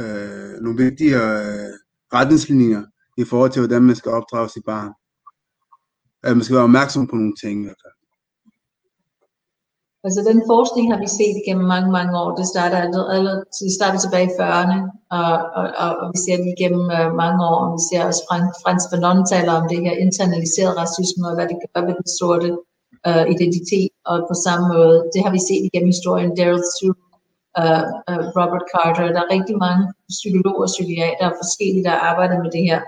[0.00, 1.72] øh, nogle vigtige øh,
[2.12, 2.82] retningslinjer
[3.16, 4.92] i forhold til, hvordan man skal opdrage sit barn.
[6.22, 8.03] At man skal være opmærksom på nogle ting i hvert fald.
[10.06, 12.30] Altså den forskning har vi set igennem mange, mange år.
[12.40, 14.78] Det starter allerede, det starter tilbage i 40'erne,
[15.18, 15.66] og, og,
[16.00, 17.58] og, vi ser det igennem uh, mange år.
[17.64, 21.46] Og vi ser også Frans, Frans Fanon taler om det her internaliseret racisme, og hvad
[21.50, 22.48] det gør ved den sorte
[23.08, 23.92] uh, identitet.
[24.10, 26.30] Og på samme måde, det har vi set igennem historien.
[26.38, 26.96] Daryl Sue,
[27.62, 29.84] uh, uh, Robert Carter, der er rigtig mange
[30.16, 32.80] psykologer og psykiater og forskellige, der arbejder med det her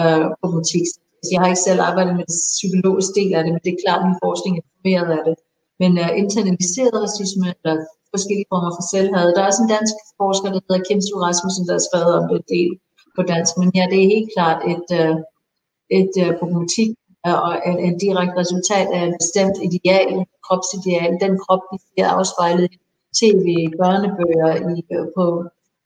[0.00, 0.86] uh, problematik.
[1.32, 4.00] Jeg har ikke selv arbejdet med det psykologiske del af det, men det er klart,
[4.02, 5.36] at min forskning er informeret af det
[5.84, 7.76] men uh, internaliseret racisme eller
[8.14, 9.26] forskellige former for selvhad.
[9.34, 12.24] Der er også en dansk forsker, der hedder Kim Sue Rasmussen, der har skrevet om
[12.30, 12.70] det del
[13.16, 15.16] på dansk, men ja, det er helt klart et, uh,
[16.00, 16.90] et uh, problematik
[17.42, 20.10] og en, en direkte resultat af et bestemt ideal,
[20.46, 22.76] kropsideal, den krop, vi ser afspejlet i
[23.20, 23.46] tv,
[23.80, 24.80] børnebøger, i,
[25.16, 25.24] på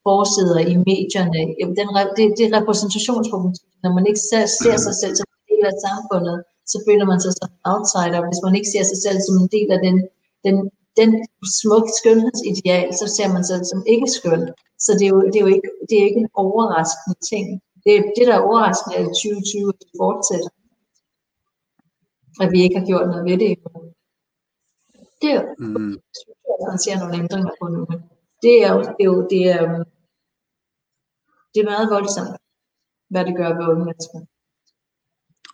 [0.04, 1.40] forsider, i medierne.
[1.58, 5.44] Jamen, den, det, det er repræsentationsproblematik, når man ikke ser, ser sig selv som en
[5.50, 6.36] del af samfundet,
[6.72, 8.20] så føler man sig som outsider.
[8.28, 9.96] Hvis man ikke ser sig selv som en del af den,
[10.46, 10.56] den,
[11.00, 11.10] den
[11.58, 14.42] smukke skønhedsideal, så ser man sig som ikke skøn.
[14.84, 17.46] Så det er jo, det er jo ikke, det er ikke en overraskende ting.
[17.84, 20.50] Det, det der er overraskende er 2020, at det fortsætter.
[22.42, 23.50] At vi ikke har gjort noget ved det
[25.20, 25.92] Det er jo, mm.
[26.52, 27.80] at man ser nogle ændringer på nu.
[27.90, 27.98] Men
[28.44, 29.64] det er jo, det er jo, det er,
[31.52, 32.36] det er meget voldsomt,
[33.12, 34.18] hvad det gør ved unge mennesker.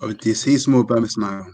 [0.01, 1.53] Og det er helt små børn, vi snakker om.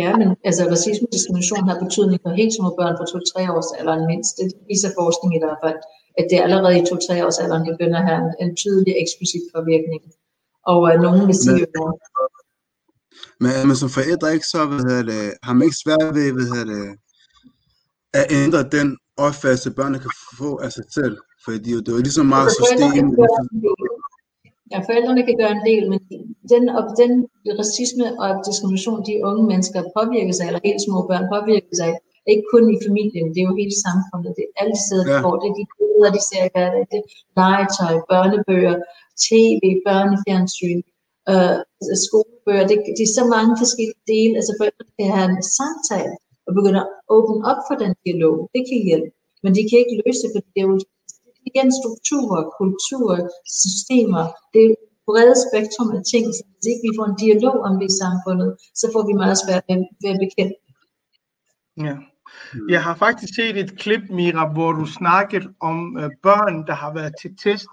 [0.00, 3.70] Ja, men altså racisme og diskrimination har betydning for helt små børn på 2-3 års
[3.78, 4.32] alderen mindst.
[4.38, 5.80] Det viser forskning i hvert fald,
[6.18, 10.02] at det allerede i 2-3 års alderen begynder at have en, en tydelig eksplicit påvirkning.
[10.70, 11.66] Og uh, nogen vil sige,
[13.42, 16.26] men, men, men som forældre ikke så, hvad hedder det, har man ikke svært ved,
[16.36, 16.84] hvad hedder det,
[18.20, 18.88] at ændre den
[19.26, 21.16] opfattelse, børnene kan få af sig selv.
[21.44, 23.04] Fordi det er jo ligesom meget system.
[24.74, 26.00] Ja, forældrene kan gøre en del, men
[26.52, 27.12] den, og den
[27.60, 31.90] racisme og diskrimination, de unge mennesker påvirker sig, eller helt små børn påvirker sig,
[32.32, 35.20] ikke kun i familien, det er jo hele samfundet, det er alle steder, ja.
[35.22, 37.08] hvor det er de billeder, de ser i hverdagen, det er
[37.40, 38.76] legetøj, børnebøger,
[39.26, 40.80] tv, børnefjernsyn,
[41.30, 41.56] øh,
[42.04, 46.14] skolebøger, det, det er så mange forskellige dele, altså forældre kan have en samtale
[46.46, 49.10] og begynde at åbne op for den dialog, det kan hjælpe,
[49.42, 50.78] men de kan ikke løse det, for det er jo
[51.54, 53.20] igen strukturer, kulturer,
[53.62, 54.76] systemer, det er et
[55.06, 58.50] bredt spektrum af ting, så hvis ikke vi får en dialog om det i samfundet,
[58.80, 59.62] så får vi meget svært
[60.02, 60.58] ved at bekæmpe.
[61.86, 61.96] Ja.
[62.68, 66.92] Jeg har faktisk set et klip, Mira, hvor du snakkede om uh, børn, der har
[66.94, 67.68] været til test,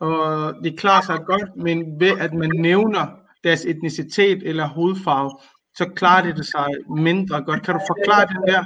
[0.00, 3.06] og det klarer sig godt, men ved at man nævner
[3.44, 5.30] deres etnicitet eller hudfarve,
[5.74, 6.68] så klarer det sig
[7.04, 7.62] mindre godt.
[7.64, 8.64] Kan du forklare det der?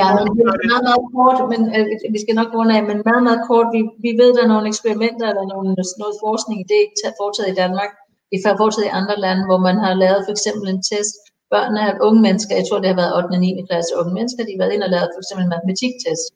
[0.00, 1.84] Ja, men det er meget, meget kort, men øh,
[2.14, 3.68] vi skal nok runde af, men meget, meget kort.
[3.76, 5.68] Vi, vi ved, der er nogle eksperimenter eller nogle,
[6.02, 7.92] noget forskning, det er ikke foretaget i Danmark,
[8.30, 11.14] det er foretaget i andre lande, hvor man har lavet for eksempel en test.
[11.54, 13.26] Børnene af unge mennesker, jeg tror det har været 8.
[13.36, 13.68] og 9.
[13.70, 16.26] klasse unge mennesker, de har været ind og lavet for eksempel en matematiktest.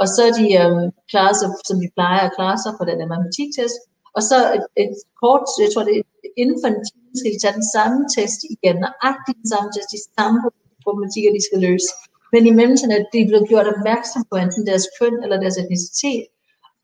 [0.00, 2.96] Og så er de øhm, klaret sig, som de plejer at klare sig på den
[3.00, 3.78] her matematiktest.
[4.16, 6.04] Og så et, et kort, jeg tror det er
[6.42, 9.90] inden for en time, skal de tage den samme test igen, nøjagtigt den samme test,
[9.96, 10.38] de samme
[10.84, 11.90] problematikker, de skal løse.
[12.32, 16.24] Men i mellemtiden er de blevet gjort opmærksom på enten deres køn eller deres etnicitet.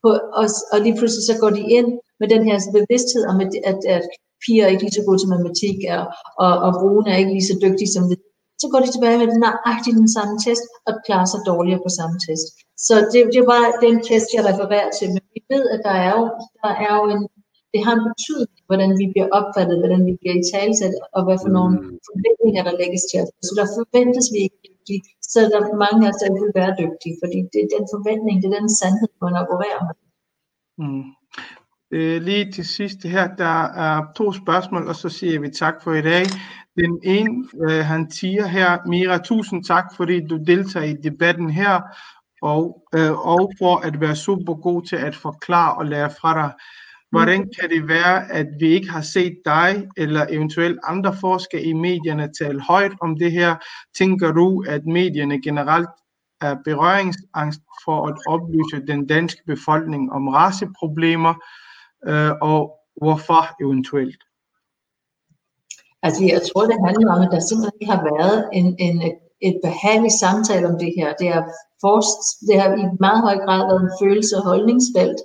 [0.03, 0.09] På,
[0.41, 1.91] og, og lige pludselig så går de ind
[2.21, 4.05] med den her bevidsthed om, at, at, at
[4.43, 6.05] piger er ikke lige så gode til matematik, og,
[6.45, 8.17] og, og brune er ikke lige så dygtige som vi.
[8.61, 12.17] Så går de tilbage med nøjagtigt den samme test, og klarer sig dårligere på samme
[12.27, 12.47] test.
[12.87, 15.09] Så det, det er bare den test, jeg refererer til.
[15.15, 16.25] Men vi ved, at der er jo,
[16.63, 17.23] der er jo en,
[17.73, 21.39] det har en betydning, hvordan vi bliver opfattet, hvordan vi bliver i talsat, og hvad
[21.43, 21.75] for nogle
[22.09, 23.31] forventninger, der lægges til os.
[23.47, 24.59] Så der forventes vi ikke
[24.89, 27.87] dygtige, så er der mange af os, der vil være dygtige, fordi det er den
[27.95, 29.97] forventning, det er den sandhed, man opererer med.
[30.83, 31.05] Mm.
[31.91, 35.93] Øh, lige til sidst her, der er to spørgsmål, og så siger vi tak for
[35.93, 36.25] i dag.
[36.77, 41.81] Den ene, øh, han siger her, Mira, tusind tak, fordi du deltager i debatten her,
[42.43, 46.53] og, øh, og for at være super god til at forklare og lære fra dig.
[47.15, 51.73] Hvordan kan det være, at vi ikke har set dig eller eventuelt andre forskere i
[51.73, 53.57] medierne tale højt om det her?
[53.99, 55.89] Tænker du, at medierne generelt
[56.41, 61.35] er berøringsangst for at oplyse den danske befolkning om raceproblemer,
[62.09, 62.61] øh, og
[63.03, 64.23] hvorfor eventuelt?
[66.03, 68.97] Altså, jeg tror, det handler om, at der simpelthen har været en, en,
[69.49, 71.09] et behageligt samtale om det her.
[71.21, 71.45] Det har,
[71.85, 75.21] forst, det har i meget høj grad været en følelse- og holdningsfelt.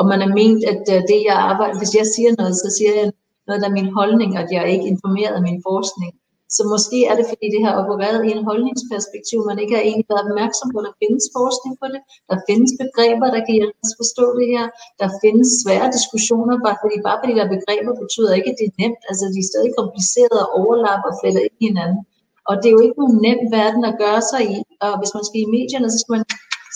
[0.00, 2.92] Og man har ment, at øh, det, jeg arbejder, hvis jeg siger noget, så siger
[3.00, 3.06] jeg
[3.46, 6.12] noget, der er min holdning, at jeg er ikke informeret af min forskning.
[6.56, 10.10] Så måske er det, fordi det har opereret i en holdningsperspektiv, man ikke har egentlig
[10.12, 12.00] været opmærksom på, at der findes forskning på det.
[12.30, 14.66] Der findes begreber, der kan hjælpe os forstå det her.
[15.00, 18.66] Der findes svære diskussioner, bare fordi, bare fordi der er begreber, betyder ikke, at det
[18.68, 19.02] er nemt.
[19.10, 22.00] Altså, de er stadig komplicerede og overlapper og fletter ind i hinanden.
[22.48, 24.58] Og det er jo ikke nogen nem verden at gøre sig i.
[24.84, 26.24] Og hvis man skal i medierne, så skal man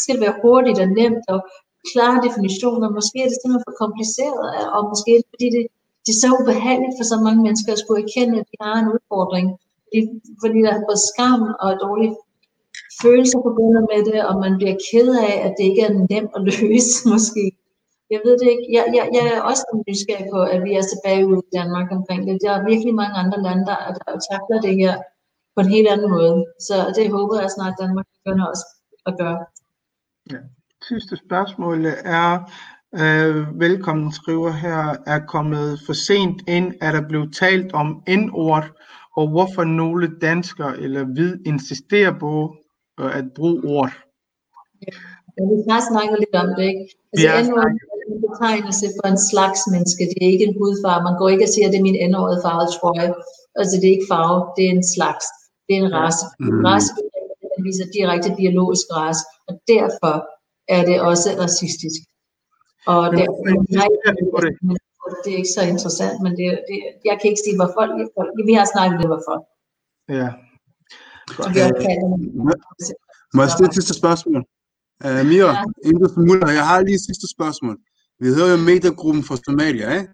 [0.02, 1.38] skal det være hurtigt og nemt og
[1.90, 2.96] klare definitioner.
[2.98, 5.62] Måske er det simpelthen for kompliceret, og måske er det, fordi det,
[6.04, 8.90] det er så ubehageligt for så mange mennesker at skulle erkende, at de har en
[8.94, 9.46] udfordring.
[9.84, 10.00] Fordi,
[10.42, 12.14] fordi der er både skam og dårlige
[13.02, 16.42] følelser forbundet med det, og man bliver ked af, at det ikke er nemt at
[16.50, 17.44] løse, måske.
[18.14, 18.66] Jeg ved det ikke.
[18.76, 22.20] Jeg, jeg, jeg er også nysgerrig på, at vi er tilbage ude i Danmark omkring
[22.26, 22.42] det.
[22.44, 24.94] Der er virkelig mange andre lande, der, der takler det her
[25.54, 26.34] på en helt anden måde.
[26.66, 28.66] Så det håber jeg snart, Danmark begynder også
[29.08, 29.38] at gøre.
[30.32, 30.40] Ja.
[30.88, 31.86] Sidste spørgsmål
[32.20, 32.30] er,
[33.02, 38.66] øh, velkommen skriver her, er kommet for sent ind, er der blevet talt om N-ord,
[39.16, 42.56] og hvorfor nogle danskere eller hvid insisterer på
[43.00, 43.92] øh, at bruge ord.
[44.82, 46.84] Ja, vi har snakket lidt om det, ikke?
[47.12, 47.42] Altså, Ja.
[47.42, 50.02] N-ord er en betegnelse for en slags menneske.
[50.10, 51.02] Det er ikke en hudfarve.
[51.08, 53.10] Man går ikke og siger, at det er min n-årede farvede trøje.
[53.60, 55.26] Altså, det er ikke farve, det er en slags.
[55.66, 56.22] Det er en race.
[56.40, 56.64] Mm.
[56.68, 56.88] Race
[57.56, 60.14] den viser direkte biologisk race, og derfor
[60.68, 62.00] er det også racistisk.
[62.86, 64.52] Og Men derfor, det?
[65.24, 66.78] det er ikke så interessant, men det, det,
[67.08, 67.82] jeg kan ikke sige, hvorfor.
[68.48, 69.36] Vi har snakket lidt hvorfor.
[70.18, 70.28] Ja.
[71.44, 71.50] Om
[73.34, 74.42] Må jeg stille et sidste spørgsmål?
[75.06, 75.52] Uh, Mira,
[75.84, 77.76] inden du smutter, jeg har lige et sidste spørgsmål.
[78.20, 80.08] Vi hedder jo mediegruppen for Somalia, ikke?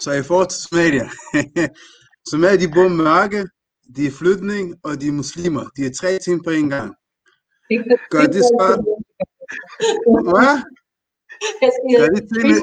[0.00, 1.06] Så i forhold til Somalia,
[2.30, 3.40] Somalia, de bor mørke,
[3.96, 5.64] de er flygtning, og de er muslimer.
[5.76, 6.90] De er tre ting på en gang.
[8.10, 8.58] Gør det så...
[10.32, 10.54] Hvad?
[11.62, 12.58] Jeg siger, Gør det tingene...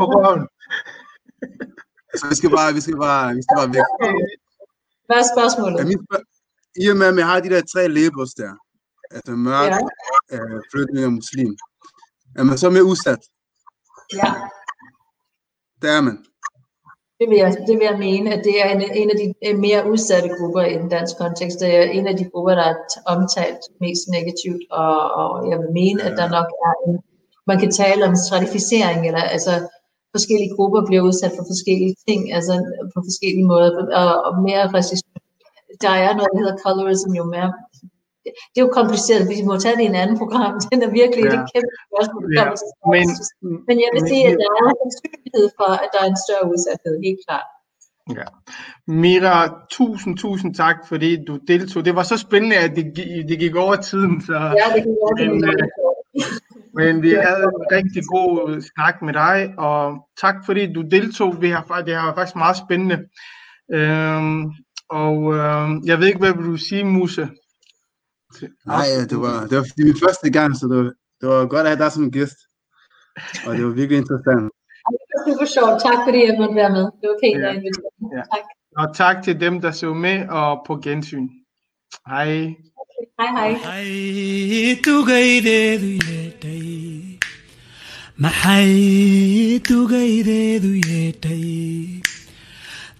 [0.00, 0.42] På røven.
[2.18, 3.86] Så vi skal bare, vi skal bare, vi skal bare væk.
[5.06, 5.76] Hvad er spørgsmålet?
[5.80, 6.26] Ja, mit spørg-
[6.82, 8.32] I og med, at jeg har de der tre labels
[9.46, 9.78] mørk, Ja.
[10.30, 10.36] ja.
[10.36, 11.52] øh, flygtning og muslim,
[12.38, 13.22] er man så mere udsat?
[14.20, 14.28] Ja,
[15.82, 16.16] Der er man.
[17.18, 19.58] Det vil, jeg, det vil jeg mene, at det er en, en af de øh,
[19.66, 21.60] mere udsatte grupper i den danske kontekst.
[21.60, 22.76] Det er en af de grupper, der er
[23.14, 26.94] omtalt mest negativt, og, og jeg vil mene, at der nok er en,
[27.46, 29.54] man kan tale om stratificering, eller altså
[30.16, 32.54] forskellige grupper bliver udsat for forskellige ting, altså
[32.94, 33.70] på forskellige måder,
[34.00, 35.12] og, og mere racisme.
[35.84, 37.52] Der er noget, der hedder colorism jo mere.
[38.52, 40.52] Det er jo kompliceret, vi må tage det i en anden program.
[40.72, 41.32] Den er virkelig Ja.
[41.34, 41.40] ja.
[41.42, 42.24] et kæmpe spørgsmål.
[42.38, 42.44] Ja,
[42.92, 43.06] men,
[43.68, 46.20] Men jeg vil men- sige, at der er en sandsynlighed for, at der er en
[46.26, 47.48] større udsathed, helt klart.
[48.18, 48.26] Ja.
[49.04, 49.36] Mira,
[49.70, 51.84] tusind, tusind tak, fordi du deltog.
[51.84, 52.84] Det var så spændende, at det,
[53.28, 54.20] det gik over tiden.
[54.20, 56.22] Så, Ja, det kan være, det men, er øh,
[56.78, 59.82] men vi havde en rigtig god snak med dig, og
[60.20, 61.42] tak fordi du deltog.
[61.42, 62.98] Vi har, det har faktisk meget spændende.
[63.74, 64.44] Øhm,
[64.90, 67.28] og øhm, jeg ved ikke, hvad vil du sige, Musse?
[68.74, 70.88] Nej, det var, det var det var min første gang, så det var,
[71.20, 72.38] det var godt at have dig som gæst.
[73.46, 74.44] Og det var virkelig interessant.
[74.88, 75.76] Det var super sjovt.
[75.86, 76.84] Tak fordi jeg måtte være med.
[77.00, 77.48] Det var pænt Ja.
[77.48, 77.90] at invitere.
[78.16, 78.22] Ja.
[78.34, 78.44] Tak.
[78.80, 81.28] Og tak til dem, der så med og på gensyn.
[82.12, 82.30] Hej.
[83.20, 83.50] Hej hej.
[83.52, 83.86] maxay
[86.08, 87.18] yeedhay
[88.16, 92.02] maxay tugaydeedu yeedhay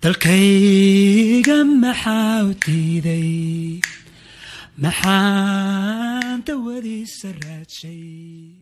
[0.03, 3.81] dalkayga maxaa u diiday
[4.85, 8.56] maxaan dawadiisa raadshay